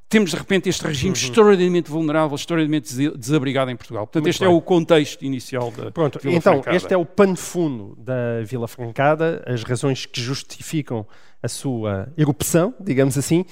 temos 0.09 0.31
de 0.31 0.37
repente 0.37 0.69
este 0.69 0.87
regime 0.87 1.11
uhum. 1.11 1.17
extraordinariamente 1.17 1.91
vulnerável, 1.91 2.35
extraordinariamente 2.35 3.17
desabrigado 3.17 3.71
em 3.71 3.77
Portugal. 3.77 4.07
Portanto, 4.07 4.23
Muito 4.23 4.31
este 4.31 4.41
bem. 4.41 4.49
é 4.49 4.57
o 4.57 4.61
contexto 4.61 5.23
inicial 5.23 5.71
da 5.71 5.91
Pronto, 5.91 6.19
Vila 6.19 6.35
então, 6.35 6.55
Francada. 6.55 6.77
este 6.77 6.95
é 6.95 6.97
o 6.97 7.05
pano 7.05 7.37
fundo 7.37 7.95
da 7.99 8.43
Vila 8.43 8.67
Francada, 8.67 9.45
as 9.47 9.63
razões 9.63 10.07
que 10.07 10.21
justificam 10.21 11.07
a 11.43 11.49
sua 11.49 12.09
erupção, 12.17 12.75
digamos 12.81 13.19
assim. 13.19 13.45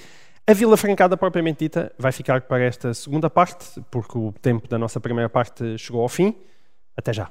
A 0.48 0.52
Vila 0.54 0.76
Francada, 0.76 1.16
propriamente 1.16 1.58
dita, 1.64 1.92
vai 1.98 2.12
ficar 2.12 2.42
para 2.42 2.62
esta 2.64 2.94
segunda 2.94 3.28
parte, 3.28 3.80
porque 3.90 4.16
o 4.16 4.32
tempo 4.32 4.68
da 4.68 4.78
nossa 4.78 5.00
primeira 5.00 5.28
parte 5.28 5.76
chegou 5.76 6.02
ao 6.02 6.08
fim. 6.08 6.34
Até 6.96 7.12
já. 7.12 7.30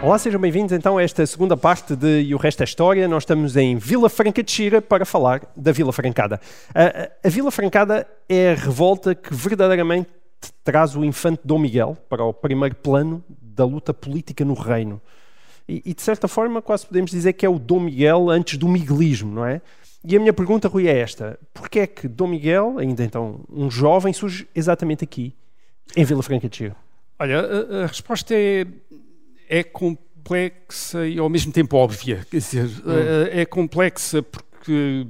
Olá, 0.00 0.16
sejam 0.16 0.40
bem-vindos 0.40 0.72
então 0.72 0.96
a 0.96 1.02
esta 1.02 1.26
segunda 1.26 1.56
parte 1.56 1.96
de 1.96 2.22
E 2.22 2.34
o 2.34 2.38
Resto 2.38 2.60
é 2.62 2.64
História. 2.64 3.08
Nós 3.08 3.24
estamos 3.24 3.56
em 3.56 3.76
Vila 3.76 4.08
Franca 4.08 4.42
de 4.44 4.50
Xira 4.50 4.80
para 4.80 5.04
falar 5.04 5.42
da 5.56 5.72
Vila 5.72 5.92
Francada. 5.92 6.40
A, 6.72 6.84
a- 6.84 7.08
a 7.24 7.28
Vila 7.28 7.50
Francada 7.50 8.06
é 8.28 8.52
a 8.52 8.54
revolta 8.54 9.14
que 9.14 9.34
verdadeiramente 9.34 10.08
traz 10.64 10.94
o 10.94 11.04
infante 11.04 11.40
Dom 11.44 11.58
Miguel 11.58 11.96
para 12.08 12.24
o 12.24 12.32
primeiro 12.32 12.74
plano 12.74 13.24
da 13.28 13.64
luta 13.64 13.92
política 13.92 14.44
no 14.44 14.54
reino. 14.54 15.00
E, 15.68 15.82
e, 15.84 15.94
de 15.94 16.00
certa 16.00 16.26
forma 16.28 16.62
quase 16.62 16.86
podemos 16.86 17.10
dizer 17.10 17.34
que 17.34 17.44
é 17.44 17.48
o 17.48 17.58
Dom 17.58 17.80
Miguel 17.80 18.30
antes 18.30 18.56
do 18.56 18.68
miguelismo, 18.68 19.34
não 19.34 19.44
é? 19.44 19.60
E 20.04 20.16
a 20.16 20.20
minha 20.20 20.32
pergunta, 20.32 20.68
Rui, 20.68 20.86
é 20.88 20.96
esta. 20.98 21.38
Porquê 21.52 21.80
é 21.80 21.86
que 21.86 22.06
Dom 22.08 22.28
Miguel, 22.28 22.78
ainda 22.78 23.04
então 23.04 23.40
um 23.50 23.70
jovem, 23.70 24.12
surge 24.12 24.48
exatamente 24.54 25.04
aqui, 25.04 25.34
em 25.96 26.04
Vila 26.04 26.22
Franca 26.22 26.48
de 26.48 26.56
Xira? 26.56 26.76
Olha, 27.18 27.40
a, 27.40 27.84
a 27.84 27.86
resposta 27.86 28.32
é, 28.34 28.64
é 29.48 29.62
complexa 29.64 31.06
e 31.06 31.18
ao 31.18 31.28
mesmo 31.28 31.52
tempo 31.52 31.76
óbvia. 31.76 32.24
Quer 32.30 32.38
dizer, 32.38 32.70
é, 33.32 33.40
é 33.40 33.44
complexa 33.44 34.22
porque, 34.22 35.06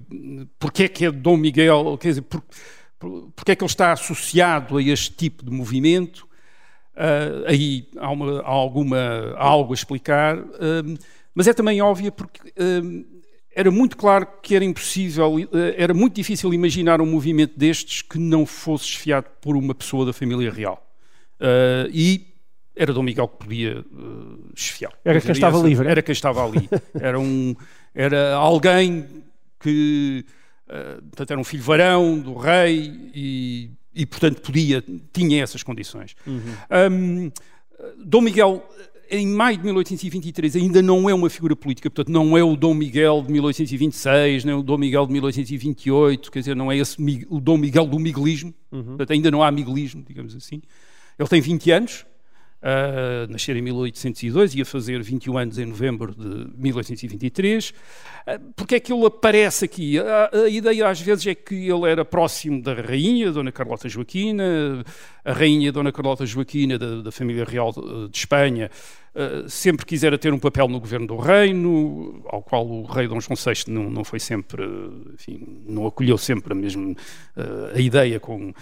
porque 0.58 0.84
é 0.84 0.88
que 0.88 1.04
é 1.04 1.10
Dom 1.12 1.36
Miguel, 1.36 1.98
quer 2.00 2.08
dizer, 2.08 2.22
por, 2.22 2.40
por- 2.40 2.56
porque 2.98 3.52
é 3.52 3.56
que 3.56 3.62
ele 3.64 3.70
está 3.70 3.92
associado 3.92 4.76
a 4.76 4.82
este 4.82 5.12
tipo 5.12 5.44
de 5.44 5.50
movimento. 5.50 6.26
Ah, 6.96 7.44
aí 7.46 7.88
há, 7.96 8.10
uma- 8.10 8.40
há 8.40 8.48
alguma, 8.48 8.98
há 9.36 9.44
algo 9.44 9.72
a 9.72 9.74
explicar, 9.74 10.36
ahm, 10.36 10.96
mas 11.34 11.46
é 11.46 11.52
também 11.54 11.80
óbvia 11.80 12.10
porque 12.10 12.52
ahm, 12.58 13.04
era 13.54 13.70
muito 13.70 13.96
claro 13.96 14.26
que 14.42 14.54
era 14.54 14.64
impossível, 14.64 15.34
era 15.76 15.92
muito 15.94 16.14
difícil 16.14 16.52
imaginar 16.54 17.00
um 17.00 17.06
movimento 17.06 17.56
destes 17.58 18.02
que 18.02 18.18
não 18.18 18.46
fosse 18.46 18.84
esfiado 18.86 19.26
por 19.40 19.56
uma 19.56 19.74
pessoa 19.74 20.06
da 20.06 20.12
família 20.12 20.50
real. 20.50 20.84
Uh, 21.40 21.88
e 21.92 22.26
era 22.76 22.92
Dom 22.92 23.02
Miguel 23.02 23.26
que 23.26 23.36
podia 23.38 23.80
uh, 23.80 24.50
esfiar. 24.54 24.92
Era 25.04 25.20
quem 25.20 25.32
estava 25.32 25.58
livre. 25.58 25.88
Era 25.88 26.02
quem 26.02 26.12
estava 26.12 26.44
ali. 26.46 26.68
Era, 27.00 27.18
um, 27.18 27.54
era 27.94 28.34
alguém 28.34 29.06
que 29.58 30.24
uh, 30.68 31.02
portanto, 31.02 31.30
era 31.30 31.40
um 31.40 31.44
filho 31.44 31.62
varão 31.62 32.18
do 32.18 32.34
rei 32.34 33.10
e, 33.14 33.70
e, 33.94 34.06
portanto, 34.06 34.40
podia, 34.40 34.82
tinha 35.12 35.42
essas 35.42 35.62
condições. 35.62 36.14
Um, 36.90 37.30
Dom 38.04 38.20
Miguel, 38.20 38.68
em 39.10 39.26
maio 39.26 39.56
de 39.56 39.64
1823, 39.64 40.56
ainda 40.56 40.82
não 40.82 41.08
é 41.08 41.14
uma 41.14 41.30
figura 41.30 41.56
política, 41.56 41.88
portanto, 41.88 42.12
não 42.12 42.36
é 42.36 42.42
o 42.42 42.56
Dom 42.56 42.74
Miguel 42.74 43.22
de 43.22 43.32
1826, 43.32 44.44
nem 44.44 44.54
o 44.54 44.62
Dom 44.62 44.78
Miguel 44.78 45.06
de 45.06 45.12
1828, 45.12 46.30
quer 46.30 46.38
dizer, 46.40 46.56
não 46.56 46.70
é 46.70 46.76
esse, 46.76 46.96
o 47.28 47.40
Dom 47.40 47.56
Miguel 47.56 47.86
do 47.86 47.98
miguelismo, 47.98 48.52
portanto, 48.70 49.12
ainda 49.12 49.30
não 49.30 49.42
há 49.42 49.50
miguelismo, 49.50 50.04
digamos 50.06 50.34
assim. 50.34 50.60
Ele 51.18 51.28
tem 51.28 51.40
20 51.40 51.70
anos, 51.70 52.06
ah, 52.60 53.26
nascer 53.28 53.56
em 53.56 53.62
1802, 53.62 54.54
ia 54.54 54.64
fazer 54.64 55.00
21 55.02 55.38
anos 55.38 55.58
em 55.58 55.66
novembro 55.66 56.14
de 56.14 56.48
1823. 56.56 57.72
Ah, 58.26 58.40
Porque 58.56 58.74
é 58.74 58.80
que 58.80 58.92
ele 58.92 59.06
aparece 59.06 59.64
aqui? 59.64 59.98
A, 59.98 60.30
a 60.44 60.48
ideia 60.48 60.88
às 60.88 61.00
vezes 61.00 61.26
é 61.26 61.34
que 61.34 61.54
ele 61.54 61.88
era 61.88 62.04
próximo 62.04 62.60
da 62.60 62.74
rainha, 62.74 63.30
Dona 63.30 63.52
Carlota 63.52 63.88
Joaquina, 63.88 64.84
a 65.28 65.32
rainha 65.32 65.70
Dona 65.70 65.92
Carlota 65.92 66.24
Joaquina 66.24 66.78
da, 66.78 67.02
da 67.02 67.12
família 67.12 67.44
real 67.44 67.70
de, 67.70 68.08
de 68.08 68.16
Espanha, 68.16 68.70
ah, 69.14 69.44
sempre 69.46 69.84
quisera 69.84 70.16
ter 70.16 70.32
um 70.32 70.38
papel 70.38 70.68
no 70.68 70.80
governo 70.80 71.06
do 71.06 71.16
reino, 71.16 72.22
ao 72.26 72.40
qual 72.40 72.66
o 72.66 72.84
rei 72.84 73.06
Dom 73.06 73.20
João 73.20 73.36
VI 73.36 73.70
não, 73.70 73.90
não 73.90 74.04
foi 74.04 74.18
sempre, 74.18 74.64
enfim, 75.12 75.64
não 75.66 75.86
acolheu 75.86 76.16
sempre 76.16 76.52
a 76.54 76.56
mesma 76.56 76.94
a 77.74 77.80
ideia 77.80 78.18
com, 78.18 78.54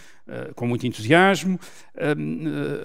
com 0.55 0.67
muito 0.67 0.87
entusiasmo. 0.87 1.61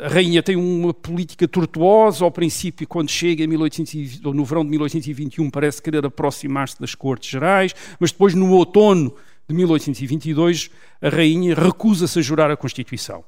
A 0.03 0.09
rainha 0.09 0.43
tem 0.43 0.55
uma 0.55 0.93
política 0.93 1.47
tortuosa 1.47 2.23
ao 2.23 2.31
princípio, 2.31 2.87
quando 2.87 3.09
chega 3.09 3.43
em 3.43 3.47
1820, 3.47 4.27
ou 4.27 4.33
no 4.33 4.45
verão 4.45 4.63
de 4.63 4.69
1821, 4.69 5.49
parece 5.49 5.81
querer 5.81 6.05
aproximar-se 6.05 6.79
das 6.79 6.93
cortes 6.93 7.29
gerais, 7.29 7.73
mas 7.99 8.11
depois 8.11 8.35
no 8.35 8.51
outono 8.51 9.15
de 9.47 9.55
1822 9.55 10.69
a 11.01 11.09
rainha 11.09 11.55
recusa-se 11.55 12.19
a 12.19 12.21
jurar 12.21 12.51
a 12.51 12.57
Constituição. 12.57 13.23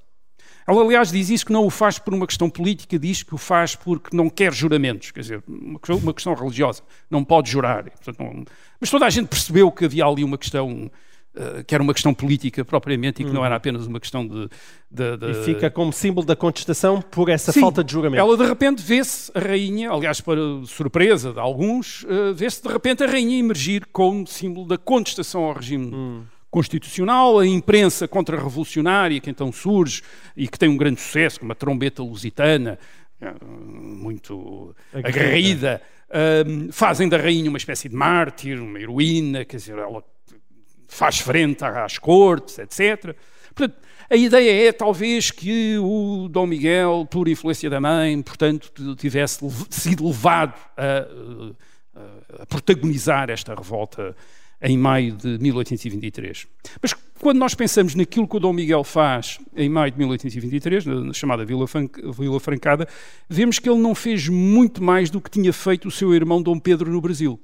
Ela, 0.68 0.82
aliás, 0.82 1.12
diz 1.12 1.30
isso 1.30 1.46
que 1.46 1.52
não 1.54 1.66
o 1.66 1.70
faz 1.70 2.00
por 2.00 2.14
uma 2.14 2.26
questão 2.28 2.50
política, 2.50 2.98
diz 2.98 3.22
que 3.24 3.34
o 3.36 3.38
faz 3.38 3.76
porque 3.76 4.16
não 4.16 4.30
quer 4.30 4.54
juramentos, 4.54 5.12
quer 5.12 5.22
dizer, 5.22 5.44
uma 5.48 5.80
questão, 5.80 5.98
uma 5.98 6.14
questão 6.14 6.34
religiosa, 6.34 6.82
não 7.10 7.24
pode 7.24 7.50
jurar. 7.52 7.84
Portanto, 7.84 8.20
não- 8.20 8.46
Mas 8.80 8.90
toda 8.90 9.06
a 9.06 9.10
gente 9.10 9.28
percebeu 9.28 9.72
que 9.72 9.86
havia 9.86 10.06
ali 10.06 10.24
uma 10.24 10.38
questão, 10.38 10.90
eh, 11.36 11.64
que 11.66 11.74
era 11.74 11.82
uma 11.84 11.94
questão 11.94 12.14
política 12.14 12.64
propriamente 12.64 13.22
e 13.22 13.26
que 13.26 13.32
não 13.32 13.46
era 13.46 13.56
apenas 13.56 13.88
uma 13.88 14.00
questão 14.00 14.26
de... 14.28 14.48
de- 14.92 15.18
de- 15.18 15.32
E 15.32 15.44
fica 15.46 15.70
como 15.72 15.92
símbolo 15.92 16.26
da 16.28 16.36
contestação 16.36 17.02
por 17.02 17.28
essa 17.30 17.52
Sim, 17.52 17.62
falta 17.62 17.84
de 17.84 17.92
juramento. 17.92 18.20
Ela 18.22 18.38
de 18.38 18.46
repente 18.46 18.82
vê-se, 18.84 19.32
a 19.34 19.40
rainha, 19.40 19.90
aliás, 19.92 20.22
para 20.22 20.40
surpresa 20.66 21.34
de 21.34 21.40
alguns, 21.40 22.06
eh, 22.08 22.34
vê-se 22.34 22.62
de 22.62 22.70
repente 22.70 23.04
a 23.04 23.08
rainha 23.08 23.38
emergir 23.40 23.86
como 23.92 24.28
símbolo 24.28 24.68
da 24.68 24.78
contestação 24.78 25.44
ao 25.44 25.54
regime 25.54 26.24
constitucional, 26.54 27.40
a 27.40 27.48
imprensa 27.48 28.08
contra-revolucionária 28.08 29.20
que 29.20 29.30
então 29.30 29.52
surge 29.52 30.04
e 30.38 30.48
que 30.48 30.58
tem 30.60 30.70
um 30.70 30.78
grande 30.78 31.02
sucesso, 31.02 31.40
como 31.40 31.52
a 31.52 31.56
trombeta 31.56 32.04
lusitana, 32.04 32.78
eh, 33.20 33.34
muito 33.44 34.76
Aguerrida. 34.94 35.10
aguerrida, 35.10 35.82
eh, 36.12 36.44
fazem 36.72 37.10
da 37.10 37.18
rainha 37.18 37.50
uma 37.50 37.58
espécie 37.58 37.90
de 37.90 37.96
mártir, 37.96 38.62
uma 38.62 38.80
heroína, 38.80 39.44
quer 39.44 39.58
dizer, 39.58 39.78
ela 39.80 40.04
faz 40.88 41.18
frente 41.20 41.66
às 41.66 41.98
cortes, 41.98 42.60
etc. 42.60 43.16
Portanto, 43.56 43.76
a 44.10 44.16
ideia 44.16 44.68
é 44.68 44.72
talvez 44.72 45.32
que 45.32 45.76
o 45.80 46.28
Dom 46.30 46.46
Miguel, 46.46 47.08
por 47.10 47.28
influência 47.28 47.68
da 47.68 47.82
mãe, 47.82 48.22
portanto, 48.22 48.72
tivesse 48.96 49.40
sido 49.72 50.06
levado 50.06 50.54
a, 50.78 51.08
a- 52.00 52.44
a 52.44 52.46
protagonizar 52.46 53.30
esta 53.32 53.56
revolta 53.56 54.16
em 54.64 54.78
maio 54.78 55.12
de 55.14 55.38
1823. 55.40 56.48
Mas 56.82 56.94
quando 57.20 57.38
nós 57.38 57.54
pensamos 57.54 57.96
naquilo 57.96 58.28
que 58.28 58.38
o 58.38 58.40
Dom 58.40 58.54
Miguel 58.54 58.84
faz 58.84 59.38
em 59.56 59.68
maio 59.70 59.92
de 59.92 59.98
1823, 60.00 60.86
na, 60.86 61.14
chamada 61.14 61.46
Vila 61.46 61.68
Francada, 62.40 62.88
vemos 63.30 63.60
que 63.60 63.70
ele 63.70 63.80
não 63.80 63.94
fez 63.94 64.28
muito 64.30 64.82
mais 64.82 65.10
do 65.10 65.20
que 65.22 65.30
tinha 65.30 65.52
feito 65.52 65.88
o 65.88 65.92
seu 65.92 66.14
irmão 66.16 66.42
Dom 66.42 66.58
Pedro 66.58 66.90
no 66.92 67.02
Brasil. 67.02 67.40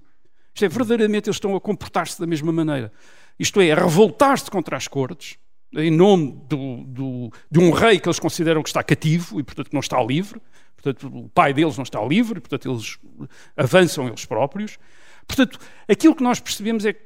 Isto 0.56 0.66
é, 0.66 0.70
verdadeiramente 0.70 1.28
eles 1.30 1.36
estão 1.36 1.56
a 1.56 1.62
comportar-se 1.62 2.20
da 2.20 2.26
mesma 2.26 2.52
maneira. 2.52 2.92
Isto 3.38 3.62
é, 3.62 3.72
a 3.72 3.76
revoltar-se 3.76 4.50
contra 4.50 4.76
as 4.76 4.88
cortes, 4.88 5.38
em 5.76 5.92
nome 5.92 6.42
do- 6.50 6.84
do- 6.86 7.30
de 7.52 7.60
um 7.60 7.72
rei 7.72 8.00
que 8.00 8.08
eles 8.08 8.20
consideram 8.20 8.64
que 8.64 8.70
está 8.70 8.82
cativo 8.82 9.40
e, 9.40 9.44
portanto, 9.44 9.68
que 9.70 9.74
não 9.76 9.82
está 9.82 10.02
livre. 10.04 10.42
Portanto, 10.76 11.08
o 11.14 11.30
pai 11.30 11.54
deles 11.54 11.76
não 11.78 11.84
está 11.84 12.02
livre, 12.04 12.40
portanto, 12.40 12.70
eles 12.72 12.98
avançam 13.56 14.08
eles 14.08 14.26
próprios. 14.26 14.78
Portanto, 15.28 15.60
aquilo 15.88 16.16
que 16.16 16.24
nós 16.24 16.40
percebemos 16.40 16.86
é 16.86 16.94
que 16.94 17.02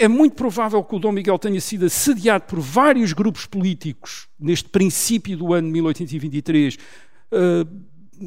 é 0.00 0.08
muito 0.08 0.34
provável 0.34 0.82
que 0.82 0.96
o 0.96 0.98
Dom 0.98 1.12
Miguel 1.12 1.38
tenha 1.38 1.60
sido 1.60 1.84
assediado 1.84 2.44
por 2.44 2.58
vários 2.58 3.12
grupos 3.12 3.44
políticos 3.44 4.28
neste 4.38 4.66
princípio 4.66 5.36
do 5.36 5.52
ano 5.52 5.66
de 5.66 5.74
1823, 5.74 6.78
eh, 7.30 7.66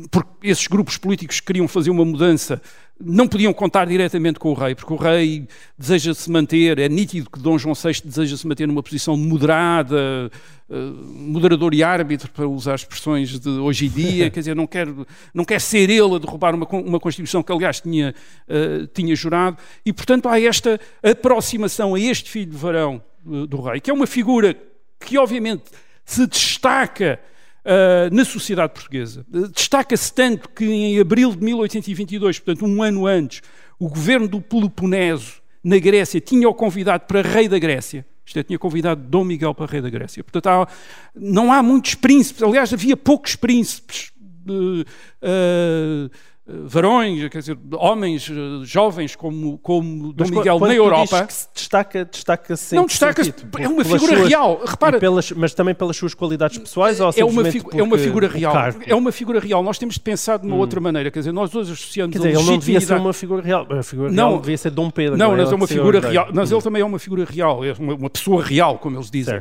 porque 0.10 0.48
esses 0.48 0.68
grupos 0.68 0.98
políticos 0.98 1.40
que 1.40 1.46
queriam 1.46 1.68
fazer 1.68 1.92
uma 1.92 2.04
mudança 2.04 2.62
não 3.00 3.28
podiam 3.28 3.54
contar 3.54 3.86
diretamente 3.86 4.40
com 4.40 4.50
o 4.50 4.54
rei, 4.54 4.76
porque 4.76 4.94
o 4.94 4.96
rei 4.96 5.48
deseja-se 5.78 6.30
manter, 6.32 6.80
é 6.80 6.88
nítido 6.88 7.30
que 7.30 7.40
Dom 7.40 7.58
João 7.58 7.76
VI 7.76 8.02
deseja-se 8.06 8.48
manter 8.48 8.68
numa 8.68 8.82
posição 8.82 9.18
moderada, 9.18 10.32
eh, 10.70 10.76
moderador 11.16 11.74
e 11.74 11.84
árbitro, 11.84 12.32
para 12.32 12.48
usar 12.48 12.76
expressões 12.76 13.40
de 13.40 13.50
hoje 13.50 13.88
em 13.88 13.90
dia, 13.90 14.30
quer 14.32 14.40
dizer, 14.40 14.56
não 14.56 14.66
quer, 14.66 14.88
não 15.34 15.44
quer 15.44 15.60
ser 15.60 15.90
ele 15.90 16.16
a 16.16 16.20
derrubar 16.20 16.56
uma, 16.56 16.68
uma 16.68 17.00
Constituição 17.00 17.44
que, 17.44 17.52
aliás, 17.52 17.82
tinha, 17.82 18.16
eh, 18.48 18.88
tinha 18.94 19.16
jurado, 19.16 19.58
e, 19.86 19.92
portanto, 19.92 20.30
há 20.30 20.40
esta 20.40 20.80
aproximação 21.04 21.96
a 21.96 22.00
este 22.00 22.30
filho 22.30 22.52
de 22.52 22.58
varão 22.58 23.04
eh, 23.28 23.48
do 23.48 23.62
rei, 23.62 23.82
que 23.82 23.92
é 23.92 23.94
uma 23.94 24.08
figura 24.08 24.56
que, 25.00 25.18
obviamente, 25.18 25.64
se 26.06 26.26
destaca 26.26 27.20
Uh, 27.66 28.14
na 28.14 28.26
sociedade 28.26 28.74
portuguesa. 28.74 29.26
Destaca-se 29.56 30.14
tanto 30.14 30.50
que 30.50 30.66
em 30.66 31.00
abril 31.00 31.32
de 31.32 31.42
1822, 31.44 32.40
portanto 32.40 32.66
um 32.66 32.84
ano 32.84 33.08
antes, 33.08 33.42
o 33.80 33.88
governo 33.88 34.28
do 34.28 34.42
Peloponeso, 34.42 35.42
na 35.64 35.80
Grécia, 35.80 36.20
tinha-o 36.20 36.54
convidado 36.54 37.06
para 37.08 37.22
rei 37.22 37.48
da 37.48 37.58
Grécia. 37.58 38.06
Isto 38.26 38.40
é, 38.40 38.44
tinha 38.44 38.60
convidado 38.60 39.02
Dom 39.02 39.24
Miguel 39.24 39.54
para 39.56 39.66
rei 39.72 39.82
da 39.82 39.90
Grécia. 39.90 40.24
Portanto, 40.24 40.48
há- 40.48 40.68
não 41.16 41.54
há 41.54 41.64
muitos 41.64 41.96
príncipes, 41.96 42.44
aliás, 42.44 42.74
havia 42.74 42.98
poucos 42.98 43.36
príncipes 43.38 44.12
uh, 44.48 44.82
uh, 44.82 46.10
varões, 46.46 47.30
quer 47.30 47.40
dizer, 47.40 47.58
homens 47.76 48.28
uh, 48.30 48.66
jovens 48.66 49.16
como, 49.16 49.58
como 49.60 50.12
Dom 50.12 50.26
Miguel 50.26 50.60
na 50.60 50.74
Europa. 50.76 51.26
que 51.26 51.34
se 51.34 51.48
destaca, 51.54 52.04
destaca-se 52.04 52.76
em 52.76 52.80
Não 52.80 52.86
destaca-se, 52.86 53.32
sentido? 53.32 53.58
é 53.60 53.68
uma 53.68 53.84
figura 53.84 54.18
suas- 54.18 54.28
real. 54.28 54.62
Repara- 54.66 55.00
pelas- 55.00 55.32
mas 55.32 55.54
também 55.54 55.74
pelas 55.74 55.96
suas 55.96 56.14
qualidades 56.14 56.58
pessoais 56.58 57.00
ou 57.00 57.12
é 57.16 57.24
uma, 57.24 57.46
figu- 57.46 57.70
é 57.74 57.82
uma 57.82 57.98
figura 57.98 58.28
real. 58.28 58.54
É 58.86 58.94
uma 58.94 59.12
figura 59.14 59.40
real. 59.40 59.64
Nós 59.64 59.78
temos 59.78 59.96
de 59.96 60.02
pensar 60.02 60.38
de 60.38 60.46
uma 60.46 60.58
outra 60.58 60.82
maneira. 60.82 61.10
Quer 61.10 61.20
dizer, 61.20 61.32
nós 61.32 61.56
hoje 61.56 61.72
associamos 61.72 62.12
Quer 62.14 62.20
dizer, 62.28 62.38
ele 62.40 62.46
não 62.52 62.58
devia 62.58 62.82
ser 62.82 62.96
uma 62.96 63.14
figura 63.14 63.42
real. 63.42 63.66
A 63.70 63.82
figura 63.84 64.12
Não. 64.12 64.30
real 64.32 64.42
devia 64.42 64.58
ser 64.58 64.72
Dom 64.72 64.90
Pedro. 64.90 65.18
Não, 65.18 65.34
é? 65.34 65.38
mas 65.38 65.52
é 65.52 65.56
uma 65.56 65.68
figura 65.68 66.00
real. 66.02 66.28
Mas 66.34 66.52
ele 66.52 66.62
também 66.62 66.82
é 66.82 66.86
uma 66.86 67.00
figura 67.00 67.24
real, 67.24 67.64
é 67.64 67.74
uma, 67.80 67.94
uma 67.96 68.10
pessoa 68.10 68.44
real, 68.44 68.78
como 68.80 68.98
eles 68.98 69.10
dizem. 69.10 69.40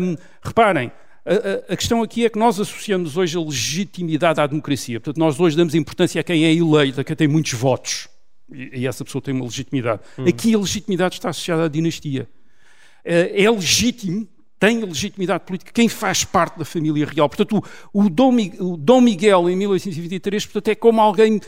Hum, 0.00 0.16
reparem, 0.42 0.90
a, 1.24 1.32
a, 1.32 1.72
a, 1.72 1.76
questão 1.76 2.02
aqui 2.02 2.24
é 2.24 2.30
que 2.30 2.38
nós 2.38 2.58
associamos 2.58 3.16
hoje 3.16 3.36
a 3.36 3.40
legitimidade 3.40 4.40
à 4.40 4.46
democracia. 4.46 4.98
Portanto, 5.00 5.18
nós 5.18 5.38
hoje 5.38 5.56
damos 5.56 5.74
importância 5.74 6.20
a 6.20 6.24
quem 6.24 6.44
é 6.44 6.52
eleito, 6.52 7.00
a 7.00 7.04
quem 7.04 7.14
tem 7.14 7.28
muitos 7.28 7.52
votos. 7.52 8.08
E, 8.52 8.80
e 8.80 8.86
essa 8.86 9.04
pessoa 9.04 9.20
tem 9.20 9.34
uma 9.34 9.44
legitimidade. 9.44 10.00
Uhum. 10.16 10.26
Aqui 10.26 10.54
a 10.54 10.58
legitimidade 10.58 11.14
está 11.14 11.30
associada 11.30 11.64
à 11.64 11.68
dinastia. 11.68 12.28
É, 13.04 13.42
é 13.42 13.50
legítimo, 13.50 14.26
tem 14.58 14.82
legitimidade 14.82 15.44
política 15.44 15.72
quem 15.72 15.88
faz 15.88 16.24
parte 16.24 16.58
da 16.58 16.64
família 16.64 17.06
real. 17.06 17.28
Portanto, 17.28 17.62
o, 17.92 18.04
o, 18.04 18.10
Dom, 18.10 18.36
o 18.58 18.76
Dom 18.76 19.00
Miguel, 19.00 19.48
em 19.48 19.56
1823, 19.56 20.46
portanto, 20.46 20.68
é 20.68 20.74
como 20.74 21.00
alguém, 21.00 21.40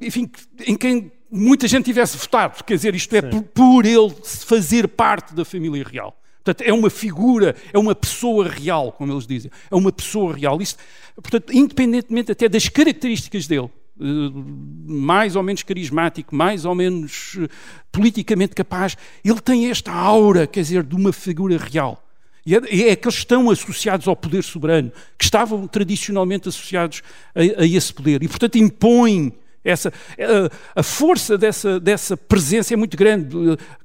enfim, 0.00 0.30
em 0.66 0.76
quem 0.76 1.12
muita 1.30 1.68
gente 1.68 1.84
tivesse 1.84 2.16
votado. 2.16 2.64
Quer 2.64 2.74
dizer, 2.74 2.94
isto 2.94 3.14
é 3.14 3.22
por, 3.22 3.42
por 3.42 3.86
ele 3.86 4.14
fazer 4.24 4.88
parte 4.88 5.34
da 5.34 5.44
família 5.44 5.84
real. 5.84 6.16
Portanto, 6.42 6.66
é 6.66 6.72
uma 6.72 6.88
figura, 6.88 7.54
é 7.72 7.78
uma 7.78 7.94
pessoa 7.94 8.48
real, 8.48 8.92
como 8.92 9.12
eles 9.12 9.26
dizem. 9.26 9.50
É 9.70 9.74
uma 9.74 9.92
pessoa 9.92 10.34
real. 10.34 10.60
Isto, 10.60 10.78
portanto, 11.14 11.52
independentemente 11.52 12.32
até 12.32 12.48
das 12.48 12.68
características 12.68 13.46
dele, 13.46 13.70
eh, 14.00 14.04
mais 14.86 15.36
ou 15.36 15.42
menos 15.42 15.62
carismático, 15.62 16.34
mais 16.34 16.64
ou 16.64 16.74
menos 16.74 17.36
eh, 17.38 17.46
politicamente 17.92 18.54
capaz, 18.54 18.96
ele 19.22 19.40
tem 19.40 19.70
esta 19.70 19.92
aura, 19.92 20.46
quer 20.46 20.62
dizer, 20.62 20.82
de 20.82 20.96
uma 20.96 21.12
figura 21.12 21.58
real. 21.58 22.02
E 22.46 22.54
é, 22.54 22.90
é 22.90 22.96
que 22.96 23.06
eles 23.06 23.18
estão 23.18 23.50
associados 23.50 24.08
ao 24.08 24.16
poder 24.16 24.42
soberano, 24.42 24.90
que 25.18 25.24
estavam 25.24 25.68
tradicionalmente 25.68 26.48
associados 26.48 27.02
a, 27.34 27.62
a 27.62 27.66
esse 27.66 27.92
poder. 27.92 28.22
E, 28.22 28.28
portanto, 28.28 28.56
impõem 28.56 29.34
essa, 29.64 29.92
a, 30.18 30.80
a, 30.80 30.82
força 30.82 31.36
dessa, 31.36 31.78
dessa 31.78 32.16
presença 32.16 32.72
é 32.72 32.76
muito 32.76 32.96
grande. 32.96 33.36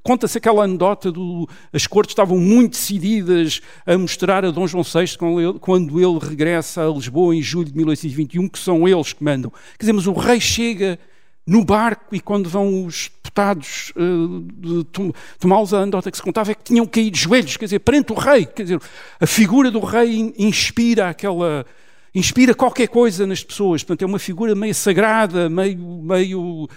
Conta-se 0.02 0.38
aquela 0.38 0.64
anedota 0.64 1.12
do 1.12 1.48
as 1.72 1.86
cortes 1.86 2.12
estavam 2.12 2.38
muito 2.38 2.72
decididas 2.72 3.60
a 3.84 3.96
mostrar 3.98 4.44
a 4.44 4.50
Dom 4.50 4.66
João 4.66 4.82
VI 4.82 5.16
quando 5.60 6.00
ele, 6.00 6.18
regressa 6.18 6.86
a 6.86 6.90
Lisboa 6.90 7.34
em 7.34 7.42
julho 7.42 7.70
de 7.70 7.76
1821, 7.76 8.48
que 8.48 8.58
são 8.58 8.88
eles 8.88 9.12
que 9.12 9.22
mandam. 9.22 9.50
Quer 9.50 9.84
dizer, 9.84 9.92
mas 9.92 10.06
o 10.06 10.12
rei 10.12 10.40
chega 10.40 10.98
no 11.46 11.64
barco 11.64 12.14
e 12.14 12.20
quando 12.20 12.48
vão 12.48 12.84
os 12.84 13.10
deputados 13.22 13.92
uh, 13.96 14.84
tomá-los 15.38 15.72
a 15.72 15.78
anedota 15.78 16.10
que 16.10 16.16
se 16.16 16.22
contava 16.22 16.50
é 16.50 16.54
que 16.54 16.64
tinham 16.64 16.86
caído 16.86 17.12
de 17.12 17.20
joelhos, 17.20 17.56
quer 17.56 17.66
dizer, 17.66 17.78
perante 17.80 18.12
o 18.12 18.16
rei. 18.16 18.46
Quer 18.46 18.62
dizer, 18.62 18.80
a 19.20 19.26
figura 19.26 19.70
do 19.70 19.80
rei 19.80 20.34
inspira 20.38 21.10
aquela 21.10 21.64
inspira 22.16 22.54
qualquer 22.54 22.88
coisa 22.88 23.26
nas 23.26 23.44
pessoas. 23.44 23.84
Portanto, 23.84 24.02
é 24.02 24.06
uma 24.06 24.18
figura 24.18 24.54
meio 24.54 24.74
sagrada, 24.74 25.50
meio, 25.50 25.78
meio 25.78 26.68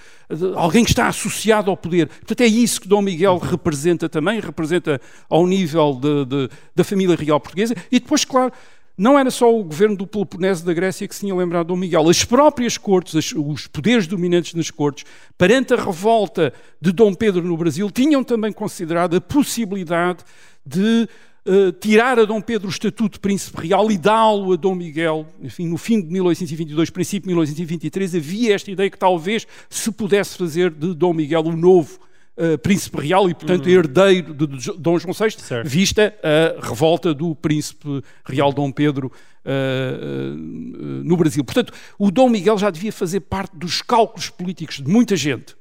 alguém 0.56 0.84
que 0.84 0.92
está 0.92 1.08
associado 1.08 1.72
ao 1.72 1.78
poder. 1.78 2.08
Portanto, 2.08 2.42
é 2.42 2.48
isso 2.48 2.82
que 2.82 2.88
Dom 2.90 3.02
Miguel 3.02 3.38
representa 3.38 4.10
também, 4.10 4.42
representa 4.42 5.00
ao 5.30 5.48
nível 5.48 5.94
de, 5.94 6.26
de, 6.26 6.50
da 6.76 6.84
família 6.84 7.16
real 7.16 7.40
portuguesa. 7.40 7.74
E 7.90 8.02
depois, 8.02 8.26
claro, 8.26 8.52
não 8.98 9.18
era 9.18 9.32
só 9.32 9.58
o 9.58 9.64
governo 9.64 9.96
do 9.96 10.06
Peloponeso 10.06 10.66
da 10.66 10.74
Grécia 10.74 11.08
que 11.08 11.16
se 11.16 11.22
tinha 11.22 11.34
lembrado 11.34 11.68
de 11.68 11.70
Dom 11.70 11.78
Miguel. 11.78 12.10
As 12.10 12.26
próprias 12.26 12.78
cortes, 12.78 13.34
os 13.34 13.66
poderes 13.66 14.08
dominantes 14.08 14.54
nas 14.54 14.70
cortes, 14.70 15.06
perante 15.38 15.74
a 15.74 15.78
revolta 15.78 16.52
de 16.82 16.92
Dom 16.92 17.14
Pedro 17.14 17.42
no 17.42 17.56
Brasil, 17.56 17.90
tinham 17.90 18.26
também 18.26 18.52
considerado 18.52 19.16
a 19.16 19.22
possibilidade 19.22 20.20
de 20.66 21.08
uh, 21.50 21.72
tirar 21.72 22.20
a 22.20 22.26
Dom 22.26 22.40
Pedro 22.40 22.68
o 22.68 22.72
estatuto 22.72 23.14
de 23.14 23.20
príncipe 23.20 23.68
real 23.68 23.92
e 23.92 23.98
dá-lo 23.98 24.54
a 24.54 24.56
Dom 24.56 24.76
Miguel. 24.76 25.26
Enfim, 25.42 25.68
no 25.68 25.78
fim 25.78 26.00
de 26.00 26.08
1822, 26.08 26.90
princípio 26.90 27.28
de 27.28 27.34
1823, 27.34 28.16
havia 28.16 28.54
esta 28.54 28.70
ideia 28.70 28.90
que 28.90 28.98
talvez 28.98 29.48
se 29.70 29.92
pudesse 29.92 30.38
fazer 30.38 30.70
de 30.70 30.94
Dom 30.94 31.14
Miguel 31.14 31.42
o 31.42 31.56
novo 31.56 32.00
Uh, 32.42 32.58
príncipe 32.58 33.02
real 33.02 33.30
e, 33.30 33.34
portanto, 33.34 33.66
uhum. 33.66 33.72
herdeiro 33.74 34.34
de, 34.34 34.48
de 34.48 34.72
Dom 34.78 34.98
João 34.98 35.14
VI, 35.14 35.32
certo. 35.32 35.68
vista 35.68 36.16
a 36.24 36.66
revolta 36.66 37.14
do 37.14 37.36
príncipe 37.36 38.02
real 38.24 38.54
Dom 38.54 38.72
Pedro 38.72 39.12
uh, 39.44 39.50
uh, 39.50 41.04
no 41.04 41.18
Brasil. 41.18 41.44
Portanto, 41.44 41.74
o 41.98 42.10
Dom 42.10 42.30
Miguel 42.30 42.58
já 42.58 42.70
devia 42.70 42.94
fazer 42.94 43.20
parte 43.20 43.58
dos 43.58 43.82
cálculos 43.82 44.30
políticos 44.30 44.78
de 44.78 44.90
muita 44.90 45.18
gente. 45.18 45.59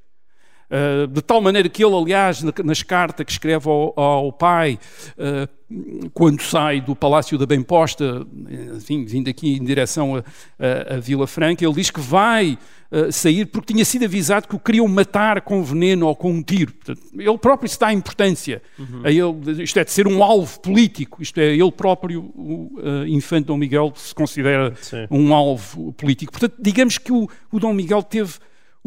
Uh, 0.70 1.06
de 1.06 1.22
tal 1.22 1.40
maneira 1.40 1.66
que 1.66 1.82
ele, 1.82 1.94
aliás, 1.94 2.42
nas 2.42 2.82
cartas 2.82 3.24
que 3.24 3.32
escreve 3.32 3.66
ao, 3.66 3.98
ao 3.98 4.30
pai, 4.30 4.78
uh, 5.16 5.48
quando 6.12 6.42
sai 6.42 6.78
do 6.78 6.94
Palácio 6.94 7.38
da 7.38 7.46
Bem 7.46 7.62
Posta, 7.62 8.26
enfim, 8.76 9.06
vindo 9.06 9.30
aqui 9.30 9.56
em 9.56 9.64
direção 9.64 10.16
a, 10.16 10.24
a, 10.58 10.96
a 10.96 11.00
Vila 11.00 11.26
Franca, 11.26 11.64
ele 11.64 11.72
diz 11.72 11.90
que 11.90 12.00
vai 12.00 12.58
uh, 12.92 13.10
sair 13.10 13.46
porque 13.46 13.72
tinha 13.72 13.84
sido 13.84 14.04
avisado 14.04 14.46
que 14.46 14.56
o 14.56 14.58
queriam 14.58 14.86
matar 14.86 15.40
com 15.40 15.62
veneno 15.62 16.06
ou 16.06 16.14
com 16.14 16.32
um 16.32 16.42
tiro. 16.42 16.72
Portanto, 16.74 17.00
ele 17.18 17.38
próprio 17.38 17.68
se 17.68 17.80
dá 17.80 17.90
importância. 17.90 18.60
Uhum. 18.78 19.02
A 19.04 19.10
ele, 19.10 19.62
isto 19.62 19.78
é 19.78 19.84
de 19.84 19.90
ser 19.90 20.06
um 20.06 20.22
alvo 20.22 20.60
político. 20.60 21.22
Isto 21.22 21.40
é, 21.40 21.54
ele 21.54 21.72
próprio, 21.72 22.30
o 22.34 22.70
infante 23.06 23.46
Dom 23.46 23.56
Miguel, 23.56 23.90
se 23.96 24.14
considera 24.14 24.74
Sim. 24.82 25.06
um 25.10 25.32
alvo 25.32 25.94
político. 25.94 26.32
Portanto, 26.32 26.56
digamos 26.60 26.98
que 26.98 27.10
o, 27.10 27.26
o 27.50 27.58
Dom 27.58 27.72
Miguel 27.72 28.02
teve 28.02 28.34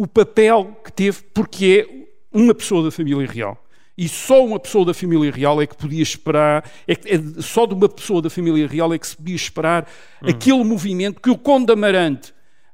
o 0.02 0.08
papel 0.08 0.76
que 0.84 0.92
teve, 0.92 1.22
porque 1.32 1.88
é 1.88 2.08
uma 2.36 2.56
pessoa 2.56 2.84
da 2.84 2.90
família 2.90 3.28
real. 3.28 3.64
E 3.96 4.10
só 4.10 4.44
uma 4.44 4.60
pessoa 4.60 4.84
da 4.84 4.96
família 4.96 5.32
real 5.32 5.62
é 5.62 5.68
que 5.68 5.78
podia 5.78 6.02
esperar, 6.02 6.68
é, 6.88 6.94
é 6.94 7.22
só 7.40 7.68
de 7.68 7.76
uma 7.76 7.88
pessoa 7.88 8.20
da 8.20 8.28
família 8.28 8.68
real 8.68 8.92
é 8.92 8.98
que 8.98 9.06
se 9.06 9.16
podia 9.16 9.36
esperar 9.36 9.88
hum. 10.20 10.28
aquele 10.28 10.64
movimento 10.64 11.22
que 11.22 11.30
o 11.30 11.38
Conde 11.38 11.72
Amarante, 11.72 12.34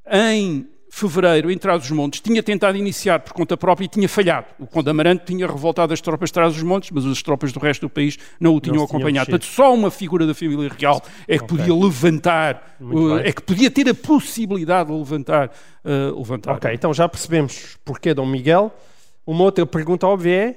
em 0.10 0.66
fevereiro, 0.98 1.52
em 1.52 1.58
Trás-os-Montes, 1.58 2.20
tinha 2.20 2.42
tentado 2.42 2.78
iniciar 2.78 3.20
por 3.20 3.34
conta 3.34 3.56
própria 3.56 3.86
e 3.86 3.88
tinha 3.88 4.10
falhado. 4.10 4.48
O 4.60 4.66
Conde 4.66 4.90
Amarante 4.90 5.26
tinha 5.26 5.46
revoltado 5.46 5.94
as 5.94 6.02
tropas 6.02 6.30
de 6.30 6.34
Trás-os-Montes, 6.34 6.90
mas 6.92 7.06
as 7.06 7.22
tropas 7.22 7.52
do 7.52 7.60
resto 7.60 7.82
do 7.82 7.90
país 7.90 8.18
não 8.40 8.56
o 8.56 8.60
tinham 8.60 8.78
não 8.78 8.84
acompanhado. 8.84 9.30
Portanto, 9.30 9.46
só 9.46 9.74
uma 9.74 9.92
figura 9.92 10.26
da 10.26 10.34
família 10.34 10.72
real 10.78 11.04
é 11.28 11.38
que 11.38 11.44
okay. 11.44 11.58
podia 11.58 11.76
levantar, 11.76 12.78
uh, 12.82 13.20
é 13.20 13.32
que 13.32 13.42
podia 13.42 13.70
ter 13.70 13.88
a 13.88 13.94
possibilidade 13.94 14.92
de 14.92 14.98
levantar. 14.98 15.52
Uh, 15.86 16.18
levantar. 16.18 16.56
Ok, 16.56 16.72
então 16.74 16.94
já 16.94 17.08
percebemos 17.08 17.78
porquê 17.86 18.14
Dom 18.14 18.26
Miguel. 18.26 18.74
Uma 19.26 19.44
outra 19.44 19.66
pergunta 19.66 20.08
óbvia 20.08 20.34
é 20.34 20.56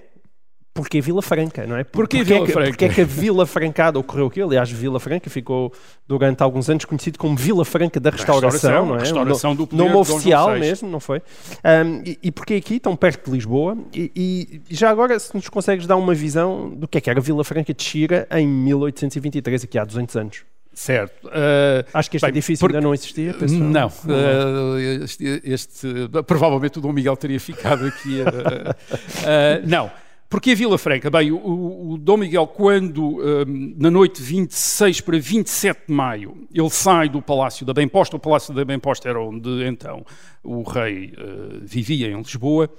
Porquê 0.72 1.00
Vila 1.00 1.20
Franca, 1.20 1.66
não 1.66 1.76
é? 1.76 1.82
Porquê, 1.82 2.18
porquê 2.18 2.24
Vila 2.24 2.46
que, 2.46 2.52
Franca? 2.52 2.68
Porquê 2.68 2.84
é 2.84 2.88
que 2.88 3.00
a 3.00 3.04
Vila 3.04 3.44
Francada 3.44 3.98
ocorreu 3.98 4.26
aqui? 4.26 4.40
Aliás, 4.40 4.70
Vila 4.70 5.00
Franca 5.00 5.28
ficou 5.28 5.72
durante 6.06 6.42
alguns 6.42 6.70
anos 6.70 6.84
conhecido 6.84 7.18
como 7.18 7.36
Vila 7.36 7.64
Franca 7.64 7.98
da 7.98 8.10
Restauração, 8.10 8.50
restauração 8.50 8.86
não 8.86 8.96
é? 8.96 9.00
Restauração 9.00 9.56
do 9.56 9.66
poder 9.66 9.82
Nome 9.82 9.96
oficial 9.96 10.56
mesmo, 10.56 10.88
não 10.88 11.00
foi? 11.00 11.20
Um, 11.64 12.02
e, 12.06 12.18
e 12.22 12.30
porquê 12.30 12.54
aqui, 12.54 12.78
tão 12.78 12.94
perto 12.94 13.26
de 13.26 13.32
Lisboa? 13.32 13.76
E, 13.92 14.12
e, 14.14 14.74
já 14.74 14.90
agora, 14.90 15.18
se 15.18 15.34
nos 15.34 15.48
consegues 15.48 15.88
dar 15.88 15.96
uma 15.96 16.14
visão 16.14 16.70
do 16.70 16.86
que 16.86 16.98
é 16.98 17.00
que 17.00 17.10
era 17.10 17.20
Vila 17.20 17.42
Franca 17.42 17.74
de 17.74 17.82
Xira 17.82 18.28
em 18.30 18.46
1823, 18.46 19.64
aqui 19.64 19.76
há 19.76 19.84
200 19.84 20.16
anos. 20.16 20.44
Certo. 20.72 21.26
Uh, 21.26 21.84
Acho 21.92 22.08
que 22.08 22.16
este 22.16 22.24
bem, 22.24 22.30
edifício 22.30 22.64
por... 22.64 22.70
ainda 22.70 22.80
não 22.80 22.94
existia, 22.94 23.34
penso. 23.34 23.54
Não. 23.54 23.88
Uh, 23.88 24.78
este, 25.02 25.42
este, 25.44 25.88
provavelmente 26.26 26.78
o 26.78 26.80
Dom 26.80 26.92
Miguel 26.92 27.16
teria 27.16 27.40
ficado 27.40 27.84
aqui. 27.86 28.20
Uh, 28.22 29.66
não. 29.66 29.90
Porque 30.30 30.52
a 30.52 30.54
Vila 30.54 30.78
Franca? 30.78 31.10
Bem, 31.10 31.32
o, 31.32 31.90
o 31.90 31.98
Dom 31.98 32.18
Miguel, 32.18 32.46
quando 32.46 33.18
um, 33.18 33.74
na 33.76 33.90
noite 33.90 34.22
26 34.22 35.00
para 35.00 35.18
27 35.18 35.88
de 35.88 35.92
maio, 35.92 36.46
ele 36.54 36.70
sai 36.70 37.08
do 37.08 37.20
Palácio 37.20 37.66
da 37.66 37.74
Bem-Posta, 37.74 38.14
o 38.14 38.20
Palácio 38.20 38.54
da 38.54 38.64
Bem-Posta 38.64 39.08
era 39.08 39.20
onde 39.20 39.66
então 39.66 40.06
o 40.44 40.62
rei 40.62 41.12
uh, 41.18 41.58
vivia, 41.62 42.06
em 42.06 42.16
Lisboa, 42.16 42.70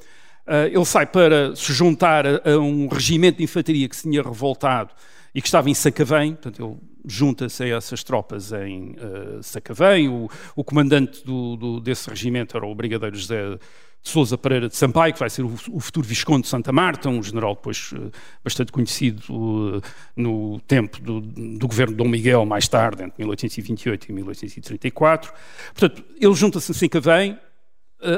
uh, 0.47 0.67
ele 0.73 0.85
sai 0.85 1.05
para 1.05 1.53
se 1.53 1.73
juntar 1.73 2.25
a, 2.25 2.57
um 2.57 2.87
regimento 2.87 3.39
de 3.39 3.43
infantaria 3.43 3.89
que 3.89 3.97
se 3.97 4.03
tinha 4.03 4.23
revoltado 4.23 4.91
e 5.35 5.41
que 5.41 5.47
estava 5.49 5.69
em 5.69 5.73
Sacavém, 5.73 6.31
portanto 6.35 6.63
ele 6.63 6.77
junta-se 7.05 7.63
a 7.63 7.75
essas 7.75 8.01
tropas 8.01 8.53
em 8.53 8.91
uh, 8.91 9.43
Sacavém, 9.43 10.07
o, 10.07 10.29
o 10.55 10.63
comandante 10.63 11.21
do, 11.25 11.57
do, 11.57 11.79
desse 11.81 12.09
regimento 12.09 12.55
era 12.55 12.65
o 12.65 12.73
brigadeiro 12.73 13.17
José 13.17 13.57
de 14.03 14.09
Sousa 14.09 14.37
Pereira 14.37 14.67
de 14.67 14.75
Sampaio, 14.75 15.13
que 15.13 15.19
vai 15.19 15.29
ser 15.29 15.43
o, 15.43 15.79
futuro 15.79 16.05
Visconde 16.05 16.43
de 16.43 16.47
Santa 16.47 16.71
Marta, 16.71 17.07
um 17.07 17.21
general 17.21 17.53
depois 17.53 17.91
uh, 17.91 18.11
bastante 18.43 18.71
conhecido 18.71 19.21
uh, 19.29 19.81
no 20.15 20.59
tempo 20.61 20.99
do, 20.99 21.21
do, 21.21 21.67
governo 21.67 21.93
de 21.93 21.97
Dom 21.97 22.09
Miguel, 22.09 22.45
mais 22.45 22.67
tarde, 22.67 23.03
entre 23.03 23.19
1828 23.19 24.09
e 24.09 24.13
1834. 24.13 25.31
Portanto, 25.73 26.03
ele 26.19 26.33
junta-se 26.33 26.71
assim 26.71 26.89
que 26.89 26.99
vem, 26.99 27.33
uh, 27.33 27.37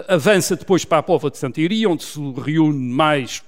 avança 0.07 0.55
depois 0.55 0.85
para 0.85 0.99
a 0.99 1.03
Pova 1.03 1.29
de 1.29 1.37
Santa 1.37 1.59
Iria, 1.59 1.89
onde 1.89 2.03
se 2.03 2.19
reúne 2.41 2.93
mais 2.93 3.43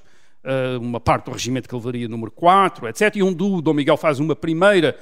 uma 0.79 0.99
parte 0.99 1.25
do 1.25 1.31
regimento 1.31 1.67
que 1.67 1.73
levaria 1.73 2.07
número 2.07 2.29
4, 2.29 2.87
etc. 2.87 3.15
E 3.15 3.23
onde 3.23 3.41
o 3.41 3.63
Dom 3.63 3.73
Miguel 3.73 3.97
faz 3.97 4.19
uma 4.19 4.35
primeira 4.35 4.95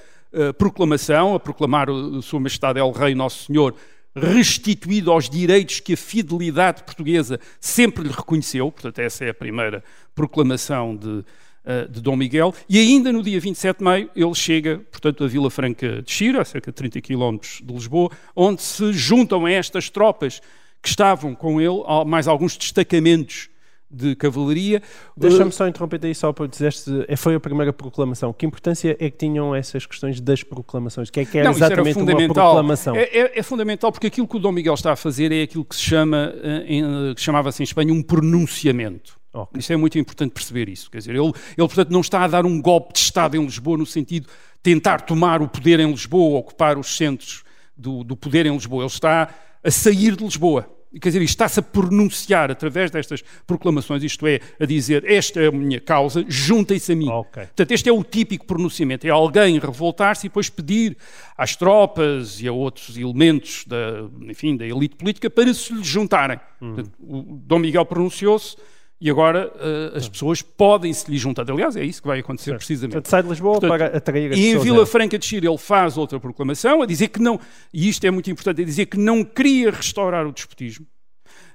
proclamação, 0.58 1.36
a 1.36 1.40
proclamar 1.40 1.88
Sua 2.22 2.40
Majestade 2.40 2.80
El 2.80 2.90
Rei 2.92 3.14
Nosso 3.14 3.48
Senhor 3.48 3.76
restituído 4.16 5.12
aos 5.12 5.30
direitos 5.30 5.80
que 5.80 5.94
a 5.94 5.98
fidelidade 5.98 6.84
portuguesa 6.84 7.40
sempre 7.60 8.04
lhe 8.04 8.12
reconheceu. 8.12 8.72
Portanto, 8.72 9.00
essa 9.00 9.26
é 9.26 9.30
a 9.30 9.34
primeira 9.34 9.84
proclamação 10.14 10.96
de, 10.96 11.08
uh, 11.08 11.90
de 11.90 12.02
Dom 12.02 12.16
Miguel. 12.16 12.54
E 12.70 12.78
ainda 12.78 13.12
no 13.12 13.24
dia 13.24 13.40
27 13.40 13.78
de 13.78 13.84
maio, 13.84 14.10
ele 14.16 14.36
chega, 14.36 14.80
portanto, 14.92 15.24
a 15.24 15.28
Vila 15.28 15.50
Franca 15.50 16.02
de 16.02 16.12
Xira, 16.12 16.42
a 16.42 16.46
cerca 16.46 16.72
de 16.72 16.76
30 16.76 17.02
quilómetros 17.02 17.62
de 17.64 17.74
Lisboa, 17.74 18.12
onde 18.36 18.62
se 18.62 18.94
juntam 18.94 19.46
a 19.46 19.52
estas 19.52 19.90
tropas 19.90 20.42
que 20.82 20.90
estavam 20.90 21.34
com 21.34 21.62
ele, 21.62 21.82
mais 22.06 22.28
alguns 22.28 22.58
destacamentos 22.58 23.50
de 23.94 24.16
cavalaria. 24.16 24.82
Deixa-me 25.16 25.52
só 25.52 25.68
interromper 25.68 26.00
aí 26.04 26.16
só 26.16 26.34
para 26.34 26.48
dizeste, 26.48 26.90
eh, 27.08 27.16
foi 27.16 27.36
a 27.36 27.40
primeira 27.40 27.72
proclamação. 27.72 28.34
Que 28.34 28.46
importância 28.46 28.98
é 29.00 29.10
que 29.12 29.18
tinham 29.18 29.54
essas 29.56 29.86
questões 29.86 30.20
das 30.20 30.42
proclamações? 30.42 31.10
O 31.10 31.12
que 31.12 31.20
é 31.20 31.26
que 31.26 31.38
era 31.38 31.46
Não, 31.46 31.52
isso 31.54 31.64
era 31.64 31.74
exatamente 31.74 32.00
uma 32.00 32.34
proclamação? 32.34 32.96
É, 32.96 33.04
é- 33.04 33.40
é 33.40 33.44
fundamental 33.44 33.92
porque 33.92 34.08
aquilo 34.08 34.28
que 34.28 34.36
o 34.36 34.40
Dom 34.40 34.52
Miguel 34.52 34.74
está 34.74 34.94
a 34.94 34.96
fazer 34.96 35.32
é 35.32 35.44
aquilo 35.44 35.64
que 35.64 35.76
se 35.76 35.84
chama, 35.84 36.34
eh, 36.44 36.66
em- 36.68 37.14
que 37.14 37.22
chamava-se 37.22 37.62
em 37.62 37.66
Espanha, 37.66 37.94
um 37.94 38.02
pronunciamento. 38.02 39.18
Ok. 39.34 39.60
Isso 39.60 39.74
é 39.74 39.78
muito 39.78 39.98
importante 39.98 40.32
perceber 40.32 40.70
isso. 40.70 40.90
Quer 40.92 41.00
dizer, 41.00 41.16
ele, 41.16 41.28
ele, 41.28 41.34
portanto, 41.58 41.90
não 41.90 42.02
está 42.02 42.24
a 42.24 42.28
dar 42.28 42.46
um 42.46 42.62
golpe 42.62 42.94
de 42.94 43.00
Estado 43.00 43.36
em 43.36 43.44
Lisboa 43.44 43.78
no 43.78 43.86
sentido 43.86 44.26
de 44.28 44.32
tentar 44.62 45.02
tomar 45.02 45.42
o 45.42 45.48
poder 45.48 45.80
em 45.80 45.90
Lisboa, 45.90 46.40
ocupar 46.40 46.78
os 46.78 46.96
centros 46.96 47.44
do, 47.76 48.04
do 48.04 48.16
poder 48.16 48.46
em 48.46 48.54
Lisboa. 48.54 48.84
Ele 48.84 48.92
está 48.92 49.30
a 49.64 49.72
sair 49.72 50.16
de 50.16 50.24
Lisboa. 50.24 50.68
E, 50.94 51.00
Quer 51.00 51.10
dizer, 51.10 51.24
está-se 51.24 51.60
a 51.60 51.64
pronunciar 51.64 52.52
através 52.52 52.92
destas 52.92 53.24
proclamações, 53.48 54.04
isto 54.04 54.28
é, 54.28 54.40
a 54.60 54.66
dizer 54.66 55.04
esta 55.10 55.42
é 55.42 55.48
a 55.48 55.52
minha 55.52 55.80
causa, 55.80 56.24
juntem-se 56.28 56.92
a 56.92 56.96
mim. 56.96 57.10
Ok. 57.10 57.44
Portanto, 57.44 57.72
este 57.72 57.90
é 57.90 57.92
o 57.92 58.04
típico 58.04 58.46
pronunciamento: 58.46 59.08
é 59.08 59.10
alguém 59.10 59.58
revoltar-se 59.58 60.28
e 60.28 60.30
depois 60.30 60.50
pedir 60.50 60.96
às 61.36 61.56
tropas 61.56 62.40
e 62.40 62.48
a 62.48 62.54
outros 62.54 62.96
elementos 62.96 63.66
da, 63.66 64.08
enfim, 64.30 64.56
da 64.56 64.66
elite 64.66 64.96
política 64.96 65.30
para 65.30 65.52
se 65.54 65.74
lhe 65.74 65.84
juntarem. 65.84 66.40
Portanto, 66.60 66.92
o 67.00 67.24
Dom 67.44 67.60
Miguel 67.60 67.86
pronunciou-se 67.86 68.56
e 69.04 69.10
agora 69.10 69.52
eh, 69.60 69.98
as 69.98 70.08
pessoas 70.08 70.42
podem 70.42 70.94
se 70.94 71.12
lhe 71.12 71.18
juntar. 71.18 71.46
Aliás, 71.52 71.76
é 71.76 71.84
isso 71.84 72.02
que 72.02 72.08
vai 72.08 72.20
acontecer 72.20 72.56
precisamente. 72.56 72.94
Portanto, 72.94 73.10
sai 73.10 73.22
de 73.22 73.28
Lisboa 73.28 73.60
Portanto, 73.60 73.70
para 73.70 73.98
atrair 73.98 74.32
as 74.32 74.38
E 74.38 74.52
em. 74.52 74.58
Vila 74.58 74.86
Franca 74.86 75.20
de 75.20 75.26
Xira 75.26 75.46
ele 75.46 75.58
faz 75.58 75.98
outra 75.98 76.22
proclamação 76.22 76.82
a 76.82 76.86
dizer 76.86 77.10
que 77.10 77.22
não, 77.22 77.38
e 77.74 77.90
isto 77.90 78.08
é 78.08 78.10
muito 78.10 78.32
importante, 78.32 78.62
a 78.62 78.66
dizer 78.66 78.86
que 78.86 78.98
não 78.98 79.22
queria 79.26 79.72
restaurar 79.72 80.26
o 80.26 80.32
despotismo, 80.32 80.88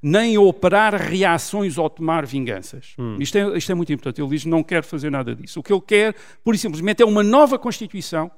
nem 0.03 0.37
operar 0.37 0.95
reações 0.95 1.79
ou 1.79 1.89
tomar 1.89 2.27
vinganças. 2.27 2.95
Isto, 3.19 3.39
é, 3.39 3.57
isto 3.57 3.73
é 3.73 3.75
muito 3.75 3.91
importante. 3.95 4.21
Ele 4.21 4.29
diz 4.29 4.43
que 4.43 4.49
não 4.51 4.63
quer 4.63 4.85
fazer 4.85 5.11
nada 5.11 5.35
disso. 5.35 5.59
O 5.61 5.63
que 5.63 5.73
ele 5.73 5.81
quer, 5.81 6.15
pura 6.45 6.55
e 6.55 6.59
simplesmente, 6.59 7.03
é 7.03 7.07
uma 7.07 7.23
nova 7.23 7.59
Constituição 7.59 8.31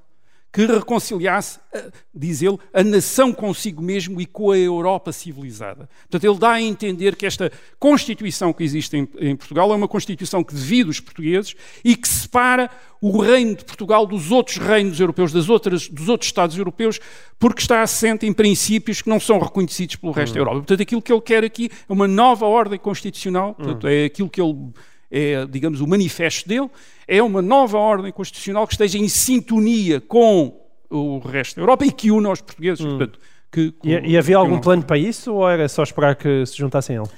que 0.53 0.67
reconciliasse, 0.67 1.61
eh, 1.73 1.91
diz 2.15 2.43
ele, 2.43 2.59
a 2.75 2.83
nação 2.83 3.33
consigo 3.33 3.81
mesmo 3.81 4.21
e 4.21 4.27
com 4.27 4.51
a 4.51 4.59
Europa 4.59 5.13
civilizada. 5.13 5.89
Portanto, 6.03 6.25
ele 6.25 6.39
dá 6.39 6.53
a 6.53 6.61
entender 6.61 7.15
que 7.15 7.25
esta 7.25 7.53
Constituição 7.79 8.53
que 8.53 8.65
existe 8.65 8.97
em, 8.97 9.09
em 9.19 9.37
Portugal 9.37 9.73
é 9.73 9.77
uma 9.77 9.87
Constituição 9.87 10.43
que 10.43 10.55
divide 10.55 10.91
os 10.91 10.99
portugueses 10.99 11.55
e 11.85 11.95
que 11.95 12.09
separa 12.09 12.69
o 13.01 13.19
reino 13.21 13.55
de 13.55 13.65
Portugal 13.65 14.07
dos 14.07 14.31
outros 14.31 14.59
reinos 14.59 14.99
europeus, 14.99 15.33
das 15.33 15.49
outras, 15.49 15.89
dos 15.89 16.09
outros 16.09 16.29
Estados 16.29 16.59
europeus, 16.59 17.01
porque 17.39 17.63
está 17.63 17.81
assente 17.83 18.27
em 18.27 18.33
princípios 18.33 19.01
que 19.01 19.09
não 19.09 19.21
são 19.21 19.39
reconhecidos 19.39 19.97
pelo 19.97 20.13
resto 20.13 20.35
da 20.35 20.41
Europa. 20.41 20.59
Portanto, 20.59 20.83
aquilo 20.83 21.01
que 21.01 21.13
ele 21.13 21.23
quer 21.23 21.45
aqui 21.45 21.71
é 21.89 21.93
uma 21.93 22.09
nova 22.09 22.45
ordem 22.45 22.79
constitucional, 22.79 23.55
portanto, 23.55 23.87
é 23.87 24.05
aquilo 24.05 24.29
que 24.29 24.41
ele 24.41 24.73
é, 25.11 25.45
digamos, 25.47 25.81
o 25.81 25.87
manifesto 25.87 26.49
dele, 26.49 26.69
é 27.07 27.23
uma 27.23 27.43
nova 27.43 27.79
ordem 27.79 28.13
constitucional 28.13 28.67
que 28.67 28.75
esteja 28.75 28.99
em 28.99 29.09
sintonia 29.09 30.01
com 30.01 30.57
o 30.89 31.19
resto 31.19 31.57
da 31.57 31.63
Europa 31.63 31.85
e 31.87 31.93
que 31.93 32.11
une 32.11 32.27
aos 32.27 32.41
portugueses. 32.41 32.85
Portanto, 32.85 33.19
que, 33.51 33.75
E, 33.85 34.11
e 34.13 34.17
havia 34.17 34.37
algum 34.37 34.59
plano 34.61 34.83
para 34.85 34.97
isso 34.99 35.35
ou 35.35 35.49
era 35.49 35.69
só 35.69 35.83
esperar 35.83 36.15
que 36.15 36.45
se 36.47 36.57
juntassem 36.57 36.97
a 36.99 37.01
ele? 37.03 37.11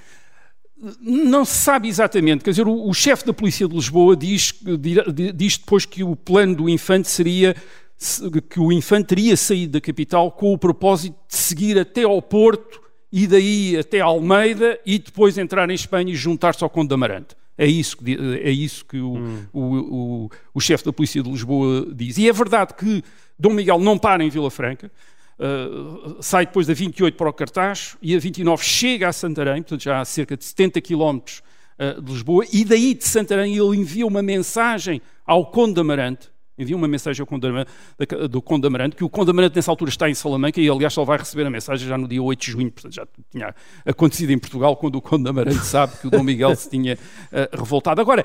Não 1.00 1.44
se 1.44 1.54
sabe 1.58 1.88
exatamente. 1.88 2.42
Quer 2.42 2.50
dizer, 2.50 2.66
o, 2.66 2.88
o 2.88 2.92
chefe 2.94 3.24
da 3.24 3.32
Polícia 3.32 3.68
de 3.68 3.74
Lisboa 3.74 4.16
diz, 4.16 4.52
di- 4.80 5.32
diz 5.32 5.56
depois 5.58 5.84
que 5.86 6.02
o 6.02 6.16
plano 6.16 6.56
do 6.56 6.68
infante 6.68 7.08
seria 7.08 7.54
se- 7.96 8.28
que 8.42 8.58
o 8.58 8.72
infante 8.72 9.06
teria 9.06 9.36
saído 9.36 9.72
da 9.74 9.80
capital 9.80 10.32
com 10.32 10.52
o 10.52 10.58
propósito 10.58 11.14
de 11.28 11.36
seguir 11.36 11.78
até 11.78 12.02
ao 12.02 12.20
Porto 12.20 12.80
e 13.12 13.26
daí 13.28 13.76
até 13.78 14.00
Almeida 14.00 14.78
e 14.84 14.98
depois 14.98 15.38
entrar 15.38 15.70
em 15.70 15.74
Espanha 15.74 16.10
e 16.12 16.16
juntar-se 16.16 16.64
ao 16.64 16.70
Conde 16.70 16.88
de 16.88 16.94
Amarante. 16.94 17.36
É 17.56 17.66
isso 17.66 17.96
que, 17.98 18.16
é 18.42 18.50
isso 18.50 18.84
que 18.84 18.98
o, 18.98 19.14
o, 19.52 19.60
o, 19.60 20.30
o 20.54 20.60
chefe 20.60 20.84
da 20.84 20.92
Polícia 20.92 21.22
de 21.22 21.30
Lisboa 21.30 21.86
diz. 21.94 22.16
E 22.18 22.28
é 22.28 22.32
verdade 22.32 22.74
que 22.74 23.02
Dom 23.38 23.50
Miguel 23.50 23.78
não 23.78 23.98
para 23.98 24.24
em 24.24 24.30
Vila 24.30 24.50
Franca, 24.50 24.90
Uh, 25.38 26.22
sai 26.22 26.46
depois 26.46 26.68
da 26.68 26.74
28 26.74 27.16
para 27.16 27.28
o 27.28 27.32
Cartaz 27.32 27.96
e 28.00 28.14
a 28.14 28.18
29 28.18 28.62
chega 28.62 29.08
a 29.08 29.12
Santarém, 29.12 29.62
portanto 29.62 29.82
já 29.82 30.00
a 30.00 30.04
cerca 30.04 30.36
de 30.36 30.44
70 30.44 30.80
quilómetros 30.80 31.42
uh, 31.78 32.00
de 32.00 32.12
Lisboa, 32.12 32.44
e 32.52 32.64
daí 32.64 32.94
de 32.94 33.04
Santarém 33.04 33.56
ele 33.56 33.76
envia 33.76 34.06
uma 34.06 34.22
mensagem 34.22 35.02
ao 35.26 35.46
Conde 35.46 35.74
de 35.74 35.80
Amarante, 35.80 36.30
envia 36.58 36.76
uma 36.76 36.86
mensagem 36.86 37.20
ao 37.20 37.26
Conde 37.26 37.40
de 37.40 37.46
Amarante, 37.48 37.70
do 38.28 38.42
Conde 38.42 38.68
que 38.96 39.04
o 39.04 39.08
Conde 39.08 39.26
de 39.26 39.30
Amarante 39.30 39.56
nessa 39.56 39.70
altura 39.70 39.88
está 39.88 40.08
em 40.08 40.14
Salamanca 40.14 40.60
e 40.60 40.68
aliás 40.68 40.92
só 40.92 41.04
vai 41.04 41.18
receber 41.18 41.46
a 41.46 41.50
mensagem 41.50 41.88
já 41.88 41.96
no 41.96 42.06
dia 42.06 42.22
8 42.22 42.40
de 42.40 42.50
junho, 42.52 42.70
portanto 42.70 42.94
já 42.94 43.06
tinha 43.30 43.54
acontecido 43.86 44.30
em 44.30 44.38
Portugal 44.38 44.76
quando 44.76 44.96
o 44.96 45.02
Conde 45.02 45.24
de 45.24 45.30
Amarante 45.30 45.64
sabe 45.64 45.96
que 45.98 46.06
o 46.06 46.10
Dom 46.10 46.22
Miguel 46.22 46.54
se 46.54 46.68
tinha 46.68 46.94
uh, 46.94 47.56
revoltado. 47.56 48.00
Agora, 48.00 48.24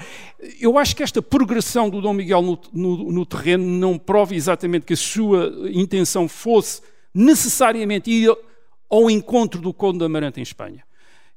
eu 0.59 0.77
acho 0.77 0.95
que 0.95 1.03
esta 1.03 1.21
progressão 1.21 1.89
do 1.89 2.01
Dom 2.01 2.13
Miguel 2.13 2.41
no, 2.41 2.59
no- 2.73 3.11
no 3.11 3.25
terreno 3.25 3.63
não 3.65 3.97
prova 3.97 4.35
exatamente 4.35 4.85
que 4.85 4.93
a 4.93 4.97
sua 4.97 5.51
intenção 5.71 6.27
fosse 6.27 6.81
necessariamente 7.13 8.11
ir 8.11 8.35
ao 8.89 9.09
encontro 9.09 9.59
do 9.61 9.73
Conde 9.73 9.99
de 9.99 10.05
Amarante 10.05 10.39
em 10.39 10.43
Espanha. 10.43 10.83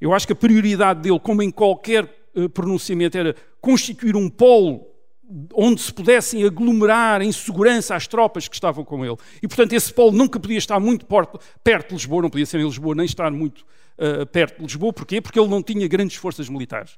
Eu 0.00 0.12
acho 0.14 0.26
que 0.26 0.32
a 0.32 0.36
prioridade 0.36 1.00
dele, 1.00 1.18
como 1.20 1.42
em 1.42 1.50
qualquer 1.50 2.08
eh, 2.34 2.48
pronunciamento, 2.48 3.18
era 3.18 3.34
constituir 3.60 4.16
um 4.16 4.28
polo 4.30 4.86
onde 5.54 5.80
se 5.80 5.92
pudessem 5.92 6.44
aglomerar 6.44 7.22
em 7.22 7.30
segurança 7.32 7.94
as 7.94 8.06
tropas 8.06 8.48
que 8.48 8.54
estavam 8.56 8.84
com 8.84 9.04
ele. 9.04 9.16
E, 9.42 9.46
portanto, 9.48 9.72
esse 9.72 9.92
polo 9.92 10.12
nunca 10.12 10.40
podia 10.40 10.58
estar 10.58 10.78
muito 10.80 11.06
perto 11.62 11.88
de 11.88 11.94
Lisboa, 11.94 12.22
não 12.22 12.30
podia 12.30 12.46
ser 12.46 12.58
em 12.60 12.64
Lisboa, 12.64 12.94
nem 12.94 13.06
estar 13.06 13.30
muito 13.30 13.64
eh, 14.02 14.24
perto 14.24 14.56
de 14.56 14.62
Lisboa. 14.62 14.92
Porquê? 14.92 15.20
Porque 15.20 15.38
ele 15.38 15.48
não 15.48 15.62
tinha 15.62 15.86
grandes 15.86 16.16
forças 16.16 16.48
militares. 16.48 16.92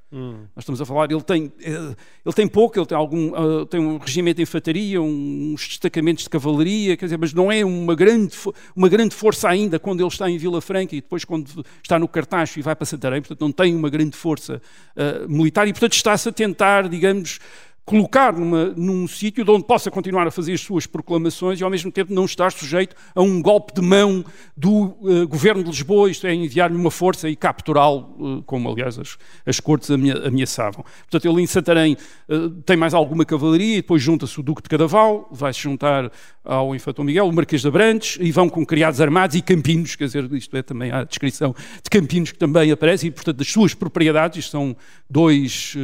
Nós 0.54 0.62
estamos 0.62 0.80
a 0.80 0.86
falar, 0.86 1.10
ele 1.10 1.20
tem, 1.20 1.52
eh, 1.60 1.94
ele 2.24 2.34
tem 2.34 2.46
pouco, 2.46 2.78
ele 2.78 2.86
tem, 2.86 2.96
algum, 2.96 3.32
eh, 3.34 3.64
tem 3.66 3.80
um 3.80 3.98
regimento 3.98 4.36
de 4.36 4.42
infantaria, 4.44 5.02
um- 5.02 5.52
uns 5.52 5.66
destacamentos 5.68 6.24
de 6.24 6.30
cavalaria, 6.30 6.96
quer 6.96 7.06
dizer, 7.06 7.18
mas 7.18 7.34
não 7.34 7.50
é 7.50 7.64
uma 7.64 7.94
grande, 7.96 8.34
uma 8.76 8.88
grande 8.88 9.14
força 9.16 9.48
ainda 9.48 9.78
quando 9.80 10.00
ele 10.00 10.08
está 10.08 10.30
em 10.30 10.38
Vila 10.38 10.60
Franca 10.60 10.94
e 10.94 11.00
depois 11.00 11.24
quando 11.24 11.66
está 11.82 11.98
no 11.98 12.06
Cartacho 12.06 12.58
e 12.60 12.62
vai 12.62 12.76
para 12.76 12.86
Santarém, 12.86 13.20
portanto 13.20 13.40
não 13.40 13.50
tem 13.52 13.74
uma 13.74 13.90
grande 13.90 14.16
força 14.16 14.62
eh, 14.96 15.26
militar 15.28 15.66
e, 15.66 15.72
portanto, 15.72 15.94
está-se 15.94 16.28
a 16.28 16.32
tentar, 16.32 16.88
digamos, 16.88 17.40
colocar 17.84 18.32
numa, 18.32 18.66
num 18.76 19.08
sítio 19.08 19.44
de 19.44 19.50
onde 19.50 19.64
possa 19.64 19.90
continuar 19.90 20.26
a 20.26 20.30
fazer 20.30 20.52
as 20.52 20.60
suas 20.60 20.86
proclamações 20.86 21.60
e 21.60 21.64
ao 21.64 21.70
mesmo 21.70 21.90
tempo 21.90 22.14
não 22.14 22.24
estar 22.24 22.52
sujeito 22.52 22.94
a 23.14 23.20
um 23.20 23.42
golpe 23.42 23.74
de 23.74 23.80
mão 23.80 24.24
do 24.56 24.96
eh, 25.04 25.26
governo 25.26 25.64
de 25.64 25.70
Lisboa, 25.70 26.08
isto 26.08 26.26
é, 26.26 26.34
enviar-lhe 26.34 26.76
uma 26.76 26.92
força 26.92 27.28
e 27.28 27.34
capturá-lo, 27.34 28.38
eh, 28.38 28.42
como 28.46 28.70
aliás 28.70 28.98
as, 28.98 29.18
as 29.44 29.58
cortes 29.58 29.90
amea- 29.90 30.28
ameaçavam. 30.28 30.84
Portanto, 31.10 31.28
ele 31.28 31.42
em 31.42 31.46
Santarém 31.46 31.96
eh, 32.28 32.34
tem 32.64 32.76
mais 32.76 32.94
alguma 32.94 33.24
cavalaria 33.24 33.78
e 33.78 33.82
depois 33.82 34.00
junta-se 34.00 34.38
o 34.38 34.42
Duque 34.44 34.62
de 34.62 34.68
Cadaval, 34.68 35.28
vai-se 35.32 35.60
juntar 35.60 36.10
ao 36.44 36.74
Infante 36.76 36.96
Dom 36.96 37.04
Miguel, 37.04 37.26
o 37.26 37.32
Marquês 37.32 37.62
de 37.62 37.68
Abrantes, 37.68 38.16
e 38.20 38.30
vão 38.30 38.48
com 38.48 38.64
criados 38.64 39.00
armados 39.00 39.34
e 39.34 39.42
campinos, 39.42 39.96
quer 39.96 40.04
dizer, 40.04 40.32
isto 40.32 40.56
é 40.56 40.62
também 40.62 40.92
a 40.92 41.02
descrição 41.02 41.52
de 41.82 41.90
campinos 41.90 42.30
que 42.30 42.38
também 42.38 42.70
aparece, 42.70 43.08
e 43.08 43.10
portanto 43.10 43.38
das 43.38 43.48
suas 43.48 43.74
propriedades, 43.74 44.38
isto 44.38 44.52
são 44.52 44.76
dois... 45.10 45.76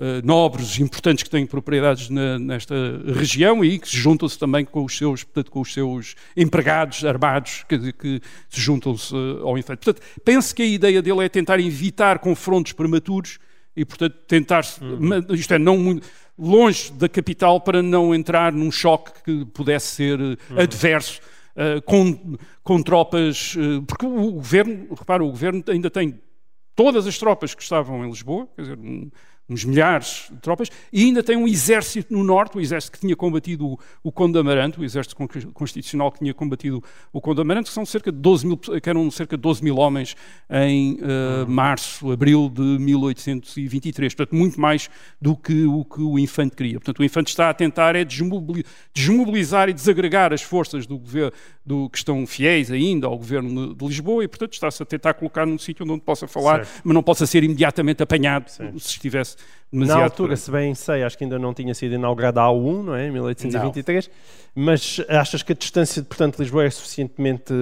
eh, 0.00 0.22
nobres 0.24 0.78
importantes 0.78 1.24
que 1.24 1.30
têm 1.30 1.44
propriedades 1.44 2.08
na- 2.08 2.38
nesta 2.38 2.74
região 3.14 3.64
e 3.64 3.78
que 3.78 3.88
se 3.88 3.96
juntam-se 3.96 4.38
também 4.38 4.64
com 4.64 4.84
os 4.84 4.96
seus, 4.96 5.24
portanto, 5.24 5.50
com 5.50 5.60
os 5.60 5.72
seus 5.72 6.14
empregados 6.36 7.04
armados 7.04 7.64
que, 7.68 7.92
que 7.92 8.20
se 8.48 8.60
juntam-se 8.60 9.14
eh, 9.14 9.40
ao 9.42 9.58
infante. 9.58 9.84
Portanto, 9.84 10.02
penso 10.24 10.54
que 10.54 10.62
a 10.62 10.66
ideia 10.66 11.02
dele 11.02 11.24
é 11.24 11.28
tentar 11.28 11.58
evitar 11.58 12.18
confrontos 12.20 12.72
prematuros 12.72 13.38
e, 13.76 13.84
portanto, 13.84 14.14
tentar, 14.26 14.62
ma- 15.00 15.24
isto 15.30 15.52
é, 15.54 15.58
não 15.58 15.76
muito 15.76 16.06
longe 16.38 16.92
da 16.92 17.08
capital 17.08 17.60
para 17.60 17.82
não 17.82 18.14
entrar 18.14 18.52
num 18.52 18.70
choque 18.70 19.10
que 19.24 19.44
pudesse 19.46 19.88
ser 19.96 20.20
eh, 20.20 20.62
adverso 20.62 21.20
eh, 21.56 21.80
com, 21.80 22.36
com 22.62 22.80
tropas, 22.82 23.56
eh, 23.58 23.82
porque 23.86 24.06
o 24.06 24.30
governo, 24.32 24.86
repara, 24.96 25.24
o 25.24 25.30
governo 25.30 25.64
ainda 25.68 25.90
tem 25.90 26.20
todas 26.76 27.08
as 27.08 27.18
tropas 27.18 27.54
que 27.56 27.62
estavam 27.64 28.04
em 28.04 28.08
Lisboa, 28.08 28.46
quer 28.54 28.62
dizer, 28.62 28.78
um- 28.78 29.10
uns 29.48 29.64
milhares 29.64 30.26
de 30.30 30.36
tropas, 30.40 30.68
e 30.92 31.04
ainda 31.04 31.22
tem 31.22 31.36
um 31.36 31.48
exército 31.48 32.12
no 32.12 32.22
norte, 32.22 32.58
o 32.58 32.60
exército 32.60 32.92
que 32.92 33.00
tinha 33.00 33.16
combatido 33.16 33.66
o, 33.66 33.78
o 34.02 34.12
Conde 34.12 34.34
de 34.34 34.38
Amarante, 34.40 34.78
o 34.78 34.84
exército 34.84 35.16
con- 35.16 35.26
constitucional 35.54 36.12
que 36.12 36.18
tinha 36.18 36.34
combatido 36.34 36.82
o 37.12 37.20
Conde 37.20 37.36
de 37.36 37.40
Amarante, 37.42 37.68
que, 37.68 37.74
são 37.74 37.86
cerca 37.86 38.12
de 38.12 38.18
12 38.18 38.46
mil, 38.46 38.56
que 38.58 38.88
eram 38.90 39.10
cerca 39.10 39.36
de 39.36 39.40
12 39.42 39.64
mil 39.64 39.76
homens 39.78 40.14
em 40.50 40.98
eh, 41.00 41.46
março, 41.46 42.10
abril 42.12 42.50
de 42.52 42.60
1823, 42.62 44.14
portanto 44.14 44.34
muito 44.36 44.60
mais 44.60 44.90
do 45.20 45.36
que 45.36 45.64
o 45.64 45.84
que 45.84 46.00
o 46.02 46.18
Infante 46.18 46.54
queria. 46.54 46.74
Portanto 46.78 46.98
o 47.00 47.04
Infante 47.04 47.28
está 47.28 47.48
a 47.50 47.54
tentar 47.54 47.96
é 47.96 48.04
desmobili- 48.04 48.64
desmobilizar 48.94 49.68
e 49.68 49.72
desagregar 49.72 50.32
as 50.32 50.42
forças 50.42 50.86
do 50.86 50.98
governo 50.98 51.32
do, 51.64 51.88
que 51.90 51.98
estão 51.98 52.26
fiéis 52.26 52.70
ainda 52.70 53.06
ao 53.06 53.16
governo 53.16 53.74
de 53.74 53.86
Lisboa 53.86 54.24
e 54.24 54.28
portanto 54.28 54.52
está-se 54.54 54.82
a 54.82 54.86
tentar 54.86 55.14
colocar 55.14 55.46
num 55.46 55.58
sítio 55.58 55.84
onde 55.90 56.02
possa 56.02 56.26
falar, 56.26 56.64
Certo. 56.64 56.80
mas 56.84 56.94
não 56.94 57.02
possa 57.02 57.26
ser 57.26 57.44
imediatamente 57.44 58.02
apanhado 58.02 58.48
se 58.50 58.62
estivesse. 58.90 59.36
Na 59.70 59.96
altura, 60.02 60.34
se 60.34 60.50
bem 60.50 60.74
sei, 60.74 61.02
acho 61.02 61.18
que 61.18 61.24
ainda 61.24 61.38
não 61.38 61.52
tinha 61.52 61.74
sido 61.74 61.94
inaugurada 61.94 62.40
a 62.40 62.46
A1, 62.46 62.82
não 62.84 62.94
é? 62.94 63.06
Em 63.06 63.10
1823. 63.12 64.10
Mas 64.54 64.98
achas 65.10 65.42
que 65.42 65.52
a 65.52 65.54
distância, 65.54 66.02
portanto, 66.02 66.36
de 66.36 66.42
Lisboa 66.42 66.64
é 66.64 66.70
suficientemente 66.70 67.52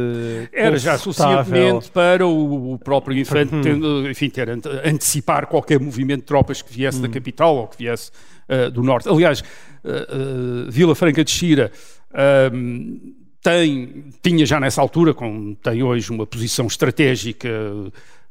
Era 0.53 0.79
já 0.79 0.97
suficientemente 0.97 1.91
para 1.91 2.25
o, 2.25 2.79
próprio 2.79 3.19
infante 3.19 3.53
Uhum. 3.55 3.61
tendo, 3.61 4.09
enfim, 4.09 4.31
ter 4.31 4.49
ante- 4.49 4.69
antecipar 4.85 5.49
qualquer 5.49 5.81
movimento 5.81 6.21
de 6.21 6.27
tropas 6.27 6.63
que 6.63 6.73
viesse 6.73 6.99
Uhum. 6.99 7.03
da 7.03 7.09
capital 7.09 7.57
ou 7.57 7.67
que 7.67 7.77
viesse 7.77 8.13
eh, 8.49 8.71
do 8.71 8.85
norte. 8.85 9.09
Aliás, 9.09 9.43
eh, 9.85 9.89
eh, 10.09 10.71
Vila 10.71 10.95
Franca 10.95 11.25
de 11.25 11.31
Xira 11.33 11.73
ahm, 12.15 12.99
tem, 13.43 14.05
tinha 14.23 14.47
já 14.47 14.59
nessa 14.61 14.81
altura, 14.81 15.13
como 15.13 15.55
tem 15.57 15.83
hoje, 15.83 16.11
uma 16.13 16.25
posição 16.27 16.67
estratégica 16.69 17.49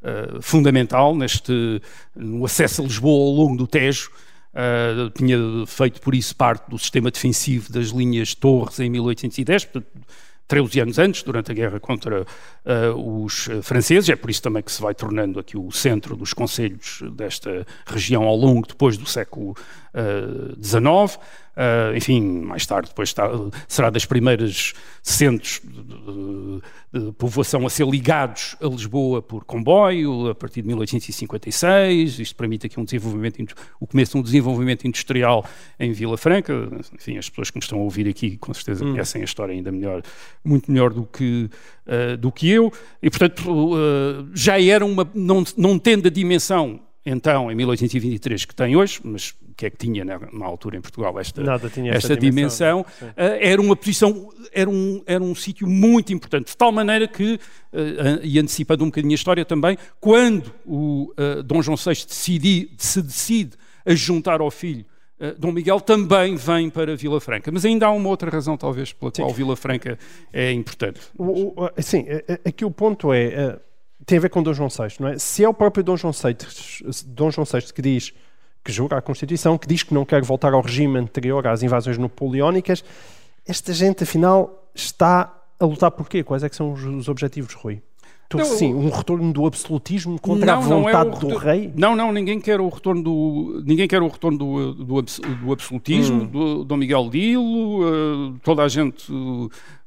eh, 0.05 0.37
fundamental 0.39 1.15
neste, 1.15 1.81
no 2.15 2.45
acesso 2.45 2.83
a 2.83 2.85
Lisboa 2.85 3.25
ao 3.25 3.33
longo 3.33 3.57
do 3.57 3.65
Tejo. 3.65 4.11
Uh, 4.53 5.09
tinha 5.09 5.37
feito 5.67 5.99
por 5.99 6.15
isso 6.15 6.33
parte 6.33 6.69
do 6.69 6.79
sistema 6.79 7.11
defensivo 7.11 7.73
das 7.73 7.87
linhas 7.87 8.33
Torres 8.33 8.79
em 8.79 8.89
1810, 8.89 9.65
portanto, 9.65 9.87
13 10.47 10.79
anos 10.79 10.99
antes, 10.99 11.23
durante 11.23 11.51
a 11.51 11.55
guerra 11.55 11.79
contra 11.79 12.25
uh, 12.65 13.23
os 13.23 13.47
uh, 13.47 13.61
franceses. 13.61 14.09
É 14.09 14.15
por 14.15 14.29
isso 14.29 14.41
também 14.41 14.63
que 14.63 14.71
se 14.71 14.81
vai 14.81 14.93
tornando 14.93 15.39
aqui 15.39 15.57
o 15.57 15.71
centro 15.71 16.15
dos 16.15 16.33
conselhos 16.33 17.03
desta 17.13 17.65
região 17.85 18.23
ao 18.23 18.35
longo, 18.35 18.67
depois 18.67 18.97
do 18.97 19.05
século 19.05 19.55
XIX. 20.61 21.17
Uh, 21.55 21.95
enfim, 21.95 22.21
mais 22.21 22.65
tarde 22.65 22.89
depois 22.89 23.07
está, 23.07 23.29
será 23.65 23.89
das 23.89 24.05
primeiras 24.05 24.73
centros 25.01 25.61
de, 25.63 25.81
de, 26.99 27.05
de, 27.05 27.11
povoação 27.13 27.65
a 27.65 27.69
ser 27.69 27.87
ligados 27.87 28.57
a 28.61 28.67
Lisboa 28.67 29.21
por 29.21 29.45
comboio, 29.45 30.27
a 30.27 30.35
partir 30.35 30.61
de 30.61 30.67
1856. 30.67 32.19
Isto 32.19 32.35
permite 32.35 32.65
aqui 32.65 32.77
um 32.77 32.83
desenvolvimento, 32.83 33.55
o 33.79 33.87
começo 33.87 34.11
de 34.11 34.17
um 34.17 34.21
desenvolvimento 34.21 34.85
industrial 34.85 35.45
em 35.79 35.93
Vila 35.93 36.17
Franca. 36.17 36.53
Enfim, 36.93 37.17
as 37.17 37.29
pessoas 37.29 37.49
que 37.49 37.57
me 37.57 37.63
estão 37.63 37.79
a 37.79 37.83
ouvir 37.83 38.09
aqui 38.09 38.35
com 38.35 38.53
certeza 38.53 38.83
hum. 38.83 38.91
conhecem 38.91 39.21
a 39.21 39.25
história 39.25 39.53
ainda 39.53 39.71
melhor, 39.71 40.01
muito 40.43 40.69
melhor 40.69 40.91
do 40.91 41.05
que, 41.05 41.49
uh, 41.87 42.17
do 42.17 42.31
que 42.31 42.49
eu. 42.49 42.71
E, 43.01 43.09
portanto, 43.09 43.43
uh, 43.49 44.29
já 44.33 44.61
era 44.61 44.85
uma, 44.85 45.09
não, 45.13 45.43
não 45.57 45.79
tendo 45.79 46.07
a 46.07 46.11
dimensão 46.11 46.79
então, 47.05 47.51
em 47.51 47.55
1823, 47.55 48.45
que 48.45 48.55
tem 48.55 48.75
hoje, 48.75 48.99
mas 49.03 49.35
que 49.55 49.65
é 49.65 49.69
que 49.69 49.77
tinha 49.77 50.03
na, 50.03 50.19
na 50.33 50.45
altura 50.45 50.77
em 50.77 50.81
Portugal 50.81 51.17
esta, 51.19 51.41
esta 51.41 52.17
dimensão, 52.17 52.19
dimensão 52.19 52.81
uh, 52.81 53.13
era 53.15 53.61
uma 53.61 53.75
posição, 53.75 54.29
era 54.51 54.69
um, 54.69 55.01
era 55.05 55.23
um 55.23 55.33
sítio 55.33 55.67
muito 55.67 56.11
importante, 56.11 56.47
de 56.47 56.57
tal 56.57 56.71
maneira 56.71 57.07
que, 57.07 57.35
uh, 57.35 58.19
e 58.21 58.37
antecipando 58.39 58.83
um 58.83 58.87
bocadinho 58.87 59.13
a 59.13 59.15
história 59.15 59.45
também, 59.45 59.77
quando 59.99 60.51
o 60.65 61.13
uh, 61.17 61.41
Dom 61.43 61.61
João 61.61 61.77
VI 61.77 61.93
decidi, 62.05 62.71
se 62.77 63.01
decide 63.01 63.51
a 63.85 63.93
juntar 63.93 64.41
ao 64.41 64.51
filho 64.51 64.85
Dom 65.37 65.51
Miguel 65.51 65.79
também 65.79 66.35
vem 66.35 66.69
para 66.69 66.95
Vila 66.95 67.21
Franca. 67.21 67.51
Mas 67.51 67.63
ainda 67.63 67.87
há 67.87 67.91
uma 67.91 68.09
outra 68.09 68.29
razão, 68.29 68.57
talvez, 68.57 68.91
pela 68.91 69.11
sim. 69.13 69.21
qual 69.21 69.33
Vila 69.33 69.55
Franca 69.55 69.97
é 70.33 70.51
importante. 70.51 70.99
O, 71.17 71.53
o, 71.63 71.81
sim, 71.81 72.05
aqui 72.45 72.65
o 72.65 72.71
ponto 72.71 73.13
é 73.13 73.59
tem 74.05 74.17
a 74.17 74.21
ver 74.21 74.29
com 74.29 74.43
Dom 74.43 74.53
João 74.53 74.69
VI, 74.69 74.95
não 74.99 75.07
é? 75.07 75.17
Se 75.17 75.43
é 75.43 75.49
o 75.49 75.53
próprio 75.53 75.83
Dom 75.83 75.97
João 75.97 76.13
VI, 76.13 76.37
Dom 77.07 77.31
João 77.31 77.45
VI 77.45 77.73
que 77.73 77.81
diz 77.81 78.13
que 78.63 78.71
jura 78.71 78.97
a 78.97 79.01
Constituição, 79.01 79.57
que 79.57 79.67
diz 79.67 79.83
que 79.83 79.93
não 79.93 80.05
quer 80.05 80.23
voltar 80.23 80.53
ao 80.53 80.61
regime 80.61 80.97
anterior 80.97 81.45
às 81.47 81.63
invasões 81.63 81.97
napoleónicas, 81.97 82.83
esta 83.47 83.73
gente 83.73 84.03
afinal 84.03 84.69
está 84.73 85.31
a 85.59 85.65
lutar 85.65 85.91
por 85.91 86.09
quê? 86.09 86.23
Quais 86.23 86.43
é 86.43 86.49
que 86.49 86.55
são 86.55 86.73
os, 86.73 86.83
os 86.83 87.07
objetivos, 87.07 87.53
Rui? 87.53 87.81
Tu, 88.27 88.37
não, 88.37 88.45
sim, 88.45 88.73
um 88.73 88.89
retorno 88.89 89.31
do 89.31 89.45
absolutismo 89.45 90.19
contra 90.19 90.47
não, 90.47 90.53
a 90.53 90.59
vontade 90.59 91.09
não 91.09 91.15
é 91.15 91.19
do 91.19 91.37
rei? 91.37 91.71
Não, 91.75 91.95
não, 91.95 92.11
ninguém 92.11 92.39
quer 92.39 92.59
o 92.59 92.67
retorno 92.69 93.03
do 93.03 93.63
ninguém 93.65 93.87
quer 93.87 94.01
o 94.01 94.07
retorno 94.07 94.37
do, 94.37 94.73
do, 94.73 95.01
do 95.01 95.53
absolutismo, 95.53 96.23
hum. 96.23 96.25
do 96.25 96.63
Dom 96.63 96.77
Miguel 96.77 97.09
Dilo, 97.09 97.83
uh, 97.83 98.39
toda 98.43 98.63
a 98.63 98.67
gente 98.67 99.11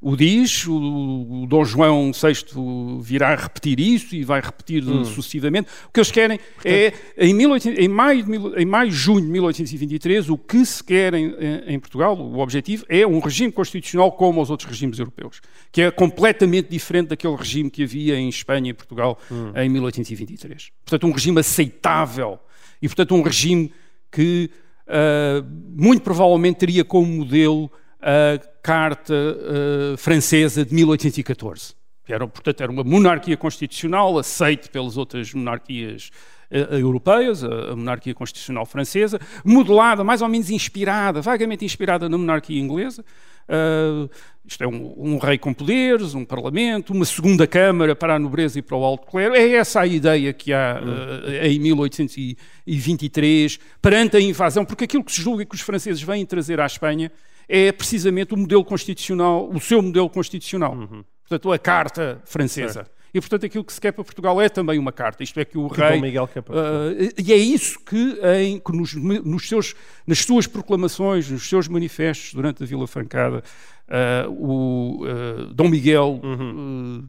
o 0.01 0.17
diz, 0.17 0.65
o, 0.65 1.43
o, 1.43 1.47
Dom 1.49 1.65
João 1.65 2.13
VI 2.13 3.01
virá 3.03 3.35
repetir 3.35 3.81
isso 3.81 4.15
e 4.15 4.23
vai 4.23 4.41
repetir 4.41 4.85
hum. 4.85 5.05
sucessivamente. 5.05 5.69
O 5.89 5.93
que 5.93 5.99
eles 5.99 6.13
querem 6.13 6.39
é, 6.65 6.93
em, 7.17 7.37
18, 7.37 7.81
em, 7.81 7.89
maio 7.89 8.57
em 8.57 8.65
maio, 8.65 8.93
junho 8.93 9.23
de 9.23 9.29
1823, 9.29 10.31
o 10.31 10.39
que 10.39 10.65
se 10.65 10.85
quer 10.85 11.15
em, 11.15 11.35
em, 11.67 11.81
Portugal, 11.81 12.17
o 12.17 12.39
objetivo, 12.39 12.85
é 12.89 13.05
um 13.05 13.19
regime 13.19 13.51
constitucional 13.51 14.13
como 14.13 14.41
os 14.41 14.51
outros 14.51 14.69
regimes 14.69 15.01
europeus, 15.01 15.41
que 15.73 15.83
é 15.83 15.91
completamente 15.91 16.69
diferente 16.69 17.09
daquele 17.09 17.35
regime 17.35 17.69
que 17.69 17.83
havia 17.83 18.17
em 18.17 18.29
Espanha 18.29 18.71
e 18.71 18.75
Portugal 18.75 19.19
hum. 19.31 19.53
em 19.57 19.69
1823. 19.69 20.71
Portanto, 20.85 21.07
um 21.09 21.13
regime 21.13 21.41
aceitável 21.41 22.39
e, 22.81 22.87
portanto, 22.87 23.17
um 23.17 23.23
regime 23.23 23.73
que 24.13 24.49
uh, 24.87 25.45
muito 25.77 26.03
provavelmente 26.03 26.59
teria 26.59 26.85
como 26.85 27.05
modelo 27.05 27.69
a 28.01 28.39
Carta 28.63 29.15
uh, 29.15 29.97
Francesa 29.97 30.65
de 30.65 30.75
1814. 30.75 31.75
Era, 32.07 32.27
portanto, 32.27 32.63
era 32.63 32.73
uma 32.73 32.85
monarquia 32.85 33.37
constitucional 33.37 34.19
aceite 34.19 34.71
pelas 34.71 34.97
outras 34.97 35.35
monarquias 35.35 36.11
uh, 36.51 36.75
europeias, 36.75 37.45
a, 37.45 37.73
a, 37.73 37.77
monarquia 37.77 38.15
constitucional 38.15 38.65
francesa, 38.65 39.21
modelada, 39.45 40.03
mais 40.03 40.23
ou 40.23 40.29
menos 40.29 40.51
inspirada, 40.51 41.21
vagamente 41.21 41.65
inspirada 41.65 42.09
na 42.09 42.17
monarquia 42.17 42.59
inglesa. 42.59 43.05
Uh, 43.49 44.11
isto 44.45 44.63
é 44.63 44.69
um, 44.69 44.95
um, 44.97 45.19
rei 45.19 45.39
com 45.39 45.53
poderes, 45.53 46.15
um 46.15 46.25
parlamento, 46.25 46.93
uma 46.93 47.05
segunda 47.05 47.47
câmara 47.47 47.95
para 47.95 48.15
a 48.15 48.19
nobreza 48.19 48.59
e 48.59 48.63
para 48.63 48.77
o 48.77 48.85
alto 48.85 49.07
clero. 49.07 49.35
É 49.35 49.53
essa 49.53 49.81
a 49.81 49.87
ideia 49.87 50.33
que 50.33 50.53
há 50.53 50.81
uh, 50.83 51.47
em 51.47 51.59
1823, 51.59 53.59
perante 53.83 54.17
a 54.17 54.21
invasão, 54.21 54.65
porque 54.65 54.85
aquilo 54.85 55.05
que 55.05 55.13
se 55.13 55.21
julga 55.21 55.45
que 55.45 55.55
os 55.55 55.61
franceses 55.61 56.03
vêm 56.03 56.25
trazer 56.25 56.61
à 56.61 56.67
Espanha 56.67 57.13
é 57.49 57.73
precisamente 57.73 58.35
o 58.35 58.37
modelo 58.37 58.65
constitucional, 58.65 59.49
o 59.49 59.61
seu 59.61 59.81
modelo 59.81 60.11
constitucional. 60.11 60.75
Uhum. 60.75 61.05
Portanto, 61.23 61.53
a 61.53 61.59
Carta 61.59 62.21
Francesa. 62.25 62.73
Certo. 62.73 62.99
E, 63.13 63.21
portanto, 63.21 63.47
aquilo 63.47 63.65
que 63.65 63.73
se 63.73 63.81
quer 63.81 63.93
para 63.93 64.05
Portugal 64.05 64.41
é 64.41 64.49
também 64.49 64.79
uma 64.79 64.93
carta. 64.93 65.23
Isto 65.23 65.41
é 65.41 65.45
que 65.45 65.57
o 65.57 65.69
que 65.71 65.81
rei... 65.81 66.01
Miguel 66.01 66.29
quer 66.29 66.43
para 66.43 66.55
uh, 66.55 67.13
e 67.19 67.33
é 67.33 67.37
isso 67.37 67.81
que, 67.81 68.19
em, 68.37 68.59
que 68.59 68.73
nos, 68.73 68.95
nos 68.95 69.49
seus, 69.49 69.75
nas 70.07 70.19
suas 70.19 70.47
proclamações, 70.47 71.31
nos 71.31 71.49
seus 71.49 71.69
manifestos 71.69 72.35
durante 72.35 72.63
a 72.63 72.67
Vila 72.67 72.87
Francada, 72.87 73.43
uh, 73.89 74.31
o 74.31 75.05
uh, 75.07 75.55
Dom 75.55 75.69
Miguel 75.69 76.21
uhum. 76.23 77.09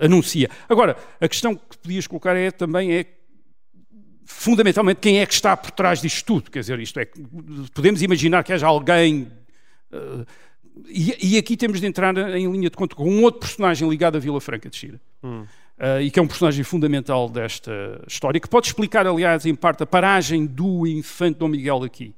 anuncia. 0.00 0.50
Agora, 0.68 0.96
a 1.18 1.28
questão 1.28 1.54
que 1.54 1.78
podias 1.78 2.06
colocar 2.06 2.36
é 2.36 2.50
também 2.50 2.92
é 2.92 3.06
fundamentalmente 4.24 5.00
quem 5.00 5.20
é 5.20 5.26
que 5.26 5.34
está 5.34 5.56
por 5.56 5.70
trás 5.70 6.00
disto 6.00 6.24
tudo. 6.24 6.50
Quer 6.50 6.60
dizer, 6.60 6.80
isto 6.80 6.98
é, 6.98 7.08
podemos 7.74 8.02
imaginar 8.02 8.42
que 8.42 8.52
haja 8.52 8.66
alguém. 8.66 9.28
Uh, 9.92 10.26
e, 10.88 11.34
e, 11.34 11.38
aqui 11.38 11.56
temos 11.56 11.80
de 11.80 11.86
entrar 11.86 12.16
em 12.16 12.50
linha 12.50 12.68
de 12.68 12.76
conta 12.76 12.96
com 12.96 13.08
um 13.08 13.22
outro 13.22 13.40
personagem 13.40 13.88
ligado 13.88 14.16
à 14.16 14.18
Vila 14.18 14.40
Franca 14.40 14.68
de 14.68 14.76
Xira. 14.76 15.00
Hum. 15.22 15.44
Uh, 15.78 16.00
e 16.00 16.10
que 16.10 16.18
é 16.18 16.22
um 16.22 16.26
personagem 16.26 16.62
fundamental 16.62 17.28
desta 17.28 18.00
história, 18.06 18.40
que 18.40 18.48
pode 18.48 18.68
explicar, 18.68 19.06
aliás, 19.06 19.44
em 19.44 19.54
parte, 19.54 19.82
a 19.82 19.86
paragem 19.86 20.46
do 20.46 20.86
infante 20.86 21.38
Dom 21.38 21.48
Miguel 21.48 21.82
aqui. 21.82 22.14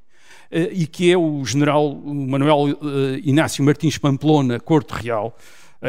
Uh, 0.51 0.73
e 0.73 0.87
que 0.87 1.11
é 1.11 1.17
o 1.17 1.45
general 1.45 1.95
Manuel 1.95 2.79
Inácio 3.25 3.65
Martins 3.65 3.99
Pamplona, 3.99 4.61
Corte 4.61 4.91
Real, 4.91 5.37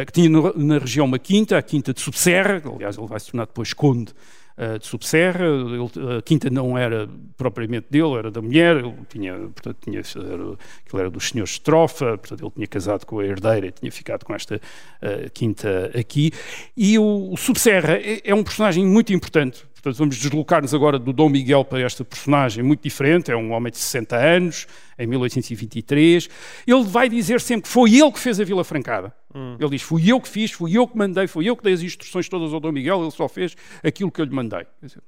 que 0.05 0.11
tinha 0.11 0.30
no, 0.30 0.53
na 0.57 0.78
região 0.78 1.05
uma 1.05 1.18
quinta, 1.18 1.57
a 1.57 1.61
quinta 1.61 1.93
de 1.93 2.01
Subserra, 2.01 2.61
aliás, 2.74 2.97
ele 2.97 3.07
vai 3.07 3.20
se 3.20 3.32
tornar 3.32 3.45
depois 3.45 3.74
conde 3.74 4.13
uh, 4.58 4.80
de 4.80 4.88
Subserra. 4.88 5.45
Ele, 5.45 6.18
a 6.18 6.22
quinta 6.22 6.49
não 6.49 6.78
era 6.78 7.08
propriamente 7.38 7.88
dele, 7.89 8.14
era 8.16 8.32
da 8.32 8.41
mulher. 8.41 8.78
Ele 8.78 8.93
tinha, 9.10 9.34
portanto, 9.34 9.78
tinha, 9.82 9.99
era, 9.99 11.01
era 11.01 11.10
dos 11.10 11.30
senhores 11.30 11.53
de 11.53 11.62
Trofa, 11.62 12.18
portanto, 12.18 12.43
ele 12.43 12.51
tinha 12.51 12.68
casado 12.68 13.05
com 13.05 13.20
a 13.20 13.26
herdeira 13.26 13.68
e 13.68 13.72
tinha 13.72 13.91
ficado 13.91 14.26
com 14.26 14.34
esta 14.34 14.55
uh, 14.55 15.30
quinta 15.34 15.91
aqui. 15.97 16.32
E 16.76 16.97
o, 16.97 17.32
o 17.32 17.38
Subserra 17.38 17.93
é, 17.93 18.22
é 18.24 18.34
um 18.34 18.43
personagem 18.43 18.86
muito 18.86 19.14
importante. 19.14 19.66
Portanto, 19.82 19.99
vamos 19.99 20.17
deslocar-nos 20.17 20.73
agora 20.73 20.97
do 20.97 21.13
Dom 21.13 21.30
Miguel 21.30 21.63
para 21.63 21.82
esta 21.82 22.03
personagem 22.03 22.63
muito 22.63 22.82
diferente. 22.82 23.32
É 23.32 23.38
um 23.38 23.51
homem 23.51 23.71
de 23.71 23.78
60 23.78 24.15
anos, 24.15 24.67
em 24.97 25.05
1823. 25.05 26.30
Ele 26.65 26.84
vai 26.84 27.07
dizer 27.07 27.39
sempre 27.39 27.63
que 27.63 27.69
foi 27.69 27.93
ele 27.93 28.11
que 28.11 28.19
fez 28.19 28.39
a 28.39 28.43
Vila 28.43 28.63
Francada. 28.63 29.13
Hum. 29.36 29.55
Ele 29.59 29.69
diz: 29.69 29.84
Fui 29.84 30.11
eu 30.11 30.19
que 30.19 30.28
fiz, 30.28 30.51
fui 30.51 30.75
eu 30.75 30.88
que 30.88 30.97
mandei, 30.97 31.28
fui 31.28 31.47
eu 31.47 31.55
que 31.55 31.63
dei 31.63 31.73
as 31.73 31.84
instruções 31.84 32.28
todas 32.28 32.51
ao 32.53 32.59
Dom 32.59 32.71
Miguel, 32.71 33.01
ele 33.01 33.11
só 33.11 33.28
fez 33.28 33.55
aquilo 33.84 34.09
que 34.09 34.19
eu 34.19 34.25
lhe 34.25 34.34
mandei. 34.34 34.65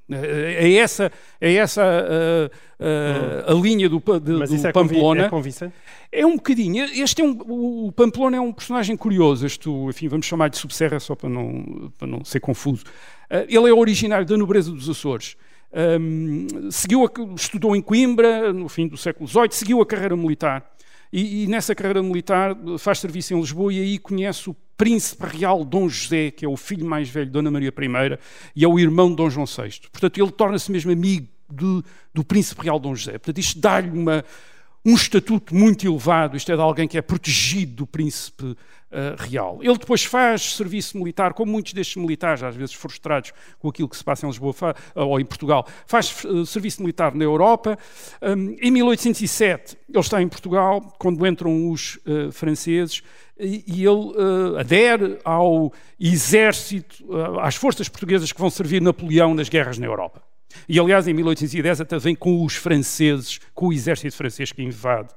É 0.07 0.73
essa, 0.73 1.11
é 1.41 1.55
essa 1.55 1.81
a, 1.81 3.47
a, 3.49 3.51
a, 3.51 3.55
hum. 3.55 3.61
linha 3.61 3.89
do, 3.89 3.97
de, 3.97 4.31
Mas 4.33 4.49
do 4.49 4.55
isso 4.55 4.67
é 4.67 4.71
Pamplona. 4.71 5.25
É 5.25 5.29
convincente? 5.29 5.73
É 6.11 6.25
um 6.25 6.35
bocadinho. 6.35 6.85
Este 6.85 7.21
é 7.21 7.25
um, 7.25 7.39
o 7.87 7.91
Pamplona 7.91 8.37
é 8.37 8.41
um 8.41 8.51
personagem 8.51 8.95
curioso. 8.95 9.45
Este, 9.45 9.67
enfim, 9.67 10.07
vamos 10.07 10.27
chamar 10.27 10.49
de 10.49 10.57
Subserra 10.57 10.99
só 10.99 11.15
para 11.15 11.29
não, 11.29 11.91
para 11.97 12.07
não 12.07 12.23
ser 12.23 12.39
confuso. 12.39 12.83
Ele 13.29 13.69
é 13.69 13.73
originário 13.73 14.25
da 14.25 14.37
nobreza 14.37 14.71
dos 14.71 14.89
Açores. 14.89 15.35
Um, 15.71 16.71
seguiu 16.71 17.05
a, 17.05 17.35
estudou 17.35 17.75
em 17.75 17.81
Coimbra 17.81 18.51
no 18.51 18.67
fim 18.67 18.87
do 18.87 18.97
século 18.97 19.27
XVIII, 19.27 19.51
seguiu 19.51 19.81
a 19.81 19.85
carreira 19.85 20.17
militar 20.17 20.67
e, 21.13 21.43
e, 21.43 21.47
nessa 21.47 21.75
carreira 21.75 22.01
militar 22.01 22.55
faz 22.79 22.99
serviço 22.99 23.33
em 23.33 23.39
Lisboa 23.39 23.73
e 23.73 23.79
aí 23.79 23.97
conhece 23.99 24.49
o 24.49 24.55
príncipe 24.77 25.25
real 25.25 25.63
Dom 25.63 25.89
José, 25.89 26.31
que 26.31 26.45
é 26.45 26.47
o 26.47 26.57
filho 26.57 26.85
mais 26.85 27.09
velho 27.09 27.27
de 27.27 27.31
Dona 27.31 27.51
Maria 27.51 27.69
I 27.69 28.17
e 28.55 28.63
é 28.63 28.67
o 28.67 28.79
irmão 28.79 29.09
de 29.09 29.17
Dom 29.17 29.29
João 29.29 29.45
VI. 29.45 29.89
Portanto, 29.91 30.19
ele 30.19 30.31
torna-se 30.31 30.71
mesmo 30.71 30.91
amigo 30.91 31.27
do, 31.49 31.83
do 32.13 32.23
príncipe 32.23 32.63
real 32.63 32.79
Dom 32.79 32.95
José. 32.95 33.13
Portanto, 33.13 33.37
isto 33.39 33.59
dá-lhe 33.59 33.89
um 34.85 34.95
estatuto 34.95 35.53
muito 35.53 35.85
elevado, 35.85 36.37
isto 36.37 36.51
é 36.51 36.55
de 36.55 36.61
alguém 36.61 36.87
que 36.87 36.97
é 36.97 37.01
protegido 37.01 37.73
do 37.73 37.87
príncipe 37.87 38.55
uh, 38.91 39.21
real. 39.21 39.59
Ele 39.61 39.77
depois 39.77 40.03
faz 40.03 40.55
serviço 40.55 40.97
militar, 40.97 41.33
como 41.33 41.51
muitos 41.51 41.73
destes 41.73 41.95
militares, 41.97 42.43
às 42.43 42.55
vezes 42.55 42.73
frustrados 42.73 43.31
com 43.59 43.69
aquilo 43.69 43.87
que 43.87 43.97
se 43.97 44.03
passa 44.03 44.25
em 44.25 44.29
Lisboa 44.29 44.53
uh, 44.95 45.01
ou 45.01 45.19
em 45.19 45.25
Portugal, 45.25 45.65
faz 45.85 46.23
uh, 46.23 46.45
serviço 46.45 46.81
militar 46.81 47.13
na 47.13 47.23
Europa. 47.23 47.77
Um, 48.21 48.55
em 48.61 48.71
1807, 48.71 49.77
ele 49.89 49.99
está 49.99 50.21
em 50.21 50.27
Portugal, 50.27 50.81
quando 50.97 51.25
entram 51.25 51.69
os 51.71 51.99
franceses, 52.31 53.01
e, 53.39 53.63
e 53.67 53.85
ele 53.85 54.59
adere 54.59 55.17
ao 55.23 55.71
exército, 55.99 57.05
às 57.41 57.55
forças 57.55 57.87
portuguesas 57.87 58.31
que 58.31 58.39
vão 58.39 58.49
servir 58.49 58.81
Napoleão 58.81 59.33
nas 59.33 59.47
guerras 59.47 59.77
na 59.77 59.85
Europa. 59.85 60.21
E, 60.67 60.79
aliás, 60.79 61.07
em 61.07 61.13
1810 61.13 61.81
até 61.81 61.97
vem 61.97 62.15
com 62.15 62.43
os 62.43 62.55
franceses, 62.55 63.39
com 63.53 63.67
o 63.67 63.73
exército 63.73 64.15
francês 64.15 64.51
que 64.51 64.61
invade 64.61 65.09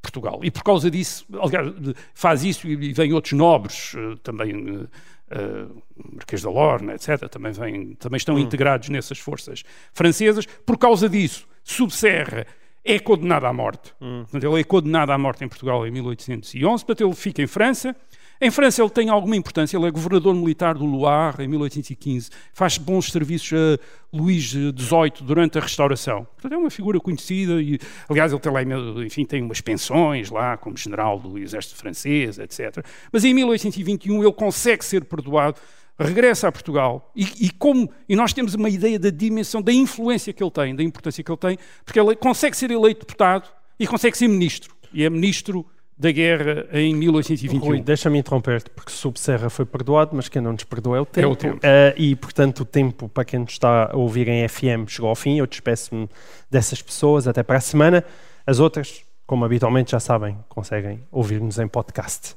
Portugal. 0.00 0.40
E 0.42 0.50
por 0.50 0.62
causa 0.62 0.90
disso, 0.90 1.26
aliás, 1.40 1.72
faz 2.14 2.44
isso 2.44 2.68
e 2.68 2.92
vem 2.92 3.12
outros 3.12 3.32
nobres, 3.32 3.94
eh, 3.96 4.16
também 4.22 4.54
uh, 4.54 5.82
Marquês 6.12 6.42
da 6.42 6.50
Lorna, 6.50 6.94
etc., 6.94 7.28
também, 7.28 7.52
vem, 7.52 7.94
também 7.94 8.16
estão 8.16 8.36
hum. 8.36 8.38
integrados 8.38 8.88
nessas 8.88 9.18
forças 9.18 9.64
francesas. 9.92 10.46
Por 10.46 10.78
causa 10.78 11.08
disso, 11.08 11.46
Subserra 11.64 12.46
é 12.84 12.98
condenado 12.98 13.44
à 13.46 13.52
morte. 13.52 13.92
Hum. 14.00 14.22
Portanto, 14.22 14.44
ele 14.44 14.60
é 14.60 14.64
condenado 14.64 15.10
à 15.10 15.18
morte 15.18 15.44
em 15.44 15.48
Portugal 15.48 15.86
em 15.86 15.90
1811, 15.90 16.84
portanto 16.84 17.06
ele 17.06 17.14
fica 17.14 17.42
em 17.42 17.46
França, 17.46 17.94
em 18.40 18.50
França 18.52 18.80
ele 18.80 18.90
tem 18.90 19.08
alguma 19.08 19.34
importância, 19.34 19.76
ele 19.76 19.86
é 19.86 19.90
governador 19.90 20.32
militar 20.32 20.74
do 20.74 20.84
Loire 20.84 21.42
em 21.42 21.48
1815, 21.48 22.30
faz 22.52 22.78
bons 22.78 23.10
serviços 23.10 23.52
a 23.52 24.16
Luís 24.16 24.44
XVIII 24.44 25.22
durante 25.22 25.58
a 25.58 25.60
restauração. 25.60 26.24
Portanto, 26.24 26.52
é 26.52 26.56
uma 26.56 26.70
figura 26.70 27.00
conhecida 27.00 27.60
e, 27.60 27.78
aliás, 28.08 28.32
ele 28.32 28.40
tem 28.40 28.52
lá, 28.52 28.62
enfim, 29.04 29.24
tem 29.24 29.42
umas 29.42 29.60
pensões 29.60 30.30
lá 30.30 30.56
como 30.56 30.76
general 30.76 31.18
do 31.18 31.36
exército 31.36 31.76
francês, 31.76 32.38
etc. 32.38 32.84
Mas 33.12 33.24
em 33.24 33.34
1821 33.34 34.22
ele 34.22 34.32
consegue 34.32 34.84
ser 34.84 35.04
perdoado, 35.04 35.60
regressa 35.98 36.46
a 36.46 36.52
Portugal 36.52 37.10
e, 37.16 37.26
e, 37.40 37.50
como, 37.50 37.90
e 38.08 38.14
nós 38.14 38.32
temos 38.32 38.54
uma 38.54 38.70
ideia 38.70 39.00
da 39.00 39.10
dimensão, 39.10 39.60
da 39.60 39.72
influência 39.72 40.32
que 40.32 40.42
ele 40.42 40.50
tem, 40.52 40.76
da 40.76 40.82
importância 40.84 41.24
que 41.24 41.30
ele 41.30 41.38
tem, 41.38 41.58
porque 41.84 41.98
ele 41.98 42.14
consegue 42.14 42.56
ser 42.56 42.70
eleito 42.70 43.00
deputado 43.00 43.48
e 43.80 43.86
consegue 43.86 44.16
ser 44.16 44.28
ministro. 44.28 44.76
E 44.92 45.04
é 45.04 45.10
ministro 45.10 45.66
da 45.98 46.12
guerra 46.12 46.66
em 46.72 46.94
1821. 46.94 47.58
Rui, 47.58 47.80
deixa-me 47.80 48.18
interromper-te, 48.18 48.70
porque 48.70 48.92
Subserra 48.92 49.50
foi 49.50 49.64
perdoado, 49.64 50.14
mas 50.14 50.28
quem 50.28 50.40
não 50.40 50.52
nos 50.52 50.62
perdoa 50.62 50.98
é 50.98 51.00
o 51.00 51.06
tempo. 51.06 51.26
É 51.26 51.30
o 51.30 51.36
tempo. 51.36 51.56
Uh, 51.56 51.94
e, 51.96 52.14
portanto, 52.14 52.60
o 52.60 52.64
tempo 52.64 53.08
para 53.08 53.24
quem 53.24 53.40
nos 53.40 53.52
está 53.52 53.90
a 53.92 53.96
ouvir 53.96 54.28
em 54.28 54.46
FM 54.46 54.86
chegou 54.88 55.10
ao 55.10 55.16
fim. 55.16 55.38
Eu 55.38 55.46
despeço-me 55.46 56.08
dessas 56.48 56.80
pessoas 56.80 57.26
até 57.26 57.42
para 57.42 57.58
a 57.58 57.60
semana. 57.60 58.04
As 58.46 58.60
outras, 58.60 59.02
como 59.26 59.44
habitualmente 59.44 59.90
já 59.90 59.98
sabem, 59.98 60.38
conseguem 60.48 61.02
ouvir-nos 61.10 61.58
em 61.58 61.66
podcast. 61.66 62.36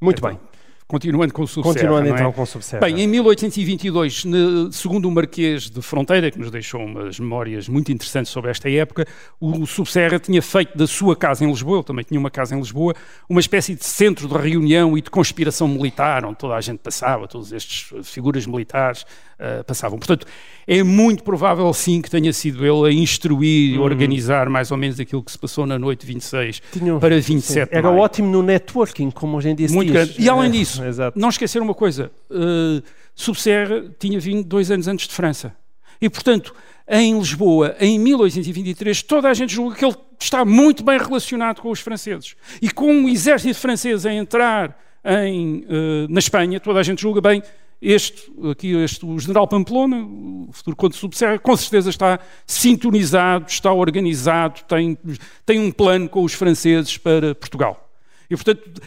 Muito 0.00 0.18
então, 0.18 0.30
bem. 0.30 0.55
Continuando 0.88 1.34
com 1.34 1.42
o 1.42 1.48
Subserra. 1.48 1.74
Continuando 1.74 2.08
é? 2.08 2.12
então 2.12 2.32
com 2.32 2.42
o 2.42 2.46
Subserra. 2.46 2.86
Bem, 2.86 3.00
em 3.00 3.08
1822, 3.08 4.22
segundo 4.70 5.08
o 5.08 5.10
Marquês 5.10 5.68
de 5.68 5.82
Fronteira, 5.82 6.30
que 6.30 6.38
nos 6.38 6.48
deixou 6.48 6.80
umas 6.80 7.18
memórias 7.18 7.68
muito 7.68 7.90
interessantes 7.90 8.30
sobre 8.30 8.52
esta 8.52 8.70
época, 8.70 9.04
o 9.40 9.66
Subserra 9.66 10.20
tinha 10.20 10.40
feito 10.40 10.78
da 10.78 10.86
sua 10.86 11.16
casa 11.16 11.44
em 11.44 11.48
Lisboa, 11.48 11.78
ele 11.78 11.84
também 11.84 12.04
tinha 12.04 12.20
uma 12.20 12.30
casa 12.30 12.54
em 12.54 12.58
Lisboa, 12.58 12.94
uma 13.28 13.40
espécie 13.40 13.74
de 13.74 13.84
centro 13.84 14.28
de 14.28 14.34
reunião 14.36 14.96
e 14.96 15.02
de 15.02 15.10
conspiração 15.10 15.66
militar, 15.66 16.24
onde 16.24 16.38
toda 16.38 16.54
a 16.54 16.60
gente 16.60 16.78
passava, 16.78 17.26
todas 17.26 17.52
estas 17.52 17.90
figuras 18.04 18.46
militares 18.46 19.04
uh, 19.38 19.64
passavam. 19.64 19.98
Portanto, 19.98 20.26
é 20.66 20.82
muito 20.82 21.22
provável, 21.22 21.72
sim, 21.72 22.00
que 22.02 22.10
tenha 22.10 22.32
sido 22.32 22.64
ele 22.66 22.88
a 22.88 22.92
instruir 22.92 23.74
e 23.74 23.78
hum. 23.78 23.82
organizar 23.82 24.48
mais 24.48 24.70
ou 24.70 24.76
menos 24.76 24.98
aquilo 24.98 25.22
que 25.22 25.32
se 25.32 25.38
passou 25.38 25.66
na 25.66 25.78
noite 25.78 26.00
de 26.00 26.06
26 26.06 26.62
Tinha, 26.72 26.98
para 26.98 27.20
27 27.20 27.70
sim. 27.70 27.76
Era 27.76 27.90
ótimo 27.90 28.30
no 28.30 28.42
networking, 28.42 29.10
como 29.10 29.36
hoje 29.36 29.50
em 29.50 29.54
dia 29.54 29.68
se 29.68 29.74
muito 29.74 29.92
diz. 29.92 29.94
Grande. 29.94 30.22
E 30.22 30.28
além 30.28 30.50
disso, 30.50 30.82
Exato. 30.84 31.18
não 31.18 31.28
esquecer 31.28 31.60
uma 31.60 31.74
coisa, 31.74 32.10
uh, 32.30 32.82
Subserra 33.14 33.84
tinha 33.98 34.20
vindo 34.20 34.44
dois 34.44 34.70
anos 34.70 34.86
antes 34.88 35.08
de 35.08 35.14
França. 35.14 35.54
E, 36.00 36.10
portanto, 36.10 36.54
em 36.88 37.18
Lisboa, 37.18 37.74
em 37.80 37.98
1823, 37.98 39.02
toda 39.02 39.28
a 39.28 39.34
gente 39.34 39.54
julga 39.54 39.74
que 39.74 39.84
ele 39.84 39.94
está 40.20 40.44
muito 40.44 40.84
bem 40.84 40.98
relacionado 40.98 41.60
com 41.60 41.70
os 41.70 41.80
franceses. 41.80 42.36
E 42.60 42.70
com 42.70 43.04
o 43.04 43.08
exército 43.08 43.58
francês 43.58 44.04
a 44.04 44.12
entrar 44.12 44.78
em, 45.04 45.64
uh, 45.64 46.06
na 46.08 46.18
Espanha, 46.18 46.60
toda 46.60 46.78
a 46.78 46.82
gente 46.82 47.00
julga 47.00 47.20
bem 47.20 47.42
este, 47.80 48.32
aqui, 48.50 48.74
este, 48.76 49.04
o 49.04 49.18
general 49.18 49.46
Pamplona, 49.46 50.04
o 50.04 50.48
futuro 50.52 50.76
conde 50.76 50.96
subserra, 50.96 51.38
com 51.38 51.56
certeza 51.56 51.90
está 51.90 52.18
sintonizado, 52.46 53.46
está 53.48 53.72
organizado, 53.72 54.62
tem, 54.66 54.96
tem 55.44 55.60
um 55.60 55.70
plano 55.70 56.08
com 56.08 56.24
os 56.24 56.32
franceses 56.32 56.96
para 56.96 57.34
Portugal. 57.34 57.90
E, 58.30 58.34
portanto, 58.34 58.82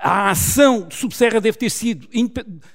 a 0.00 0.30
ação 0.30 0.88
de 0.88 0.94
Subserra 0.94 1.40
deve 1.40 1.56
ter 1.56 1.70
sido, 1.70 2.08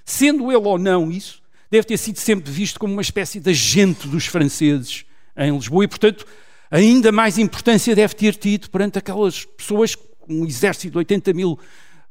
sendo 0.05 0.51
ele 0.51 0.65
ou 0.65 0.77
não 0.77 1.11
isso, 1.11 1.41
deve 1.69 1.85
ter 1.85 1.97
sido 1.97 2.17
sempre 2.17 2.51
visto 2.51 2.79
como 2.79 2.93
uma 2.93 3.01
espécie 3.01 3.39
de 3.39 3.49
agente 3.49 4.07
dos 4.07 4.25
franceses 4.25 5.05
em 5.35 5.53
Lisboa 5.53 5.83
e, 5.83 5.87
portanto, 5.87 6.25
ainda 6.71 7.11
mais 7.11 7.37
importância 7.37 7.95
deve 7.95 8.15
ter 8.15 8.35
tido 8.35 8.69
perante 8.69 8.97
aquelas 8.97 9.45
pessoas, 9.45 9.95
um 10.27 10.45
exército 10.45 10.91
de 10.91 10.97
80 10.97 11.33
mil 11.33 11.59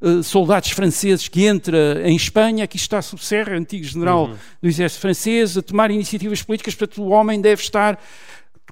uh, 0.07 0.23
soldados 0.23 0.71
franceses 0.71 1.29
que 1.29 1.45
entra 1.45 2.03
em 2.09 2.15
Espanha, 2.15 2.65
aqui 2.65 2.77
está 2.77 3.03
Subserra, 3.03 3.57
antigo 3.57 3.85
general 3.85 4.27
uhum. 4.27 4.37
do 4.63 4.69
exército 4.69 5.01
francês, 5.01 5.57
a 5.57 5.63
tomar 5.63 5.91
iniciativas 5.91 6.43
políticas, 6.43 6.75
portanto 6.75 7.03
o 7.03 7.09
homem 7.09 7.41
deve 7.41 7.63
estar 7.63 7.99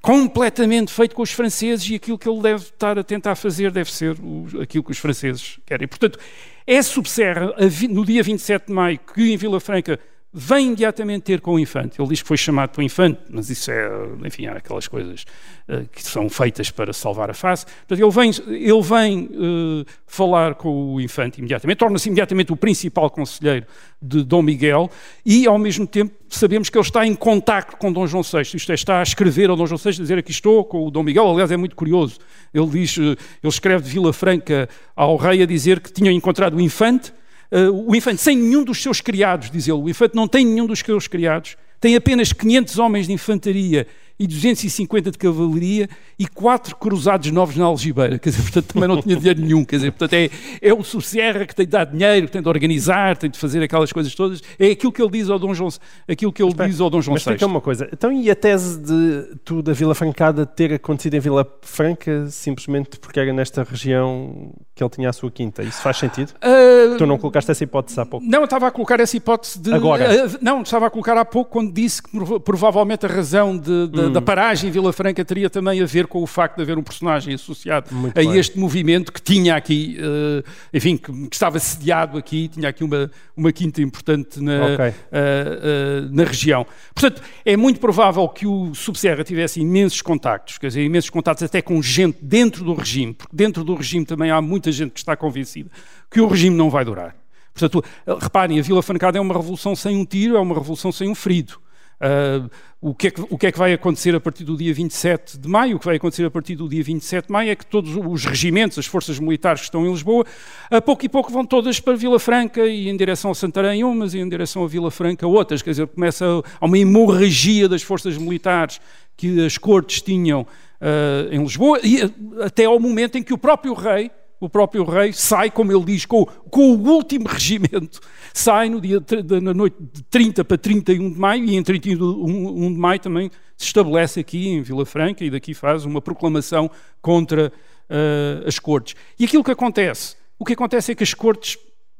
completamente 0.00 0.92
feito 0.92 1.14
com 1.14 1.22
os 1.22 1.32
franceses 1.32 1.88
e 1.88 1.94
aquilo 1.94 2.18
que 2.18 2.28
ele 2.28 2.42
deve 2.42 2.64
estar 2.64 2.98
a 2.98 3.02
tentar 3.02 3.34
fazer 3.36 3.70
deve 3.70 3.90
ser 3.90 4.16
o, 4.20 4.46
aquilo 4.60 4.84
que 4.84 4.90
os 4.90 4.98
franceses 4.98 5.58
querem. 5.64 5.88
Portanto, 5.88 6.18
é 6.66 6.82
Subserra, 6.82 7.54
no 7.88 8.04
dia 8.04 8.22
27 8.22 8.66
de 8.66 8.72
maio, 8.72 8.98
que 8.98 9.32
em 9.32 9.36
Vila 9.36 9.60
Franca 9.60 9.98
vem 10.36 10.66
imediatamente 10.66 11.22
ter 11.22 11.40
com 11.40 11.54
o 11.54 11.58
infante. 11.60 12.00
Ele 12.00 12.08
diz 12.08 12.20
que 12.20 12.26
foi 12.26 12.36
chamado 12.36 12.70
para 12.70 12.80
o 12.80 12.82
infante, 12.82 13.20
mas 13.30 13.48
isso 13.48 13.70
é, 13.70 13.88
enfim, 14.24 14.46
há 14.46 14.54
aquelas 14.54 14.88
coisas 14.88 15.24
uh, 15.68 15.88
que 15.92 16.02
são 16.02 16.28
feitas 16.28 16.72
para 16.72 16.92
salvar 16.92 17.30
a 17.30 17.34
face. 17.34 17.64
Portanto, 17.86 18.00
ele 18.00 18.10
vem, 18.10 18.30
ele 18.52 18.82
vem 18.82 19.24
uh, 19.26 19.86
falar 20.08 20.56
com 20.56 20.94
o 20.94 21.00
infante 21.00 21.38
imediatamente, 21.38 21.78
torna-se 21.78 22.08
imediatamente 22.08 22.52
o 22.52 22.56
principal 22.56 23.08
conselheiro 23.10 23.64
de 24.02 24.24
Dom 24.24 24.42
Miguel 24.42 24.90
e, 25.24 25.46
ao 25.46 25.56
mesmo 25.56 25.86
tempo, 25.86 26.12
sabemos 26.28 26.68
que 26.68 26.76
ele 26.76 26.84
está 26.84 27.06
em 27.06 27.14
contacto 27.14 27.76
com 27.76 27.92
Dom 27.92 28.06
João 28.06 28.24
VI, 28.24 28.56
isto 28.56 28.72
é, 28.72 28.74
está 28.74 28.98
a 28.98 29.02
escrever 29.04 29.50
ao 29.50 29.56
Dom 29.56 29.66
João 29.66 29.78
VI, 29.78 29.92
dizer 29.92 30.18
aqui 30.18 30.32
estou 30.32 30.64
com 30.64 30.84
o 30.84 30.90
Dom 30.90 31.04
Miguel, 31.04 31.30
aliás 31.30 31.52
é 31.52 31.56
muito 31.56 31.76
curioso, 31.76 32.18
ele 32.52 32.66
diz, 32.66 32.98
eh, 32.98 33.02
ele 33.02 33.16
escreve 33.44 33.84
de 33.84 33.90
Vila 33.90 34.12
Franca 34.12 34.68
ao 34.96 35.16
rei 35.16 35.42
a 35.42 35.46
dizer 35.46 35.80
que 35.80 35.92
tinha 35.92 36.10
encontrado 36.10 36.56
o 36.56 36.60
infante, 36.60 37.12
uh, 37.54 37.90
o 37.90 37.94
infante 37.94 38.20
sem 38.20 38.36
nenhum 38.36 38.64
dos 38.64 38.82
seus 38.82 39.00
criados, 39.00 39.50
diz 39.50 39.68
ele, 39.68 39.78
o 39.78 39.88
infante 39.88 40.14
não 40.14 40.26
tem 40.26 40.44
nenhum 40.44 40.66
dos 40.66 40.80
seus 40.80 41.06
criados, 41.06 41.56
tem 41.80 41.94
apenas 41.94 42.32
500 42.32 42.78
homens 42.78 43.06
de 43.06 43.12
infantaria 43.12 43.86
e 44.18 44.26
250 44.26 45.10
de 45.10 45.18
cavalaria 45.18 45.88
e 46.18 46.26
quatro 46.26 46.76
cruzados 46.76 47.30
novos 47.30 47.56
na 47.56 47.64
algibeira. 47.64 48.18
Quer 48.18 48.30
dizer, 48.30 48.42
portanto, 48.42 48.72
também 48.72 48.88
não 48.88 49.02
tinha 49.02 49.16
dinheiro 49.16 49.40
nenhum. 49.40 49.64
Quer 49.64 49.76
dizer, 49.76 49.90
portanto, 49.90 50.14
é, 50.14 50.30
é 50.62 50.72
o 50.72 50.84
Subserra 50.84 51.44
que 51.46 51.54
tem 51.54 51.66
de 51.66 51.72
dar 51.72 51.84
dinheiro, 51.84 52.26
que 52.26 52.32
tem 52.32 52.42
de 52.42 52.48
organizar, 52.48 53.16
tem 53.16 53.28
de 53.28 53.38
fazer 53.38 53.62
aquelas 53.62 53.92
coisas 53.92 54.14
todas. 54.14 54.40
É 54.58 54.70
aquilo 54.70 54.92
que 54.92 55.02
ele 55.02 55.10
diz 55.10 55.28
ao 55.28 55.38
Dom 55.38 55.52
João, 55.52 55.70
aquilo 56.08 56.32
que 56.32 56.42
ele 56.42 56.52
diz 56.52 56.80
ao 56.80 56.88
Dom 56.88 57.02
João 57.02 57.14
mas 57.14 57.24
VI. 57.24 57.32
Mas 57.32 57.42
uma 57.42 57.60
coisa. 57.60 57.88
Então, 57.92 58.12
e 58.12 58.30
a 58.30 58.36
tese 58.36 58.78
de 58.78 59.36
tu, 59.44 59.62
da 59.62 59.72
Vila 59.72 59.94
Francada, 59.94 60.46
ter 60.46 60.72
acontecido 60.72 61.14
em 61.14 61.20
Vila 61.20 61.46
Franca 61.62 62.26
simplesmente 62.28 62.98
porque 62.98 63.18
era 63.18 63.32
nesta 63.32 63.64
região 63.64 64.52
que 64.74 64.82
ele 64.82 64.90
tinha 64.90 65.08
a 65.08 65.12
sua 65.12 65.30
quinta? 65.30 65.62
Isso 65.62 65.80
faz 65.80 65.98
sentido? 65.98 66.30
Uh, 66.30 66.96
tu 66.96 67.06
não 67.06 67.18
colocaste 67.18 67.50
essa 67.50 67.64
hipótese 67.64 67.98
há 68.00 68.06
pouco? 68.06 68.26
Não, 68.26 68.40
eu 68.40 68.44
estava 68.44 68.66
a 68.66 68.70
colocar 68.70 68.98
essa 69.00 69.16
hipótese 69.16 69.58
de... 69.58 69.72
Agora? 69.72 70.26
Uh, 70.26 70.38
não, 70.40 70.62
estava 70.62 70.86
a 70.86 70.90
colocar 70.90 71.16
há 71.16 71.24
pouco 71.24 71.50
quando 71.50 71.72
disse 71.72 72.02
que 72.02 72.10
provavelmente 72.44 73.06
a 73.06 73.08
razão 73.08 73.56
de, 73.56 73.88
de, 73.88 74.03
hum. 74.08 74.12
da 74.12 74.20
paragem 74.20 74.68
em 74.68 74.72
Vila 74.72 74.92
Franca 74.92 75.24
teria 75.24 75.48
também 75.48 75.82
a 75.82 75.86
ver 75.86 76.06
com 76.06 76.22
o 76.22 76.26
facto 76.26 76.56
de 76.56 76.62
haver 76.62 76.78
um 76.78 76.82
personagem 76.82 77.34
associado 77.34 77.94
Muito 77.94 78.18
a 78.18 78.22
bem. 78.22 78.36
este 78.36 78.58
movimento 78.58 79.12
que 79.12 79.20
tinha 79.20 79.56
aqui, 79.56 79.98
uh, 80.00 80.44
enfim, 80.72 80.96
que, 80.96 81.12
que, 81.28 81.34
estava 81.34 81.58
sediado 81.58 82.18
aqui, 82.18 82.48
tinha 82.48 82.68
aqui 82.68 82.84
uma, 82.84 83.10
uma 83.36 83.52
quinta 83.52 83.82
importante 83.82 84.40
na, 84.40 84.74
okay. 84.74 84.88
uh, 84.88 86.08
na 86.10 86.24
região. 86.24 86.66
Portanto, 86.94 87.22
é 87.44 87.56
muito 87.56 87.80
provável 87.80 88.28
que 88.28 88.46
o 88.46 88.74
Subserra 88.74 89.24
tivesse 89.24 89.60
imensos 89.60 90.00
contactos, 90.02 90.58
quer 90.58 90.68
dizer, 90.68 90.84
imensos 90.84 91.10
contactos 91.10 91.42
até 91.42 91.60
com 91.60 91.80
gente 91.82 92.18
dentro 92.22 92.64
do 92.64 92.74
regime, 92.74 93.14
porque 93.14 93.34
dentro 93.34 93.64
do 93.64 93.74
regime 93.74 94.04
também 94.04 94.30
há 94.30 94.40
muita 94.40 94.70
gente 94.72 94.92
que 94.92 94.98
está 94.98 95.16
convencida 95.16 95.70
que 96.14 96.20
o 96.20 96.28
regime 96.28 96.56
não 96.56 96.70
vai 96.70 96.84
durar. 96.84 97.16
Portanto, 97.52 97.84
reparem, 98.20 98.58
a 98.58 98.62
Vila 98.62 98.82
Francada 98.82 99.18
é 99.18 99.20
uma 99.20 99.34
revolução 99.34 99.74
sem 99.74 99.96
um 99.96 100.04
tiro, 100.04 100.36
é 100.36 100.40
uma 100.40 100.54
revolução 100.54 100.92
sem 100.92 101.08
um 101.08 101.14
ferido. 101.14 101.58
Uh, 102.00 102.50
o, 102.80 102.94
que 102.94 103.06
é 103.06 103.10
que, 103.10 103.20
o 103.20 103.38
que 103.38 103.46
é 103.46 103.52
que 103.52 103.58
vai 103.58 103.72
acontecer 103.72 104.14
a 104.14 104.20
partir 104.20 104.44
do 104.44 104.56
dia 104.56 104.74
27 104.74 105.38
de 105.38 105.48
maio? 105.48 105.76
O 105.76 105.78
que 105.78 105.86
vai 105.86 105.96
acontecer 105.96 106.24
a 106.24 106.30
partir 106.30 106.56
do 106.56 106.68
dia 106.68 106.82
27 106.82 107.26
de 107.26 107.32
maio 107.32 107.50
é 107.50 107.54
que 107.54 107.64
todos 107.64 107.96
os 107.96 108.24
regimentos, 108.24 108.78
as 108.78 108.86
forças 108.86 109.18
militares 109.18 109.62
que 109.62 109.66
estão 109.66 109.86
em 109.86 109.90
Lisboa, 109.90 110.24
a 110.70 110.80
pouco 110.80 111.04
e 111.04 111.08
pouco 111.08 111.32
vão 111.32 111.44
todas 111.46 111.80
para 111.80 111.96
Vila 111.96 112.18
Franca 112.18 112.66
e 112.66 112.88
em 112.88 112.96
direção 112.96 113.30
a 113.30 113.34
Santarém 113.34 113.84
umas 113.84 114.14
e 114.14 114.18
em 114.18 114.28
direção 114.28 114.64
a 114.64 114.68
Vila 114.68 114.90
Franca 114.90 115.26
outras. 115.26 115.62
Quer 115.62 115.70
dizer, 115.70 115.86
começa 115.86 116.24
a 116.60 116.66
uma 116.66 116.78
hemorragia 116.78 117.68
das 117.68 117.82
forças 117.82 118.18
militares 118.18 118.80
que 119.16 119.44
as 119.46 119.56
cortes 119.56 120.02
tinham 120.02 120.46
eh, 120.86 121.28
em 121.30 121.42
Lisboa, 121.42 121.80
e 121.82 122.02
eh, 122.02 122.10
até 122.42 122.66
ao 122.66 122.78
momento 122.78 123.16
em 123.16 123.22
que 123.22 123.32
o 123.32 123.38
próprio 123.38 123.72
rei, 123.72 124.10
o 124.44 124.48
próprio 124.48 124.84
rei 124.84 125.12
sai, 125.12 125.50
como 125.50 125.72
ele 125.72 125.84
diz, 125.84 126.04
com, 126.04 126.24
com 126.50 126.74
o 126.74 126.88
último 126.88 127.26
regimento, 127.28 128.00
sai 128.32 128.68
no 128.68 128.80
dia, 128.80 129.02
na 129.42 129.54
noite 129.54 129.76
de 129.80 130.02
30 130.04 130.44
para 130.44 130.58
31 130.58 131.12
de 131.12 131.18
maio, 131.18 131.44
e 131.44 131.56
em 131.56 131.62
31 131.62 132.72
de 132.72 132.78
maio 132.78 133.00
também 133.00 133.30
se 133.56 133.66
estabelece 133.66 134.20
aqui 134.20 134.48
em 134.48 134.62
Vila 134.62 134.84
Franca, 134.84 135.24
e 135.24 135.30
daqui 135.30 135.54
faz 135.54 135.84
uma 135.84 136.00
proclamação 136.00 136.70
contra 137.00 137.52
eh, 137.88 138.44
as 138.46 138.58
cortes. 138.58 138.94
E 139.18 139.24
aquilo 139.24 139.44
que 139.44 139.50
acontece, 139.50 140.16
o 140.38 140.44
que 140.44 140.52
acontece 140.52 140.92
é 140.92 140.94
que 140.94 141.02
as 141.02 141.14
cortes 141.14 141.56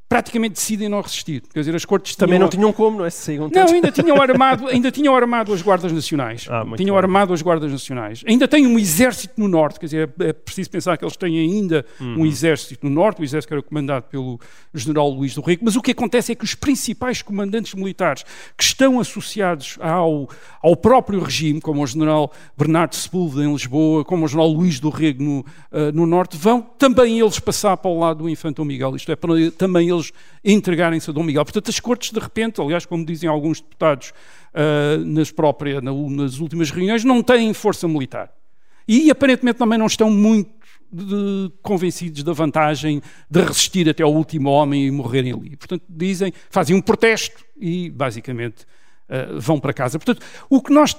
praticamente 0.09 0.55
decidem 0.55 0.89
não 0.89 1.01
resistir. 1.01 1.43
Quer 1.53 1.61
dizer, 1.61 1.75
as 1.75 1.85
cortes 1.85 2.15
Também 2.15 2.39
não 2.39 2.49
tinham 2.49 2.73
como, 2.73 2.99
não 2.99 3.05
é? 3.05 3.11
Se 3.11 3.23
saíam 3.25 3.51
não, 3.53 3.67
ainda 3.67 3.91
tinham 3.91 4.17
armado, 4.23 4.69
ainda 4.69 4.91
tinham 4.91 5.15
armado 5.15 5.53
as 5.53 5.63
guardas 5.63 5.91
nacionais. 5.93 6.47
Ah, 6.49 6.63
tinham 6.77 6.95
bem. 6.95 6.97
armado 6.97 7.33
as 7.33 7.43
guardas 7.43 7.73
nacionais. 7.73 8.23
Ainda 8.27 8.47
têm 8.47 8.67
um 8.67 8.79
exército 8.79 9.35
no 9.37 9.49
norte, 9.49 9.81
quer 9.81 9.87
dizer, 9.87 10.11
é 10.21 10.25
é 10.29 10.33
preciso 10.33 10.71
pensar 10.71 10.97
que 10.97 11.05
eles 11.05 11.17
têm 11.17 11.39
ainda 11.39 11.85
Uhum. 12.01 12.21
um 12.23 12.27
exército 12.27 12.87
no 12.87 12.93
norte, 12.95 13.21
o 13.21 13.25
exército 13.25 13.49
que 13.49 13.55
era 13.55 13.63
comandado 13.63 14.07
pelo 14.07 14.39
general 14.73 15.09
Luís 15.11 15.35
do 15.35 15.41
Rico, 15.41 15.65
mas 15.65 15.77
o 15.77 15.83
que 15.83 15.91
acontece 15.93 16.33
é 16.33 16.35
que 16.35 16.45
os 16.45 16.55
principais 16.55 17.23
comandantes 17.23 17.75
militares 17.75 18.25
que 18.57 18.65
estão 18.65 19.01
associados 19.01 19.77
ao, 19.81 20.29
ao 20.63 20.77
próprio 20.77 21.21
regime, 21.21 21.61
como 21.61 21.83
o 21.83 21.87
general 21.87 22.33
Bernardo 22.57 22.95
Sepúlveda 22.95 23.45
em 23.45 23.53
Lisboa, 23.53 24.05
como 24.05 24.25
o 24.25 24.29
general 24.29 24.49
Luís 24.49 24.81
do 24.81 24.91
Rego 24.91 25.23
no, 25.23 25.47
ah, 25.73 25.91
no 25.93 26.07
norte, 26.07 26.37
vão 26.37 26.61
também 26.61 27.21
eles 27.21 27.39
passar 27.39 27.77
para 27.77 27.91
o 27.91 27.99
lado 27.99 28.19
do 28.25 28.29
infante 28.29 28.57
Dom 28.57 28.65
Miguel, 28.65 28.95
isto 28.97 29.11
é, 29.13 29.17
para 29.17 29.33
também 29.57 29.89
eles 29.95 30.13
entregarem-se 30.45 31.09
a 31.09 31.13
Dom 31.13 31.23
Miguel. 31.23 31.45
Portanto, 31.45 31.69
as 31.71 31.81
cortes, 31.81 32.11
de 32.13 32.19
repente, 32.21 32.61
aliás, 32.61 32.85
como 32.85 33.05
dizem 33.05 33.29
alguns 33.29 33.61
deputados 33.61 34.13
ah, 34.53 34.97
nas 35.05 35.31
próprias, 35.31 35.83
na- 35.83 35.93
nas 35.93 36.39
últimas 36.39 36.71
reuniões, 36.71 37.05
não 37.05 37.23
têm 37.23 37.53
força 37.55 37.89
militar. 37.89 38.31
E 38.87 39.11
aparentemente 39.11 39.59
também 39.59 39.79
não 39.79 39.87
estão 39.87 40.11
muito 40.11 40.51
de- 40.93 41.51
convencidos 41.63 42.23
da 42.23 42.33
vantagem 42.33 43.01
de 43.31 43.41
resistir 43.41 43.89
até 43.89 44.03
ao 44.03 44.13
último 44.15 44.51
homem 44.51 44.87
e 44.87 44.91
morrerem 44.91 45.33
ali. 45.33 45.57
Portanto, 45.57 45.83
dizem, 45.89 46.33
fazem 46.51 46.77
um 46.77 46.81
protesto 46.81 47.45
e 47.59 47.89
basicamente 47.91 48.67
ah, 49.09 49.39
vão 49.39 49.59
para 49.59 49.73
casa. 49.73 49.99
Portanto, 49.99 50.25
o 50.51 50.61
que 50.61 50.73
nós 50.73 50.97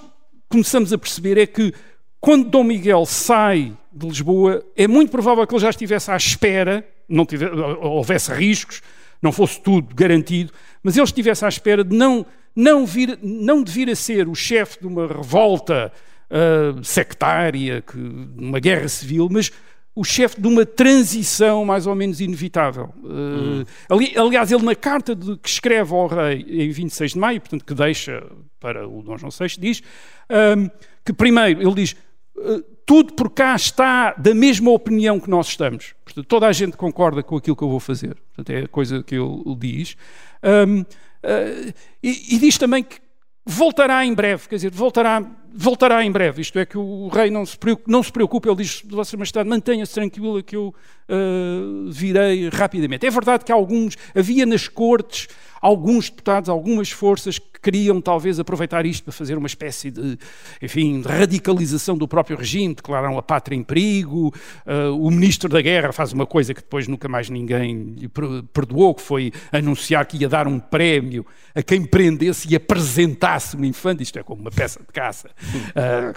começamos 0.49 0.91
a 0.91 0.97
perceber 0.97 1.37
é 1.37 1.45
que 1.45 1.73
quando 2.19 2.49
Dom 2.49 2.63
Miguel 2.63 3.05
sai 3.05 3.77
de 3.93 4.07
Lisboa, 4.07 4.65
é 4.75 4.87
muito 4.87 5.11
provável 5.11 5.45
que 5.45 5.53
ele 5.53 5.61
já 5.61 5.69
estivesse 5.69 6.09
à 6.11 6.17
espera, 6.17 6.85
não 7.07 7.25
tivesse, 7.25 7.53
houvesse 7.55 8.31
riscos, 8.31 8.81
não 9.21 9.31
fosse 9.31 9.61
tudo 9.61 9.93
garantido, 9.95 10.51
mas 10.83 10.95
ele 10.95 11.03
estivesse 11.05 11.45
à 11.45 11.47
espera 11.47 11.83
de 11.83 11.95
não, 11.95 12.25
não, 12.55 12.85
vir, 12.85 13.17
não 13.21 13.63
de 13.63 13.71
vir 13.71 13.89
a 13.89 13.95
ser 13.95 14.27
o 14.27 14.35
chefe 14.35 14.79
de 14.81 14.87
uma 14.87 15.07
revolta 15.07 15.91
ah, 16.29 16.75
sectária, 16.83 17.81
que, 17.81 17.97
uma 18.37 18.59
guerra 18.59 18.87
civil, 18.87 19.27
mas 19.31 19.51
o 19.95 20.03
chefe 20.03 20.41
de 20.41 20.47
uma 20.47 20.65
transição 20.65 21.63
mais 21.63 21.87
ou 21.87 21.95
menos 21.95 22.19
inevitável. 22.19 22.93
Uh, 22.97 23.65
ali- 23.89 24.13
aliás, 24.17 24.51
ele 24.51 24.61
na 24.63 24.75
carta 24.75 25.15
de- 25.15 25.37
que 25.37 25.47
escreve 25.47 25.93
ao 25.93 26.07
rei 26.07 26.45
em 26.49 26.69
26 26.69 27.13
de 27.13 27.17
maio, 27.19 27.39
portanto 27.39 27.63
que 27.63 27.73
deixa 27.73 28.21
para 28.59 28.85
o 28.85 29.01
Dom 29.01 29.17
João 29.17 29.31
VI, 29.31 29.55
diz 29.57 29.81
ahm, 30.29 30.67
que 31.05 31.13
primeiro, 31.13 31.61
ele 31.61 31.73
diz 31.75 31.95
"Uh, 32.35 32.61
tudo 32.85 33.13
por 33.13 33.29
cá 33.31 33.55
está 33.55 34.13
da 34.13 34.33
mesma 34.33 34.71
opinião 34.71 35.19
que 35.19 35.29
nós 35.29 35.47
estamos. 35.47 35.95
Portanto, 36.03 36.25
toda 36.27 36.47
a 36.47 36.51
gente 36.51 36.77
concorda 36.77 37.23
com 37.23 37.35
aquilo 37.35 37.55
que 37.55 37.63
eu 37.63 37.69
vou 37.69 37.79
fazer. 37.79 38.15
Portanto, 38.35 38.49
é 38.51 38.63
a 38.63 38.67
coisa 38.67 39.01
que 39.01 39.15
ele 39.15 39.55
diz. 39.57 39.97
Ahm, 40.43 40.85
ah, 41.23 41.73
e, 42.03 42.35
e 42.35 42.37
diz 42.37 42.57
também 42.57 42.83
que 42.83 42.97
voltará 43.45 44.05
em 44.05 44.13
breve, 44.13 44.47
quer 44.47 44.55
dizer, 44.55 44.71
voltará, 44.71 45.23
voltará 45.53 46.03
em 46.03 46.11
breve. 46.11 46.41
Isto 46.41 46.59
é 46.59 46.65
que 46.65 46.77
o 46.77 47.07
rei 47.07 47.31
não 47.31 47.45
se 47.45 47.57
preocupa, 47.57 47.91
não 47.91 48.03
se 48.03 48.11
preocupa 48.11 48.49
ele 48.49 48.57
diz, 48.57 48.81
Vossa 48.85 49.17
Majestade, 49.17 49.49
mantenha-se 49.49 49.93
tranquila 49.93 50.43
que 50.43 50.55
eu 50.55 50.73
ah, 51.09 51.89
virei 51.89 52.49
rapidamente. 52.49 53.05
É 53.05 53.09
verdade 53.09 53.43
que 53.43 53.51
alguns, 53.51 53.97
havia 54.15 54.45
nas 54.45 54.67
cortes 54.67 55.27
alguns 55.61 56.09
deputados, 56.11 56.47
algumas 56.47 56.91
forças 56.91 57.39
que 57.39 57.54
queriam 57.65 57.99
talvez 57.99 58.39
aproveitar 58.39 58.85
isto 58.85 59.05
para 59.05 59.11
fazer 59.11 59.35
uma 59.39 59.47
espécie 59.47 59.89
de, 59.89 60.19
enfim, 60.61 61.01
de 61.01 61.07
radicalização 61.07 61.97
do 61.97 62.07
próprio 62.07 62.37
regime, 62.37 62.75
declararam 62.75 63.17
a 63.17 63.23
pátria 63.23 63.55
em 63.55 63.63
perigo, 63.63 64.31
ah, 64.67 64.91
o 64.91 65.09
ministro 65.09 65.49
da 65.49 65.59
guerra 65.59 65.91
faz 65.91 66.13
uma 66.13 66.27
coisa 66.27 66.53
que 66.53 66.61
depois 66.61 66.87
nunca 66.87 67.09
mais 67.09 67.27
ninguém 67.27 67.95
lhe 67.97 68.07
per- 68.07 68.43
perdoou, 68.53 68.93
que 68.93 69.01
foi 69.01 69.31
anunciar 69.51 70.05
que 70.05 70.15
ia 70.17 70.29
dar 70.29 70.47
um 70.47 70.59
prémio 70.59 71.25
a 71.55 71.63
quem 71.63 71.83
prendesse 71.83 72.47
e 72.51 72.55
apresentasse 72.55 73.57
um 73.57 73.65
infante, 73.65 74.03
isto 74.03 74.19
é 74.19 74.21
como 74.21 74.41
uma 74.41 74.51
peça 74.51 74.79
de 74.79 74.93
caça, 74.93 75.31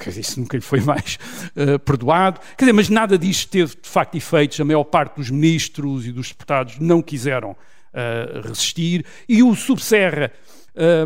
dizer, 0.05 0.20
isso 0.20 0.38
nunca 0.38 0.55
lhe 0.55 0.62
foi 0.62 0.80
mais 0.80 1.18
ah, 1.57 1.78
perdoado, 1.78 2.40
quer 2.59 2.66
dizer, 2.66 2.74
mas 2.74 2.90
nada 2.90 3.16
disto 3.16 3.49
teve 3.49 3.74
de 3.80 3.88
facto 3.88 4.16
efeitos, 4.16 4.61
a 4.61 4.64
maior 4.66 4.84
parte 4.84 5.16
dos 5.16 5.30
ministros 5.30 6.05
e 6.05 6.12
dos 6.12 6.28
deputados 6.28 6.78
não 6.78 7.01
quiseram 7.01 7.57
resistir, 8.44 9.05
e 9.28 9.42
o 9.42 9.55
Subserra, 9.57 10.30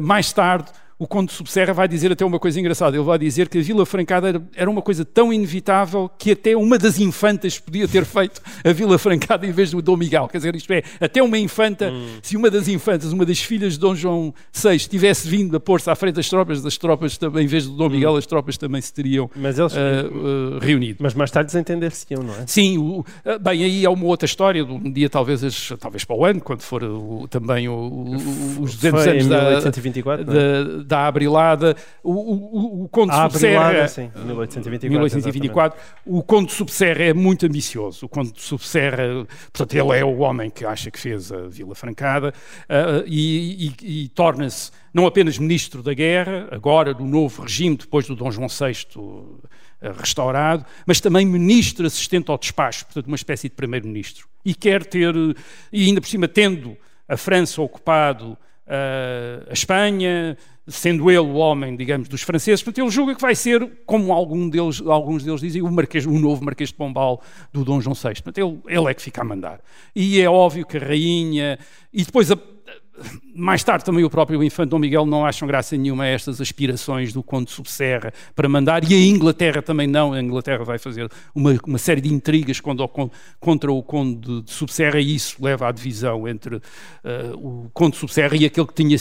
mais 0.00 0.32
tarde, 0.32 0.70
o 1.02 1.06
Conde 1.08 1.32
Subserra 1.32 1.72
vai 1.72 1.88
dizer 1.88 2.12
até 2.12 2.24
uma 2.24 2.38
coisa 2.38 2.60
engraçada. 2.60 2.96
Ele 2.96 3.04
vai 3.04 3.18
dizer 3.18 3.48
que 3.48 3.58
a 3.58 3.62
Vila 3.62 3.84
Francada 3.84 4.40
era, 4.54 4.70
uma 4.70 4.80
coisa 4.80 5.04
tão 5.04 5.32
inevitável 5.32 6.08
que 6.18 6.30
até 6.30 6.56
uma 6.56 6.78
das 6.78 6.98
infantas 7.00 7.58
podia 7.58 7.88
ter 7.88 8.04
feito 8.04 8.40
a 8.64 8.72
Vila 8.72 8.96
Francada 8.98 9.46
em 9.46 9.50
vez 9.50 9.72
do 9.72 9.82
Dom 9.82 9.96
Miguel. 9.96 10.28
Quer 10.28 10.38
dizer, 10.38 10.54
isto 10.54 10.72
é, 10.72 10.82
até 11.00 11.20
uma 11.22 11.36
infanta, 11.38 11.92
se 12.22 12.36
uma 12.36 12.48
das 12.50 12.68
infantas, 12.68 13.12
uma 13.12 13.26
das 13.26 13.40
filhas 13.40 13.72
de 13.74 13.80
Dom 13.80 13.94
João 13.96 14.32
VI, 14.54 14.78
tivesse 14.78 15.28
vindo 15.28 15.56
a 15.56 15.60
pôr-se 15.60 15.90
à 15.90 15.94
frente 15.96 16.14
das 16.14 16.28
tropas, 16.28 16.62
das 16.62 16.78
tropas 16.78 17.18
também, 17.18 17.44
em 17.44 17.48
vez 17.48 17.66
do 17.66 17.72
Dom 17.76 17.88
Miguel, 17.88 18.16
as 18.16 18.24
tropas 18.26 18.56
também 18.56 18.80
se 18.80 18.92
teriam 18.92 19.28
Mas 19.34 19.58
eles. 19.58 19.72
ah, 19.74 19.78
ah, 19.78 20.64
reunido. 20.64 20.98
Mas 21.00 21.14
mais 21.14 21.30
tarde 21.30 21.46
desentender-se-iam, 21.46 22.22
não 22.22 22.34
é? 22.34 22.46
Sim, 22.46 22.78
o- 22.78 23.04
ah, 23.24 23.38
bem, 23.38 23.64
aí 23.64 23.84
é 23.84 23.90
uma 23.90 24.04
outra 24.04 24.26
história, 24.26 24.64
um 24.64 24.92
dia 24.92 25.10
talvez, 25.10 25.42
as- 25.42 25.72
talvez 25.80 26.04
para 26.04 26.16
o 26.16 26.24
ano, 26.24 26.40
quando 26.40 26.60
for 26.62 26.82
o- 26.84 27.26
também 27.28 27.68
o- 27.68 28.16
os 28.60 28.74
200 28.76 29.02
Foi 29.02 29.10
anos 29.12 29.26
em 29.26 29.28
da, 29.28 29.36
1824, 29.48 30.26
não 30.26 30.32
é? 30.32 30.64
da, 30.64 30.82
da 30.92 31.06
Abrilada, 31.06 31.74
o, 32.02 32.12
o, 32.12 32.84
o- 32.84 32.88
Conde 32.90 33.12
Ah, 33.12 33.28
Subserra... 33.30 33.64
Abrilada, 33.66 33.88
sim, 33.88 34.10
1824. 34.14 34.90
1824, 34.90 35.80
o 36.04 36.22
Conde 36.22 36.52
Subserra 36.52 37.04
é 37.04 37.14
muito 37.14 37.46
ambicioso. 37.46 38.04
O 38.04 38.08
Conde 38.08 38.32
Subserra, 38.36 39.26
portanto, 39.52 39.74
ele 39.74 39.98
é 39.98 40.04
o 40.04 40.18
homem 40.18 40.50
que 40.50 40.64
acha 40.66 40.90
que 40.90 40.98
fez 41.00 41.32
a 41.32 41.48
Vila 41.48 41.74
Francada 41.74 42.34
ah, 42.68 43.02
e, 43.06 43.72
e- 43.80 44.02
e 44.04 44.08
torna-se 44.08 44.70
não 44.92 45.06
apenas 45.06 45.38
ministro 45.38 45.82
da 45.82 45.94
guerra, 45.94 46.48
agora 46.50 46.92
do 46.92 47.04
novo 47.06 47.40
regime, 47.42 47.74
depois 47.76 48.06
do 48.06 48.14
Dom 48.14 48.30
João 48.30 48.48
VI 48.48 48.86
ah, 49.80 49.92
restaurado, 49.98 50.64
mas 50.86 51.00
também 51.00 51.24
ministro 51.24 51.86
assistente 51.86 52.30
ao 52.30 52.36
despacho, 52.36 52.84
portanto, 52.84 53.06
uma 53.06 53.16
espécie 53.16 53.48
de 53.48 53.54
primeiro-ministro. 53.54 54.28
E 54.44 54.54
quer 54.54 54.84
ter, 54.84 55.14
e 55.72 55.86
ainda 55.86 56.00
por 56.02 56.06
cima, 56.08 56.28
tendo 56.28 56.76
a 57.08 57.16
França 57.16 57.62
ocupado 57.62 58.36
ah, 58.66 59.44
a 59.48 59.52
Espanha, 59.52 60.36
sendo 60.66 61.10
ele 61.10 61.18
o 61.18 61.34
homem, 61.34 61.76
digamos, 61.76 62.08
dos 62.08 62.22
franceses, 62.22 62.62
portanto, 62.62 62.84
ele 62.84 62.90
julga 62.90 63.14
que 63.14 63.20
vai 63.20 63.34
ser, 63.34 63.68
como 63.84 64.12
algum 64.12 64.48
deles, 64.48 64.80
alguns 64.80 65.24
deles 65.24 65.40
dizem, 65.40 65.62
o, 65.62 65.70
Marquês, 65.70 66.06
o 66.06 66.12
novo 66.18 66.44
Marquês 66.44 66.68
de 66.70 66.74
Pombal 66.76 67.20
do 67.52 67.64
Dom 67.64 67.80
João 67.80 67.94
VI. 67.94 68.22
Portanto, 68.22 68.38
ele, 68.38 68.76
ele 68.78 68.90
é 68.90 68.94
que 68.94 69.02
fica 69.02 69.20
a 69.22 69.24
mandar. 69.24 69.60
E 69.94 70.20
é 70.20 70.28
óbvio 70.30 70.64
que 70.66 70.76
a 70.76 70.80
rainha... 70.80 71.58
E 71.92 72.04
depois, 72.04 72.30
a- 72.30 72.38
mais 73.34 73.64
tarde, 73.64 73.84
também 73.84 74.04
o 74.04 74.10
próprio 74.10 74.42
Infante 74.42 74.68
Dom 74.68 74.78
Miguel 74.78 75.06
não 75.06 75.24
acham 75.24 75.48
graça 75.48 75.76
nenhuma 75.76 76.04
a 76.04 76.06
estas 76.06 76.40
aspirações 76.40 77.12
do 77.12 77.22
Conde 77.22 77.50
Subserra 77.50 78.12
para 78.34 78.48
mandar, 78.48 78.88
e 78.88 78.94
a 78.94 78.98
Inglaterra 78.98 79.62
também 79.62 79.86
não. 79.86 80.12
A 80.12 80.20
Inglaterra 80.20 80.62
vai 80.64 80.78
fazer 80.78 81.10
uma, 81.34 81.58
uma 81.66 81.78
série 81.78 82.00
de 82.00 82.12
intrigas 82.12 82.60
contra 82.60 82.84
o, 82.84 82.88
Con- 82.88 83.10
contra 83.40 83.72
o 83.72 83.82
Conde 83.82 84.42
de 84.42 84.50
Subserra, 84.50 85.00
e 85.00 85.14
isso 85.14 85.42
leva 85.42 85.68
à 85.68 85.72
divisão 85.72 86.28
entre 86.28 86.60
eh, 87.02 87.32
o 87.34 87.70
Conde 87.72 87.96
Subserra 87.96 88.36
e 88.36 88.44
aquele 88.44 88.66
que 88.66 88.74
tinha 88.74 88.96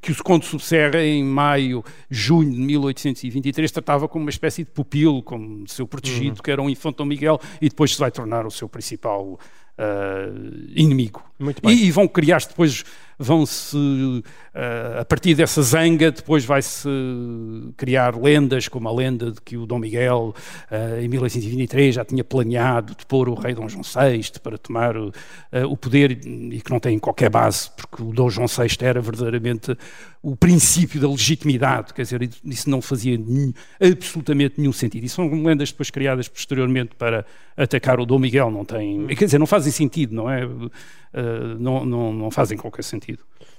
que 0.00 0.12
o 0.12 0.24
Conde 0.24 0.46
Subserra 0.46 1.02
em 1.04 1.22
maio, 1.22 1.84
junho 2.10 2.50
de 2.50 2.58
1823 2.58 3.70
tratava 3.70 4.08
como 4.08 4.24
uma 4.24 4.30
espécie 4.30 4.64
de 4.64 4.70
pupilo, 4.70 5.22
como 5.22 5.68
seu 5.68 5.86
protegido, 5.86 6.42
que 6.42 6.50
era 6.50 6.62
um 6.62 6.70
Infante 6.70 6.96
Dom 6.96 7.04
Miguel, 7.04 7.38
e 7.60 7.68
depois 7.68 7.92
se 7.92 8.00
vai 8.00 8.10
tornar 8.10 8.46
o 8.46 8.50
seu 8.50 8.68
principal 8.68 9.38
eh, 9.76 10.30
inimigo. 10.74 11.22
E, 11.74 11.86
e 11.86 11.90
vão 11.90 12.06
criar-se 12.08 12.48
depois, 12.48 12.84
vão-se, 13.18 14.22
eh, 14.54 14.98
a 15.00 15.04
partir 15.04 15.34
dessa 15.34 15.62
zanga, 15.62 16.10
depois 16.10 16.44
vai-se 16.44 16.88
criar 17.76 18.16
lendas, 18.16 18.68
como 18.68 18.88
a 18.88 18.92
lenda 18.92 19.30
de 19.30 19.40
que 19.40 19.56
o 19.56 19.66
Dom 19.66 19.78
Miguel, 19.78 20.34
eh, 20.70 21.00
em 21.02 21.08
1823, 21.08 21.94
já 21.94 22.04
tinha 22.04 22.24
planeado 22.24 22.94
de 22.94 23.06
pôr 23.06 23.28
o 23.28 23.34
rei 23.34 23.54
Dom 23.54 23.68
João 23.68 23.82
VI 23.82 24.40
para 24.42 24.58
tomar 24.58 24.94
eh, 25.52 25.64
o 25.64 25.76
poder 25.76 26.12
e 26.12 26.60
que 26.60 26.70
não 26.70 26.80
tem 26.80 26.98
qualquer 26.98 27.30
base, 27.30 27.70
porque 27.76 28.02
o 28.02 28.12
Dom 28.12 28.28
João 28.30 28.46
VI 28.46 28.76
era 28.80 29.00
verdadeiramente 29.00 29.76
o 30.24 30.34
princípio 30.34 30.98
da 30.98 31.06
legitimidade, 31.06 31.92
quer 31.92 32.00
dizer, 32.00 32.30
isso 32.46 32.70
não 32.70 32.80
fazia 32.80 33.18
nenhum- 33.18 33.52
absolutamente 33.78 34.54
nenhum 34.56 34.72
sentido. 34.72 35.04
E 35.04 35.08
são 35.08 35.28
lendas 35.42 35.70
depois 35.70 35.90
criadas 35.90 36.28
posteriormente 36.28 36.94
para 36.96 37.26
atacar 37.54 38.00
o 38.00 38.06
Dom 38.06 38.18
Miguel, 38.18 38.50
não 38.50 38.64
tem, 38.64 39.06
quer 39.08 39.26
dizer, 39.26 39.38
não 39.38 39.46
fazem 39.46 39.70
sentido, 39.70 40.14
não 40.14 40.30
é? 40.30 40.46
Uh, 40.46 40.70
não, 41.60 41.84
não, 41.84 42.12
não 42.12 42.30
fazem 42.30 42.56
qualquer 42.56 42.82
sentido. 42.82 43.18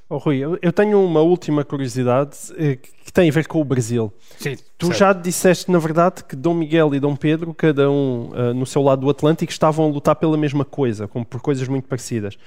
Oh, 0.10 0.18
Rui, 0.18 0.38
eu, 0.40 0.74
tenho 0.74 1.04
uma 1.04 1.22
última 1.22 1.64
curiosidade 1.64 2.38
eh, 2.58 2.76
que 2.76 3.12
tem 3.12 3.28
a 3.28 3.32
ver 3.32 3.48
com 3.48 3.60
o 3.60 3.64
Brasil. 3.64 4.14
Sim, 4.38 4.56
Tu 4.78 4.94
já 4.94 5.14
disseste, 5.14 5.72
na 5.72 5.80
verdade, 5.80 6.24
que 6.24 6.36
Dom 6.36 6.54
Miguel 6.54 6.94
e 6.94 7.00
Dom 7.00 7.16
Pedro, 7.16 7.56
cada 7.56 7.90
um 7.90 8.30
eh, 8.36 8.54
no 8.54 8.68
seu 8.68 8.84
lado 8.84 9.02
do 9.02 9.10
Atlântico, 9.10 9.52
estavam 9.52 9.86
a 9.86 9.90
lutar 9.90 10.16
pela 10.16 10.38
mesma 10.38 10.64
coisa, 10.64 11.08
como 11.08 11.26
por 11.26 11.42
coisas 11.42 11.68
muito 11.68 11.88
parecidas. 11.88 12.38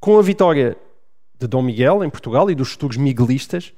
Com 0.00 0.18
a 0.18 0.22
vitória 0.22 0.76
de 1.42 1.48
Dom 1.48 1.62
Miguel 1.62 2.04
em 2.04 2.10
Portugal 2.10 2.50
e 2.50 2.54
dos 2.54 2.72
futuros 2.72 2.96
miguelistas, 2.96 3.72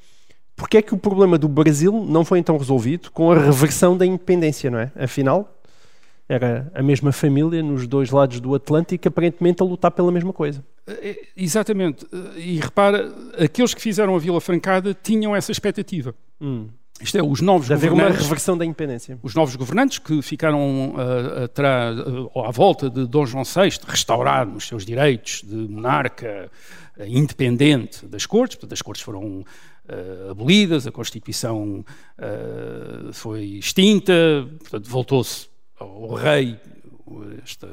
porquê 0.57 0.79
é 0.79 0.83
que 0.83 0.95
o 0.95 0.99
problema 0.99 1.37
do 1.39 1.49
Brasil 1.49 2.05
não 2.07 2.25
foi 2.25 2.39
então 2.39 2.57
resolvido 2.57 3.11
com 3.11 3.31
a 3.31 3.39
reversão 3.39 3.97
da 3.97 4.07
independência, 4.07 4.71
não 4.71 4.79
é? 4.79 4.93
Afinal, 4.97 5.55
era 6.29 6.71
a 6.75 6.83
mesma 6.83 7.13
família 7.13 7.63
nos 7.63 7.87
dois 7.87 8.11
lados 8.11 8.41
do 8.41 8.55
Atlântico, 8.55 9.09
aparentemente 9.09 9.63
a 9.63 9.67
lutar 9.67 9.91
pela 9.91 10.11
mesma 10.11 10.33
coisa. 10.33 10.65
É, 10.87 11.19
Exatamente. 11.37 12.07
E 12.37 12.59
repara, 12.59 13.13
aqueles 13.39 13.75
que 13.75 13.83
fizeram 13.83 14.15
a 14.15 14.19
Vila 14.19 14.41
Francada 14.41 14.95
tinham 14.95 15.37
essa 15.37 15.53
expectativa. 15.53 16.15
Hum. 16.41 16.69
Isto 17.01 17.19
é, 17.19 17.23
os 17.23 17.41
novos 17.41 17.67
De 17.67 17.73
haver 17.73 17.91
uma 17.91 18.03
governantes... 18.03 18.23
reversão 18.23 18.57
da 18.57 18.65
independência. 18.65 19.19
os 19.23 19.35
novos 19.35 19.57
governantes 19.57 19.99
que 19.99 20.23
ficaram 20.23 20.95
ah, 20.97 21.45
atrás, 21.45 21.99
ah, 21.99 22.49
à 22.49 22.51
volta 22.53 22.89
de 22.89 23.07
Dom 23.07 23.27
João 23.27 23.43
VI, 23.43 23.81
restauraram 23.87 24.55
os 24.55 24.67
seus 24.67 24.87
direitos 24.87 25.43
de 25.43 25.57
monarca 25.57 26.51
ah, 26.99 27.07
independente 27.07 28.07
das 28.07 28.27
cortes, 28.27 28.57
portanto, 28.57 28.73
as 28.75 28.83
cortes 28.83 29.03
foram 29.03 29.45
abolidas, 30.31 30.87
a 30.87 30.91
Constituição 30.91 31.85
foi 33.13 33.59
extinta, 33.59 34.15
portanto, 34.61 34.89
voltou-se 34.89 35.47
ao 35.79 36.15
rei, 36.15 36.59
este 37.45 37.67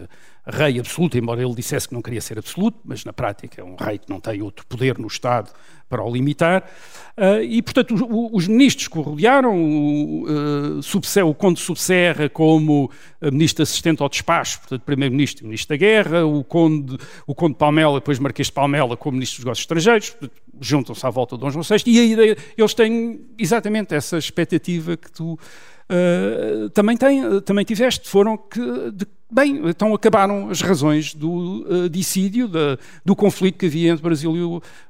rei 0.45 0.79
absoluto, 0.79 1.17
embora 1.17 1.41
ele 1.43 1.53
dissesse 1.53 1.87
que 1.87 1.93
não 1.93 2.01
queria 2.01 2.21
ser 2.21 2.37
absoluto, 2.39 2.79
mas 2.83 3.05
na 3.05 3.13
prática 3.13 3.61
é 3.61 3.63
um 3.63 3.75
rei 3.75 3.97
que 3.99 4.09
não 4.09 4.19
tem 4.19 4.41
outro 4.41 4.65
poder 4.65 4.97
no 4.97 5.07
Estado 5.07 5.51
para 5.87 6.03
o 6.03 6.11
limitar. 6.11 6.63
Ah, 7.17 7.41
e, 7.43 7.61
portanto, 7.61 7.93
os, 7.93 8.01
os 8.33 8.47
ministros 8.47 8.87
que 8.87 8.97
o 8.97 9.01
rodearam, 9.01 9.53
o, 9.55 10.81
Subse- 10.81 11.21
o 11.21 11.33
Conde 11.33 11.59
Subserra 11.59 12.29
como 12.29 12.89
ah, 13.21 13.29
ministro 13.29 13.61
assistente 13.61 14.01
ao 14.01 14.09
despacho, 14.09 14.59
portanto, 14.61 14.81
primeiro-ministro 14.83 15.43
e 15.43 15.47
ministro 15.47 15.69
da 15.75 15.77
Guerra, 15.77 16.25
o 16.25 16.43
Conde, 16.43 16.97
o 17.27 17.35
Conde 17.35 17.55
Palmela, 17.55 17.99
depois 17.99 18.17
Marquês 18.19 18.47
de 18.47 18.53
Palmela 18.53 18.95
como 18.97 19.15
ministro 19.17 19.37
dos 19.39 19.45
negócios 19.45 19.63
estrangeiros, 19.63 20.15
juntam-se 20.59 21.05
à 21.05 21.09
volta 21.09 21.35
de 21.35 21.41
Dom 21.41 21.51
João 21.51 21.63
VI, 21.63 21.83
e 21.87 21.99
a 21.99 22.03
ideia, 22.03 22.37
eles 22.57 22.73
têm 22.73 23.21
exatamente 23.37 23.93
essa 23.93 24.17
expectativa 24.17 24.97
que 24.97 25.11
tu 25.11 25.37
Uh, 25.93 26.69
também, 26.69 26.95
tem, 26.95 27.41
também 27.41 27.65
tiveste, 27.65 28.07
foram 28.07 28.37
que, 28.37 28.61
de- 28.93 29.05
bem, 29.31 29.61
então 29.69 29.93
acabaram 29.93 30.49
as 30.49 30.61
razões 30.61 31.13
do 31.13 31.65
uh, 31.67 31.89
dissídio, 31.89 32.47
da- 32.47 32.77
do 33.05 33.15
conflito 33.15 33.57
que 33.57 33.65
havia 33.65 33.91
entre 33.91 34.03
Brasil 34.03 34.35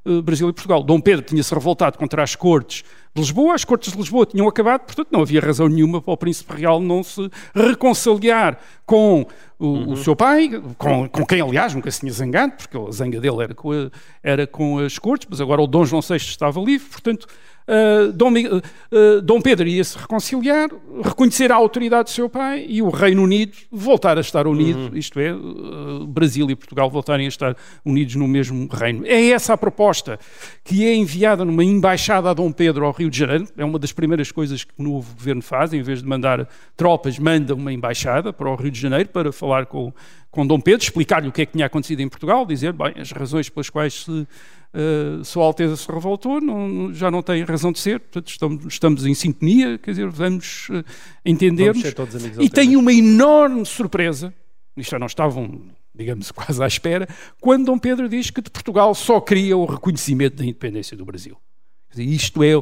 e, 0.06 0.10
uh, 0.12 0.22
Brasil 0.22 0.50
e 0.50 0.54
Portugal. 0.54 0.82
Dom 0.84 1.00
Pedro 1.00 1.24
tinha-se 1.26 1.54
revoltado 1.54 1.98
contra 1.98 2.24
as 2.24 2.36
cortes 2.36 2.84
de 3.14 3.22
Lisboa, 3.22 3.54
as 3.56 3.66
cortes 3.66 3.92
de 3.92 3.98
Lisboa 3.98 4.26
tinham 4.26 4.48
acabado, 4.48 4.82
portanto 4.86 5.10
não 5.12 5.22
havia 5.22 5.42
razão 5.42 5.68
nenhuma 5.68 6.02
para 6.02 6.14
o 6.14 6.18
príncipe 6.18 6.54
real 6.56 6.80
não 6.80 7.04
se 7.04 7.30
reconciliar 7.54 8.58
com 8.86 9.26
o, 9.60 9.92
o 9.92 9.98
seu 9.98 10.16
pai, 10.16 10.50
com, 10.78 11.08
com 11.10 11.26
quem 11.26 11.42
aliás 11.42 11.74
nunca 11.76 11.92
se 11.92 12.00
tinha 12.00 12.12
zangado, 12.12 12.54
porque 12.54 12.78
a 12.78 12.92
zanga 12.92 13.20
dele 13.20 13.44
era 13.44 13.54
com, 13.54 13.72
a- 13.72 13.90
era 14.24 14.48
com 14.48 14.80
as 14.80 14.98
cortes, 14.98 15.28
mas 15.30 15.42
agora 15.42 15.62
o 15.62 15.68
Dom 15.68 15.86
João 15.86 16.02
VI 16.02 16.16
estava 16.16 16.60
livre, 16.62 16.88
portanto 16.90 17.28
Uh, 17.68 18.12
Dom, 18.12 18.32
uh, 18.32 19.22
Dom 19.22 19.42
Pedro 19.42 19.68
ia 19.68 19.84
se 19.84 19.98
reconciliar, 19.98 20.70
reconhecer 21.04 21.52
a 21.52 21.56
autoridade 21.56 22.06
do 22.06 22.10
seu 22.10 22.28
pai 22.28 22.66
e 22.68 22.82
o 22.82 22.90
Reino 22.90 23.24
Unido 23.24 23.54
voltar 23.72 24.18
a 24.18 24.22
estar 24.22 24.48
unido, 24.48 24.98
isto 24.98 25.20
é, 25.20 25.34
uh, 25.34 26.06
Brasil 26.08 26.50
e 26.50 26.56
Portugal 26.56 26.90
voltarem 26.90 27.26
a 27.26 27.30
estar 27.30 27.56
unidos 27.86 28.16
no 28.16 28.28
mesmo 28.28 28.68
reino. 28.72 29.06
É 29.06 29.30
essa 29.30 29.54
a 29.54 29.58
proposta 29.58 30.20
que 30.64 30.86
é 30.86 30.96
enviada 30.96 31.46
numa 31.46 31.64
embaixada 31.64 32.30
a 32.30 32.34
Dom 32.34 32.52
Pedro 32.52 32.86
ao 32.86 32.92
Rio 32.92 33.10
de 33.10 33.18
Janeiro. 33.18 33.48
É 33.58 33.64
uma 33.64 33.80
das 33.80 33.92
primeiras 33.92 34.32
coisas 34.32 34.64
que 34.64 34.74
o 34.78 34.84
novo 34.84 35.14
governo 35.16 35.42
faz, 35.42 35.74
em 35.74 35.82
vez 35.82 36.02
de 36.02 36.08
mandar 36.08 36.48
tropas, 36.76 37.20
manda 37.20 37.54
uma 37.54 37.72
embaixada 37.72 38.34
para 38.34 38.50
o 38.50 38.56
Rio 38.56 38.72
de 38.72 38.80
Janeiro 38.80 39.10
para 39.10 39.32
falar 39.32 39.66
com, 39.68 39.94
com 40.30 40.46
Dom 40.46 40.60
Pedro, 40.60 40.84
explicar-lhe 40.84 41.28
o 41.28 41.32
que 41.32 41.44
é 41.44 41.46
que 41.46 41.54
tinha 41.54 41.66
acontecido 41.66 42.02
em 42.02 42.10
Portugal, 42.10 42.46
dizer, 42.46 42.74
bem, 42.74 42.94
as 42.98 43.12
razões 43.12 43.50
pelas 43.50 43.70
quais 43.70 44.06
se 44.06 44.28
Uh, 44.74 45.24
Sua 45.26 45.44
Alteza 45.44 45.76
se 45.76 45.92
revoltou, 45.92 46.40
não- 46.40 46.94
já 46.94 47.12
não 47.12 47.22
tem 47.22 47.44
razão 47.44 47.74
de 47.74 47.80
ser, 47.80 48.00
portanto 48.00 48.30
estamos, 48.30 48.66
estamos 48.68 49.06
em 49.06 49.14
sintonia, 49.14 49.78
quer 49.78 49.92
dizer, 49.92 50.10
vamos 50.10 50.70
uh, 50.70 50.84
entendermos. 51.26 51.82
Vamos 51.82 51.90
ser 51.90 51.94
todos 51.94 52.16
amigos 52.16 52.38
e 52.38 52.40
vez. 52.40 52.80
uma 52.80 52.94
enorme 52.94 53.66
surpresa, 53.66 54.34
isto 54.78 54.92
já 54.92 55.00
não 55.00 55.08
estavam, 55.08 55.62
digamos, 55.94 56.32
quase 56.32 56.64
à 56.64 56.68
espera, 56.68 57.06
quando 57.42 57.66
Dom 57.66 57.78
Pedro 57.78 58.08
diz 58.08 58.30
que 58.30 58.42
de 58.42 58.50
Portugal 58.50 58.96
só 58.96 59.20
queria 59.20 59.58
o 59.58 59.66
reconhecimento 59.66 60.38
da 60.38 60.44
independência 60.46 60.96
do 60.96 61.04
Brasil. 61.04 61.38
Dizer, 61.90 62.04
isto 62.06 62.42
é, 62.42 62.54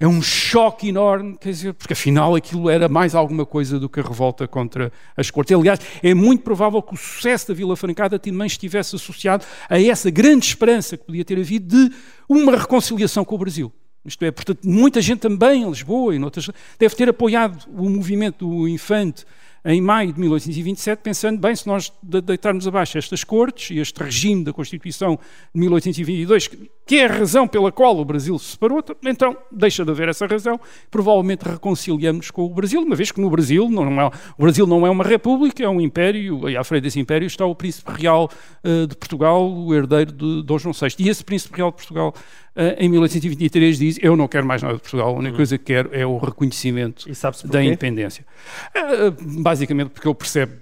é 0.00 0.08
um 0.08 0.22
choque 0.22 0.88
enorme, 0.88 1.36
quer 1.38 1.50
dizer, 1.50 1.74
porque 1.74 1.92
afinal 1.92 2.34
aquilo 2.34 2.70
era 2.70 2.88
mais 2.88 3.14
alguma 3.14 3.44
coisa 3.44 3.78
do 3.78 3.86
que 3.86 4.00
a 4.00 4.02
revolta 4.02 4.48
contra 4.48 4.90
as 5.14 5.30
cortes. 5.30 5.54
Aliás, 5.54 5.78
é 6.02 6.14
muito 6.14 6.42
provável 6.42 6.80
que 6.82 6.94
o 6.94 6.96
sucesso 6.96 7.48
da 7.48 7.54
Vila 7.54 7.76
Francada 7.76 8.18
também 8.18 8.46
estivesse 8.46 8.96
associado 8.96 9.44
a 9.68 9.78
essa 9.80 10.10
grande 10.10 10.46
esperança 10.46 10.96
que 10.96 11.04
podia 11.04 11.24
ter 11.24 11.38
havido 11.38 11.68
de 11.88 11.94
uma 12.26 12.56
reconciliação 12.56 13.24
com 13.26 13.34
o 13.34 13.38
Brasil. 13.38 13.70
Isto 14.02 14.24
é, 14.24 14.30
portanto, 14.30 14.60
muita 14.64 15.02
gente 15.02 15.18
também 15.20 15.62
em 15.62 15.68
Lisboa 15.68 16.14
e 16.14 16.18
noutras 16.18 16.48
deve 16.78 16.94
ter 16.94 17.10
apoiado 17.10 17.66
o 17.76 17.86
movimento 17.90 18.48
do 18.48 18.66
Infante 18.66 19.26
em 19.62 19.78
maio 19.78 20.10
de 20.10 20.18
1827, 20.18 21.00
pensando, 21.02 21.38
bem, 21.38 21.54
se 21.54 21.66
nós 21.66 21.92
de- 22.02 22.22
deitarmos 22.22 22.66
abaixo 22.66 22.96
estas 22.96 23.22
cortes 23.22 23.76
e 23.76 23.78
este 23.78 24.02
regime 24.02 24.42
da 24.42 24.54
Constituição 24.54 25.18
de 25.54 25.60
1822, 25.60 26.48
que- 26.48 26.70
que 26.90 26.98
é 26.98 27.04
a 27.04 27.08
razão 27.08 27.46
pela 27.46 27.70
qual 27.70 27.96
o 27.96 28.04
Brasil 28.04 28.36
se 28.36 28.46
separou, 28.46 28.82
então 29.04 29.36
deixa 29.52 29.84
de 29.84 29.92
haver 29.92 30.08
essa 30.08 30.26
razão, 30.26 30.58
provavelmente 30.90 31.42
reconciliamos 31.42 32.32
com 32.32 32.42
o 32.42 32.48
Brasil, 32.48 32.80
uma 32.80 32.96
vez 32.96 33.12
que 33.12 33.20
no 33.20 33.30
Brasil 33.30 33.70
não 33.70 34.00
é, 34.00 34.06
o 34.36 34.42
Brasil 34.42 34.66
não 34.66 34.84
é 34.84 34.90
uma 34.90 35.04
república, 35.04 35.62
é 35.62 35.68
um 35.68 35.80
império, 35.80 36.48
e 36.48 36.56
à 36.56 36.64
frente 36.64 36.82
desse 36.82 36.98
império 36.98 37.28
está 37.28 37.46
o 37.46 37.54
príncipe 37.54 37.92
real 37.92 38.28
eh, 38.64 38.86
de 38.88 38.96
Portugal, 38.96 39.48
o 39.48 39.72
herdeiro 39.72 40.10
de 40.10 40.42
Dom 40.42 40.58
João 40.58 40.72
VI. 40.72 40.96
E 40.98 41.08
esse 41.08 41.22
príncipe 41.22 41.58
real 41.58 41.70
de 41.70 41.76
Portugal, 41.76 42.12
eh, 42.56 42.74
em 42.80 42.88
1823, 42.88 43.78
diz, 43.78 43.98
eu 44.02 44.16
não 44.16 44.26
quero 44.26 44.44
mais 44.44 44.60
nada 44.60 44.74
de 44.74 44.80
Portugal, 44.80 45.10
a 45.10 45.18
única 45.20 45.36
coisa 45.36 45.56
que 45.56 45.66
quero 45.66 45.90
é 45.92 46.04
o 46.04 46.18
reconhecimento 46.18 47.08
da 47.44 47.62
independência. 47.62 48.26
Ah, 48.74 49.14
basicamente 49.16 49.90
porque 49.90 50.08
ele 50.08 50.14
percebe, 50.16 50.54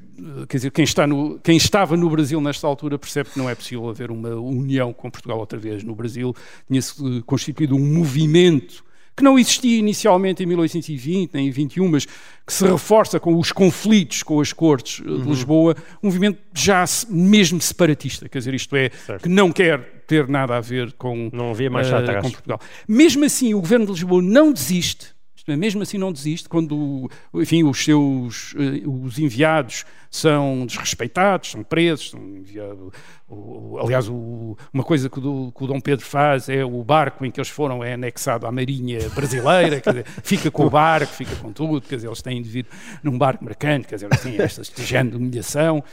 quer 0.48 0.56
dizer, 0.56 0.70
quem, 0.70 0.84
está 0.84 1.06
no, 1.06 1.38
quem 1.38 1.56
estava 1.56 1.96
no 1.96 2.08
Brasil 2.10 2.40
nesta 2.40 2.66
altura 2.66 2.98
percebe 2.98 3.30
que 3.30 3.38
não 3.38 3.48
é 3.48 3.54
possível 3.54 3.88
haver 3.88 4.10
uma 4.10 4.30
união 4.30 4.92
com 4.92 5.10
Portugal 5.10 5.38
outra 5.38 5.58
vez. 5.58 5.82
No 5.82 5.94
Brasil 5.94 6.34
tinha-se 6.66 6.94
eh, 7.00 7.22
constituído 7.24 7.74
um 7.74 7.94
movimento 7.94 8.84
que 9.18 9.24
não 9.24 9.36
existia 9.36 9.76
inicialmente 9.76 10.44
em 10.44 10.46
1820 10.46 11.34
nem 11.34 11.48
em 11.48 11.50
21, 11.50 11.88
mas 11.88 12.04
que 12.04 12.52
se 12.52 12.64
reforça 12.64 13.18
com 13.18 13.36
os 13.36 13.50
conflitos 13.50 14.22
com 14.22 14.40
as 14.40 14.52
cortes 14.52 15.02
eh, 15.04 15.08
de 15.08 15.28
Lisboa, 15.28 15.74
um 16.02 16.06
movimento 16.06 16.38
já 16.54 16.84
mesmo 17.08 17.60
separatista, 17.60 18.28
quer 18.28 18.38
dizer, 18.38 18.54
isto 18.54 18.76
é, 18.76 18.90
que 19.20 19.28
não 19.28 19.50
quer 19.50 20.04
ter 20.06 20.28
nada 20.28 20.56
a 20.56 20.60
ver 20.60 20.92
com, 20.92 21.28
Não 21.32 21.50
havia 21.50 21.68
eh, 21.68 21.94
atrás. 21.94 22.22
com 22.22 22.30
Portugal. 22.30 22.60
Mesmo 22.86 23.24
assim, 23.24 23.52
o 23.54 23.60
governo 23.60 23.86
de 23.86 23.92
Lisboa 23.92 24.22
não 24.22 24.52
desiste, 24.52 25.17
mesmo 25.56 25.82
assim 25.82 25.98
não 25.98 26.12
desiste, 26.12 26.48
quando 26.48 27.10
enfim, 27.34 27.62
os 27.64 27.82
seus 27.84 28.54
eh, 28.58 28.82
os 28.86 29.18
enviados 29.18 29.84
são 30.10 30.64
desrespeitados, 30.66 31.50
são 31.50 31.62
presos, 31.62 32.10
são 32.10 32.20
enviados, 32.20 32.92
o- 33.28 33.74
o- 33.74 33.78
aliás, 33.78 34.08
o- 34.08 34.56
uma 34.72 34.82
coisa 34.82 35.10
que 35.10 35.18
o, 35.20 35.52
que 35.52 35.64
o 35.64 35.66
Dom 35.66 35.80
Pedro 35.80 36.04
faz 36.04 36.48
é 36.48 36.64
o 36.64 36.82
barco 36.82 37.24
em 37.26 37.30
que 37.30 37.38
eles 37.38 37.50
foram 37.50 37.84
é 37.84 37.92
anexado 37.94 38.46
à 38.46 38.52
marinha 38.52 39.08
brasileira, 39.10 39.80
dizer, 39.92 40.06
fica 40.24 40.50
com 40.50 40.64
o 40.66 40.70
barco, 40.70 41.12
fica 41.12 41.36
com 41.36 41.52
tudo, 41.52 41.80
quer 41.82 41.96
dizer, 41.96 42.08
eles 42.08 42.22
têm 42.22 42.40
de 42.40 42.48
vir 42.48 42.66
num 43.02 43.18
barco 43.18 43.44
mercante, 43.44 43.86
quer 43.86 43.96
dizer, 43.96 44.08
assim, 44.10 44.36
esta 44.40 44.62
de 45.10 45.16
humilhação. 45.16 45.84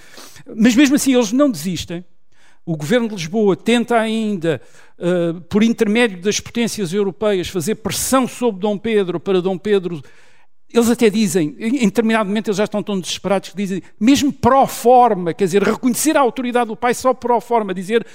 Mas 0.56 0.76
mesmo 0.76 0.96
assim 0.96 1.14
eles 1.14 1.32
não 1.34 1.50
desistem, 1.52 2.06
o 2.66 2.76
governo 2.76 3.08
de 3.10 3.16
Lisboa 3.16 3.56
tenta 3.56 3.96
ainda, 4.00 4.60
eh, 4.98 5.34
por 5.50 5.62
intermédio 5.64 6.20
das 6.22 6.40
potências 6.40 6.92
europeias, 6.94 7.48
fazer 7.48 7.76
pressão 7.76 8.28
sobre 8.28 8.60
Dom 8.62 8.78
Pedro 8.78 9.20
para 9.20 9.42
Dom 9.42 9.58
Pedro. 9.58 10.02
Eles 10.74 10.90
até 10.90 11.10
dizem, 11.10 11.56
em 11.60 11.86
determinado 11.86 12.28
momento 12.28 12.48
eles 12.48 12.58
já 12.58 12.64
estão 12.66 12.82
tão 12.82 13.00
desesperados 13.00 13.50
que 13.50 13.56
dizem, 13.56 13.82
mesmo 14.00 14.34
pró 14.34 14.66
forma, 14.66 15.34
quer 15.34 15.46
dizer, 15.46 15.62
reconhecer 15.64 16.18
a 16.18 16.22
autoridade 16.22 16.68
do 16.68 16.76
pai 16.76 16.94
só 16.94 17.14
pró 17.14 17.40
forma, 17.40 17.74
dizer 17.74 18.06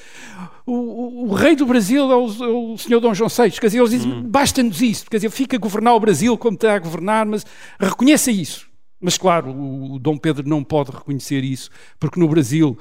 o, 0.66 0.72
o- 0.74 1.28
o 1.28 1.32
rei 1.32 1.55
do 1.57 1.64
Brasil 1.64 2.11
é 2.11 2.16
o, 2.16 2.26
é 2.26 2.48
o 2.72 2.76
senhor 2.76 3.01
Dom 3.01 3.14
João 3.14 3.30
VI, 3.30 3.53
quer 3.53 3.66
dizer, 3.68 3.78
eles 3.78 3.90
dizem, 3.92 4.11
basta-nos 4.28 4.82
isso, 4.82 5.07
quer 5.09 5.18
dizer, 5.18 5.30
fica 5.30 5.57
a 5.57 5.61
governar 5.61 5.94
o 5.94 6.01
Brasil 6.01 6.36
como 6.36 6.55
está 6.57 6.74
a 6.74 6.78
governar, 6.78 7.24
mas 7.24 7.46
reconheça 7.78 8.30
isso. 8.32 8.68
Mas 9.01 9.16
claro, 9.16 9.51
o, 9.53 9.94
o 9.94 9.98
Dom 9.98 10.18
Pedro 10.18 10.46
não 10.46 10.62
pode 10.62 10.90
reconhecer 10.90 11.42
isso, 11.44 11.70
porque 11.98 12.18
no 12.20 12.28
Brasil 12.28 12.76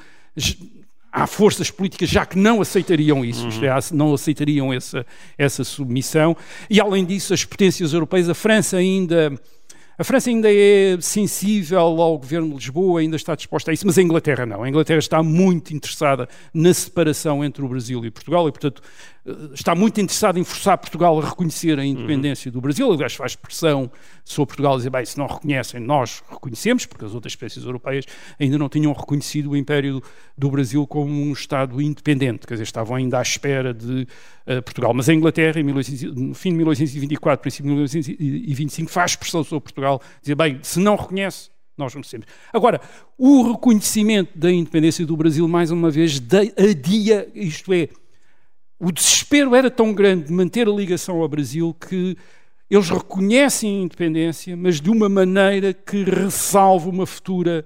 há 1.12 1.28
forças 1.28 1.72
políticas 1.72 2.10
já 2.10 2.26
que 2.26 2.38
não 2.38 2.62
aceitariam 2.62 3.24
isso, 3.26 3.47
isto 3.47 3.66
é, 3.66 3.70
não 3.93 4.14
aceitariam 4.14 4.72
essa, 4.72 5.05
essa 5.38 5.64
submissão, 5.64 6.36
e 6.70 6.80
além 6.80 7.05
disso, 7.05 7.34
as 7.34 7.43
potências 7.43 7.93
europeias, 7.93 8.30
a 8.30 8.34
França 8.34 8.78
ainda. 8.78 9.34
A 9.97 10.03
França 10.05 10.30
ainda 10.30 10.47
é 10.49 10.97
sensível 11.01 11.78
ao 11.78 12.18
governo 12.18 12.47
de 12.47 12.55
Lisboa, 12.55 13.01
ainda 13.01 13.18
está 13.18 13.36
disposta 13.36 13.70
a 13.70 13.74
isso, 13.74 13.86
mas 13.86 13.97
a 13.97 14.01
Inglaterra 14.01 14.45
não. 14.45 14.64
A 14.64 14.70
Inglaterra 14.70 14.99
está 14.99 15.22
muito 15.22 15.74
interessada 15.74 16.30
na 16.53 16.74
separação 16.74 17.43
entre 17.43 17.66
o 17.66 17.68
Brasil 17.68 18.05
e 18.05 18.10
Portugal 18.10 18.47
e, 18.47 18.51
portanto, 18.53 18.82
está 19.53 19.75
muito 19.75 19.99
interessado 19.99 20.38
em 20.39 20.43
forçar 20.43 20.77
Portugal 20.77 21.19
a 21.19 21.30
reconhecer 21.30 21.80
a 21.80 21.86
independência 21.86 22.51
do 22.51 22.61
Brasil. 22.61 22.91
Aliás, 22.91 23.13
faz 23.13 23.36
pressão 23.36 23.91
sobre 24.23 24.47
Portugal 24.47 24.73
a 24.73 24.77
dizer, 24.77 24.89
bem, 24.89 25.05
se 25.05 25.17
não 25.17 25.27
reconhecem, 25.27 25.80
nós 25.80 26.23
reconhecemos, 26.30 26.86
porque 26.86 27.05
as 27.05 27.13
outras 27.13 27.34
espécies 27.34 27.63
europeias 27.63 28.05
ainda 28.39 28.57
não 28.57 28.69
tinham 28.69 28.93
reconhecido 28.93 29.51
o 29.51 29.57
Império 29.57 30.01
do 30.38 30.49
Brasil 30.49 30.86
como 30.88 31.11
um 31.11 31.32
Estado 31.34 31.82
independente, 31.82 32.45
quer 32.45 32.53
dizer, 32.55 32.63
estavam 32.63 32.95
ainda 32.95 33.19
à 33.19 33.21
espera 33.21 33.73
de 33.73 34.07
uh, 34.47 34.61
Portugal. 34.63 34.93
Mas 34.93 35.09
a 35.09 35.13
Inglaterra, 35.13 35.59
em 35.59 35.63
1800, 35.63 36.15
no 36.15 36.34
fim 36.34 36.51
de 36.51 36.57
1824, 36.57 37.41
princípio 37.41 37.69
de 37.69 37.75
1825, 37.75 38.91
faz 38.91 39.15
pressão 39.15 39.43
sobre 39.43 39.63
Portugal, 39.63 40.01
dizer, 40.21 40.36
bem, 40.36 40.59
se 40.61 40.80
não 40.80 40.95
reconhece, 40.95 41.49
nós 41.77 41.93
reconhecemos. 41.93 42.27
Agora, 42.53 42.82
o 43.17 43.53
reconhecimento 43.53 44.38
da 44.38 44.51
independência 44.51 45.05
do 45.05 45.15
Brasil, 45.15 45.47
mais 45.47 45.71
uma 45.71 45.89
vez, 45.89 46.21
adia, 46.57 47.30
isto 47.34 47.73
é, 47.73 47.89
o 48.80 48.91
desespero 48.91 49.53
era 49.53 49.69
tão 49.69 49.93
grande 49.93 50.27
de 50.27 50.34
manter 50.34 50.67
a 50.67 50.71
ligação 50.71 51.21
ao 51.21 51.27
Brasil 51.27 51.75
que 51.88 52.15
eles 52.69 52.89
reconhecem 52.89 53.80
a 53.80 53.84
independência, 53.84 54.55
mas 54.55 54.80
de 54.80 54.89
uma 54.89 55.09
maneira 55.09 55.73
que 55.73 56.03
ressalva 56.03 56.89
uma 56.89 57.05
futura, 57.05 57.65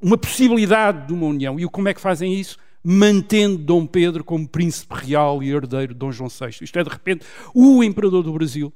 uma 0.00 0.16
possibilidade 0.16 1.08
de 1.08 1.12
uma 1.12 1.26
união. 1.26 1.58
E 1.58 1.66
como 1.66 1.88
é 1.88 1.94
que 1.94 2.00
fazem 2.00 2.38
isso? 2.38 2.56
Mantendo 2.84 3.58
Dom 3.58 3.86
Pedro 3.86 4.22
como 4.22 4.46
príncipe 4.46 4.94
real 4.94 5.42
e 5.42 5.50
herdeiro 5.50 5.94
de 5.94 5.98
Dom 5.98 6.12
João 6.12 6.28
VI. 6.28 6.58
Isto 6.60 6.78
é, 6.78 6.84
de 6.84 6.90
repente, 6.90 7.24
o 7.54 7.82
imperador 7.82 8.22
do 8.22 8.32
Brasil, 8.32 8.72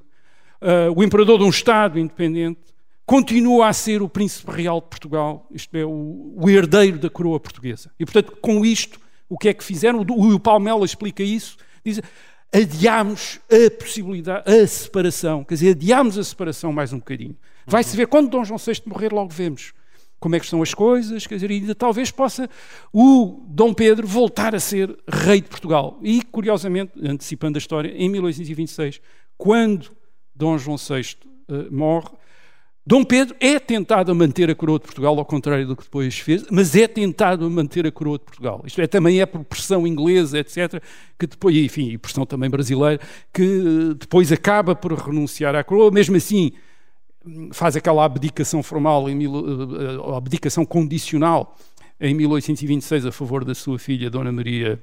uh, 0.63 0.99
o 0.99 1.05
imperador 1.05 1.39
de 1.39 1.45
um 1.45 1.51
Estado 1.51 1.99
independente, 1.99 2.61
continua 3.05 3.69
a 3.69 3.73
ser 3.73 4.03
o 4.03 4.09
príncipe 4.09 4.51
real 4.51 4.81
de 4.81 4.89
Portugal, 4.89 5.47
isto 5.51 5.77
é, 5.77 5.85
o, 5.85 6.35
o 6.37 6.51
herdeiro 6.51 6.99
da 6.99 7.11
coroa 7.11 7.39
portuguesa. 7.39 7.91
E, 8.01 8.05
portanto, 8.05 8.37
com 8.41 8.65
isto, 8.65 8.99
o 9.29 9.37
que 9.37 9.51
é 9.51 9.55
que 9.55 9.63
fizeram? 9.63 10.01
O, 10.01 10.35
o 10.35 10.41
Palmela 10.41 10.85
explica 10.85 11.23
isso 11.23 11.57
Diz, 11.85 12.01
adiámos 12.53 13.41
a 13.51 13.71
possibilidade, 13.71 14.51
a 14.51 14.67
separação, 14.67 15.45
quer 15.45 15.55
dizer, 15.55 15.71
adiámos 15.71 16.19
a 16.19 16.25
separação 16.25 16.73
mais 16.73 16.93
um 16.93 16.99
bocadinho. 16.99 17.37
Vai-se 17.67 17.97
ver, 17.97 18.07
quando 18.07 18.31
Dom 18.31 18.45
João 18.45 18.59
VI 18.59 18.83
morrer, 18.87 19.13
logo 19.13 19.31
vemos 19.31 19.73
como 20.19 20.35
é 20.35 20.39
que 20.39 20.45
estão 20.45 20.63
as 20.63 20.75
coisas, 20.75 21.27
quer 21.27 21.37
dizer, 21.37 21.51
ainda 21.51 21.75
talvez 21.75 22.11
possa 22.11 22.51
o 22.93 23.45
Dom 23.47 23.73
Pedro 23.73 24.07
voltar 24.07 24.55
a 24.55 24.61
ser 24.61 24.97
rei 25.09 25.41
de 25.41 25.49
Portugal. 25.49 25.99
E, 26.03 26.23
curiosamente, 26.23 26.93
antecipando 27.01 27.57
a 27.57 27.61
história, 27.61 27.91
em 27.91 28.09
1826, 28.09 29.01
quando 29.37 29.91
Dom 30.35 30.59
João 30.59 30.77
VI 30.77 31.17
uh, 31.49 31.73
morre, 31.73 32.09
Dom 32.89 33.05
Pedro 33.05 33.37
é 33.39 33.59
tentado 33.59 34.11
a 34.11 34.15
manter 34.15 34.49
a 34.49 34.55
coroa 34.55 34.79
de 34.79 34.87
Portugal, 34.87 35.19
ao 35.19 35.25
contrário 35.27 35.67
do 35.67 35.77
que 35.77 35.83
depois 35.83 36.19
fez, 36.21 36.47
mas 36.51 36.75
é 36.75 36.89
tentado 36.89 37.45
a 37.45 37.51
manter 37.51 37.87
a 37.87 37.93
coroa 37.93 38.17
de 38.17 38.25
Portugal. 38.25 38.63
Isto 38.65 38.81
é, 38.81 38.87
também 38.87 39.21
é 39.21 39.27
por 39.27 39.45
pressão 39.45 39.87
inglesa, 39.87 40.39
etc., 40.39 40.83
que 41.19 41.27
depois, 41.27 41.55
enfim, 41.55 41.91
e 41.91 41.99
pressão 41.99 42.25
também 42.25 42.49
brasileira, 42.49 42.99
que 43.31 43.43
eh, 43.43 43.95
depois 43.95 44.33
acaba 44.33 44.75
por 44.75 44.95
renunciar 44.95 45.55
à 45.55 45.63
coroa, 45.63 45.91
mesmo 45.91 46.17
assim 46.17 46.53
faz 47.53 47.77
aquela 47.77 48.03
abdicação 48.07 48.63
formal, 48.63 49.05
mil, 49.09 49.35
uh, 49.35 50.15
abdicação 50.15 50.65
condicional, 50.65 51.59
em 52.01 52.15
1826 52.15 53.05
a 53.05 53.13
favor 53.13 53.45
da 53.45 53.55
sua 53.55 53.79
filha, 53.79 54.09
Dona 54.09 54.33
Maria 54.33 54.83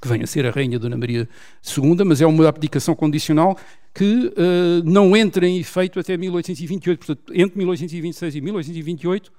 que 0.00 0.06
vem 0.08 0.22
a 0.22 0.26
ser 0.26 0.46
a 0.46 0.50
Rainha 0.50 0.78
Dona 0.78 0.96
Maria 0.96 1.28
II, 1.76 2.04
mas 2.04 2.20
é 2.20 2.26
uma 2.26 2.48
abdicação 2.48 2.94
condicional 2.94 3.58
que 3.94 4.04
uh, 4.04 4.82
não 4.84 5.16
entra 5.16 5.46
em 5.46 5.58
efeito 5.58 5.98
até 5.98 6.16
1828. 6.16 6.98
Portanto, 6.98 7.32
entre 7.34 7.58
1826 7.58 8.34
e 8.36 8.40
1828, 8.40 9.32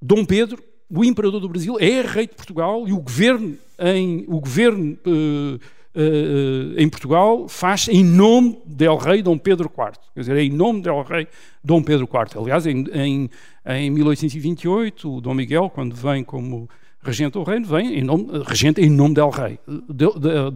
Dom 0.00 0.24
Pedro, 0.24 0.62
o 0.90 1.04
imperador 1.04 1.40
do 1.40 1.48
Brasil, 1.48 1.76
é 1.78 2.00
rei 2.02 2.26
de 2.26 2.34
Portugal 2.34 2.88
e 2.88 2.92
o 2.92 3.00
governo 3.00 3.56
em, 3.78 4.24
o 4.26 4.40
governo, 4.40 4.98
uh, 5.06 5.54
uh, 5.54 6.74
em 6.76 6.88
Portugal 6.88 7.48
faz 7.48 7.88
em 7.88 8.04
nome 8.04 8.58
del 8.66 8.96
rei 8.96 9.22
Dom 9.22 9.38
Pedro 9.38 9.70
IV. 9.70 9.92
Quer 10.14 10.20
dizer, 10.20 10.36
é 10.36 10.42
em 10.42 10.50
nome 10.50 10.82
del 10.82 11.02
rei 11.02 11.28
Dom 11.62 11.82
Pedro 11.82 12.08
IV. 12.12 12.40
Aliás, 12.40 12.66
em, 12.66 12.84
em, 12.92 13.30
em 13.64 13.90
1828, 13.90 15.16
o 15.16 15.20
Dom 15.20 15.34
Miguel, 15.34 15.70
quando 15.70 15.94
vem 15.94 16.24
como 16.24 16.68
regente 17.08 17.32
do 17.32 17.42
reino, 17.42 17.66
vem 17.66 17.98
em 17.98 18.04
nome, 18.04 18.26
regente 18.46 18.80
em 18.80 18.90
nome 18.90 19.14
del 19.14 19.30
rei, 19.30 19.58
del, 19.88 20.12
del, 20.18 20.50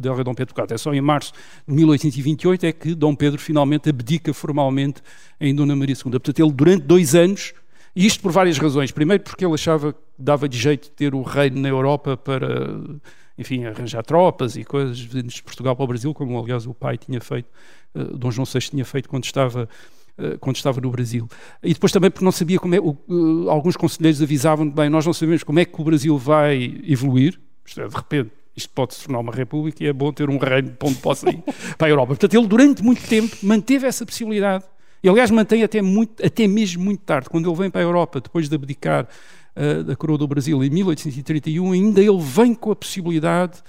del 0.00 0.14
rei 0.14 0.24
Dom 0.24 0.34
Pedro 0.34 0.54
IV. 0.56 0.74
É 0.74 0.78
só 0.78 0.92
em 0.92 1.00
março 1.00 1.32
de 1.66 1.74
1828 1.74 2.66
é 2.66 2.72
que 2.72 2.94
Dom 2.94 3.14
Pedro 3.14 3.38
finalmente 3.38 3.90
abdica 3.90 4.32
formalmente 4.32 5.02
em 5.40 5.54
Dona 5.54 5.76
Maria 5.76 5.94
II. 5.94 6.10
Portanto, 6.12 6.38
ele 6.40 6.52
durante 6.52 6.82
dois 6.84 7.14
anos, 7.14 7.52
e 7.94 8.06
isto 8.06 8.22
por 8.22 8.32
várias 8.32 8.58
razões. 8.58 8.90
Primeiro 8.90 9.22
porque 9.22 9.44
ele 9.44 9.54
achava 9.54 9.92
que 9.92 9.98
dava 10.18 10.48
de 10.48 10.58
jeito 10.58 10.90
ter 10.90 11.14
o 11.14 11.22
reino 11.22 11.60
na 11.60 11.68
Europa 11.68 12.16
para, 12.16 12.80
enfim, 13.36 13.64
arranjar 13.64 14.02
tropas 14.02 14.56
e 14.56 14.64
coisas 14.64 14.96
de 14.96 15.42
Portugal 15.42 15.76
para 15.76 15.84
o 15.84 15.86
Brasil, 15.86 16.14
como 16.14 16.38
aliás 16.38 16.66
o 16.66 16.72
pai 16.72 16.96
tinha 16.96 17.20
feito, 17.20 17.48
eh, 17.94 18.04
Dom 18.14 18.30
João 18.30 18.46
VI 18.46 18.60
tinha 18.60 18.84
feito 18.84 19.08
quando 19.08 19.24
estava 19.24 19.62
eh, 19.62 19.68
quando 20.40 20.56
estava 20.56 20.80
no 20.80 20.90
Brasil. 20.90 21.28
E 21.62 21.72
depois 21.72 21.90
também 21.90 22.10
porque 22.10 22.24
não 22.24 22.32
sabia 22.32 22.58
como 22.58 22.74
é, 22.74 22.78
alguns 23.50 23.76
conselheiros 23.76 24.22
avisavam 24.22 24.68
bem, 24.68 24.88
nós 24.88 25.06
não 25.06 25.12
sabemos 25.12 25.42
como 25.42 25.58
é 25.58 25.64
que 25.64 25.80
o 25.80 25.84
Brasil 25.84 26.16
vai 26.18 26.80
evoluir, 26.84 27.40
isto 27.64 27.80
é, 27.80 27.88
de 27.88 27.94
repente 27.94 28.30
isto 28.56 28.70
pode 28.70 28.94
se 28.94 29.04
tornar 29.04 29.20
uma 29.20 29.32
república 29.32 29.82
e 29.82 29.86
é 29.86 29.92
bom 29.92 30.12
ter 30.12 30.28
um 30.28 30.36
reino 30.36 30.76
onde 30.82 30.98
possa 30.98 31.28
ir 31.30 31.42
para 31.78 31.86
a 31.86 31.90
Europa. 31.90 32.08
Portanto, 32.08 32.34
ele 32.34 32.46
durante 32.46 32.82
muito 32.82 33.06
tempo 33.06 33.34
manteve 33.42 33.86
essa 33.86 34.04
possibilidade. 34.04 34.64
E 35.02 35.08
aliás 35.08 35.30
mantém 35.30 35.62
até, 35.64 35.82
muito, 35.82 36.24
até 36.24 36.46
mesmo 36.46 36.84
muito 36.84 37.00
tarde, 37.00 37.28
quando 37.28 37.48
ele 37.50 37.56
vem 37.56 37.70
para 37.70 37.80
a 37.80 37.84
Europa, 37.84 38.20
depois 38.20 38.48
de 38.48 38.54
abdicar 38.54 39.08
uh, 39.56 39.82
da 39.82 39.96
coroa 39.96 40.16
do 40.16 40.28
Brasil 40.28 40.62
em 40.62 40.70
1831, 40.70 41.72
ainda 41.72 42.00
ele 42.00 42.20
vem 42.20 42.54
com 42.54 42.70
a 42.70 42.76
possibilidade 42.76 43.62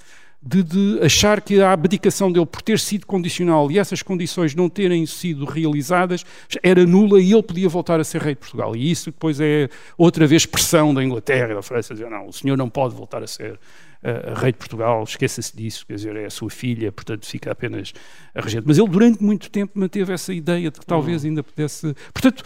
de, 0.46 0.62
de, 0.62 1.00
achar 1.02 1.40
que 1.40 1.62
a 1.62 1.72
abdicação 1.72 2.30
dele 2.30 2.46
por 2.46 2.62
ter 2.62 2.78
sido 2.78 3.06
condicional 3.06 3.72
e 3.72 3.80
essas 3.80 4.02
condições 4.02 4.54
não 4.54 4.68
terem 4.68 5.06
sido 5.06 5.46
realizadas 5.46 6.26
era 6.62 6.86
nula 6.86 7.22
e 7.22 7.32
ele 7.32 7.44
podia 7.44 7.70
voltar 7.70 8.00
a 8.00 8.04
ser 8.04 8.22
rei 8.22 8.34
de 8.34 8.40
Portugal. 8.40 8.76
E 8.76 8.92
isso 8.92 9.10
depois 9.10 9.40
é 9.40 9.70
outra 9.98 10.28
vez 10.28 10.46
pressão 10.46 10.94
da 10.94 11.02
Inglaterra 11.02 11.52
e 11.52 11.56
da 11.56 11.62
França, 11.62 11.94
dizer, 11.94 12.10
não, 12.10 12.28
o 12.28 12.34
senhor 12.34 12.58
não 12.58 12.70
pode 12.70 12.94
voltar 12.94 13.24
a 13.24 13.28
ser 13.28 13.54
uh, 13.54 14.34
rei 14.36 14.52
de 14.52 14.58
Portugal, 14.58 15.02
esqueça-se 15.04 15.56
disso, 15.56 15.86
quer 15.88 15.96
dizer, 15.96 16.16
é 16.18 16.26
a 16.26 16.30
sua 16.30 16.50
filha, 16.50 16.92
portanto 16.92 17.26
fica 17.26 17.52
apenas 17.52 17.94
a 18.36 18.42
regente. 18.42 18.66
Mas 18.68 18.78
ele 18.78 18.90
durante 18.90 19.24
muito 19.24 19.50
tempo 19.50 19.80
manteve 19.80 20.12
essa 20.12 20.34
ideia 20.34 20.70
de 20.70 20.78
que 20.78 20.86
talvez 20.86 21.24
uhum. 21.24 21.30
ainda 21.30 21.44
pudesse... 21.44 21.96
Portanto, 22.14 22.44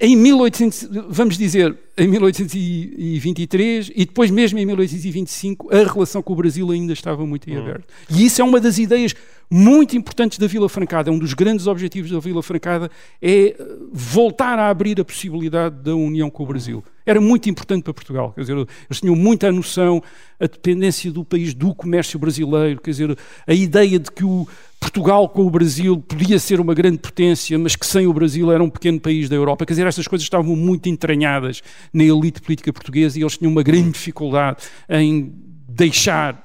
em 0.00 0.16
1800, 0.16 0.88
vamos 1.08 1.36
dizer, 1.36 1.76
em 1.96 2.06
1823 2.06 3.90
e 3.94 4.04
depois 4.06 4.30
mesmo 4.30 4.58
em 4.58 4.64
1825, 4.64 5.74
a 5.74 5.82
relação 5.92 6.22
com 6.22 6.32
o 6.32 6.36
Brasil 6.36 6.70
ainda 6.70 6.92
estava 6.92 7.26
muito 7.26 7.50
em 7.50 7.56
hum. 7.56 7.62
aberto. 7.62 7.84
E 8.08 8.24
isso 8.24 8.40
é 8.40 8.44
uma 8.44 8.60
das 8.60 8.78
ideias 8.78 9.14
muito 9.50 9.96
importantes 9.96 10.38
da 10.38 10.46
Vila 10.46 10.68
Francada. 10.68 11.10
Um 11.10 11.18
dos 11.18 11.34
grandes 11.34 11.66
objetivos 11.66 12.10
da 12.10 12.20
Vila 12.20 12.42
Francada 12.42 12.90
é 13.20 13.48
eh, 13.48 13.56
voltar 13.90 14.58
a 14.58 14.68
abrir 14.68 15.00
a 15.00 15.04
possibilidade 15.04 15.76
da 15.82 15.94
união 15.96 16.30
com 16.30 16.42
o 16.42 16.46
Brasil. 16.46 16.84
Era 17.04 17.20
muito 17.20 17.48
importante 17.48 17.82
para 17.82 17.94
Portugal. 17.94 18.32
Quer 18.34 18.42
dizer, 18.42 18.56
eles 18.56 19.00
tinham 19.00 19.16
muita 19.16 19.50
noção 19.50 20.02
a 20.38 20.46
dependência 20.46 21.10
do 21.10 21.24
país 21.24 21.54
do 21.54 21.74
comércio 21.74 22.18
brasileiro, 22.18 22.80
quer 22.80 22.90
dizer, 22.90 23.18
a 23.46 23.54
ideia 23.54 23.98
de 23.98 24.10
que 24.10 24.24
o 24.24 24.46
Portugal 24.80 25.28
com 25.28 25.46
o 25.46 25.50
Brasil 25.50 25.98
podia 25.98 26.38
ser 26.38 26.60
uma 26.60 26.72
grande 26.72 26.98
potência, 26.98 27.58
mas 27.58 27.74
que 27.74 27.84
sem 27.84 28.06
o 28.06 28.12
Brasil 28.12 28.50
era 28.52 28.62
um 28.62 28.70
pequeno 28.70 29.00
país 29.00 29.28
da 29.28 29.36
Europa. 29.36 29.66
Quer 29.66 29.72
dizer, 29.72 29.86
estas 29.86 30.06
coisas 30.06 30.24
estavam 30.24 30.54
muito 30.54 30.88
entranhadas 30.88 31.62
na 31.92 32.04
elite 32.04 32.40
política 32.40 32.72
portuguesa 32.72 33.18
e 33.18 33.22
eles 33.22 33.36
tinham 33.36 33.50
uma 33.50 33.62
grande 33.62 33.90
dificuldade 33.90 34.58
em 34.88 35.32
deixar, 35.68 36.44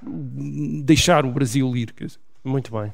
deixar 0.84 1.26
o 1.26 1.32
Brasil 1.32 1.76
ir. 1.76 1.94
Muito 2.44 2.72
bem. 2.72 2.94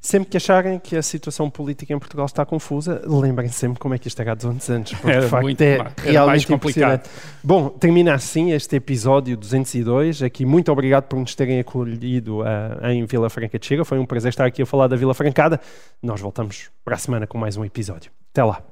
Sempre 0.00 0.30
que 0.30 0.36
acharem 0.36 0.78
que 0.78 0.96
a 0.96 1.02
situação 1.02 1.50
política 1.50 1.92
em 1.92 1.98
Portugal 1.98 2.26
está 2.26 2.46
confusa, 2.46 3.02
lembrem-se 3.04 3.54
sempre 3.54 3.80
como 3.80 3.94
é 3.94 3.98
que 3.98 4.06
isto 4.06 4.20
era 4.20 4.30
há 4.30 4.34
200 4.34 4.70
anos, 4.70 4.92
porque 4.92 5.10
era 5.10 5.22
de 5.22 5.28
facto 5.28 5.42
muito, 5.42 5.60
é 5.60 5.76
realmente 6.04 6.26
mais 6.26 6.44
complicado. 6.44 7.08
Bom, 7.42 7.68
termina 7.68 8.14
assim 8.14 8.52
este 8.52 8.76
episódio 8.76 9.36
202. 9.36 10.22
Aqui, 10.22 10.46
muito 10.46 10.70
obrigado 10.70 11.04
por 11.04 11.18
nos 11.18 11.34
terem 11.34 11.58
acolhido 11.58 12.42
uh, 12.42 12.86
em 12.86 13.04
Vila 13.06 13.28
Franca 13.28 13.58
de 13.58 13.66
Xira. 13.66 13.84
Foi 13.84 13.98
um 13.98 14.06
prazer 14.06 14.28
estar 14.28 14.46
aqui 14.46 14.62
a 14.62 14.66
falar 14.66 14.86
da 14.86 14.94
Vila 14.94 15.14
Francada. 15.14 15.60
Nós 16.00 16.20
voltamos 16.20 16.70
para 16.84 16.94
a 16.94 16.98
semana 16.98 17.26
com 17.26 17.36
mais 17.36 17.56
um 17.56 17.64
episódio. 17.64 18.12
Até 18.30 18.44
lá. 18.44 18.62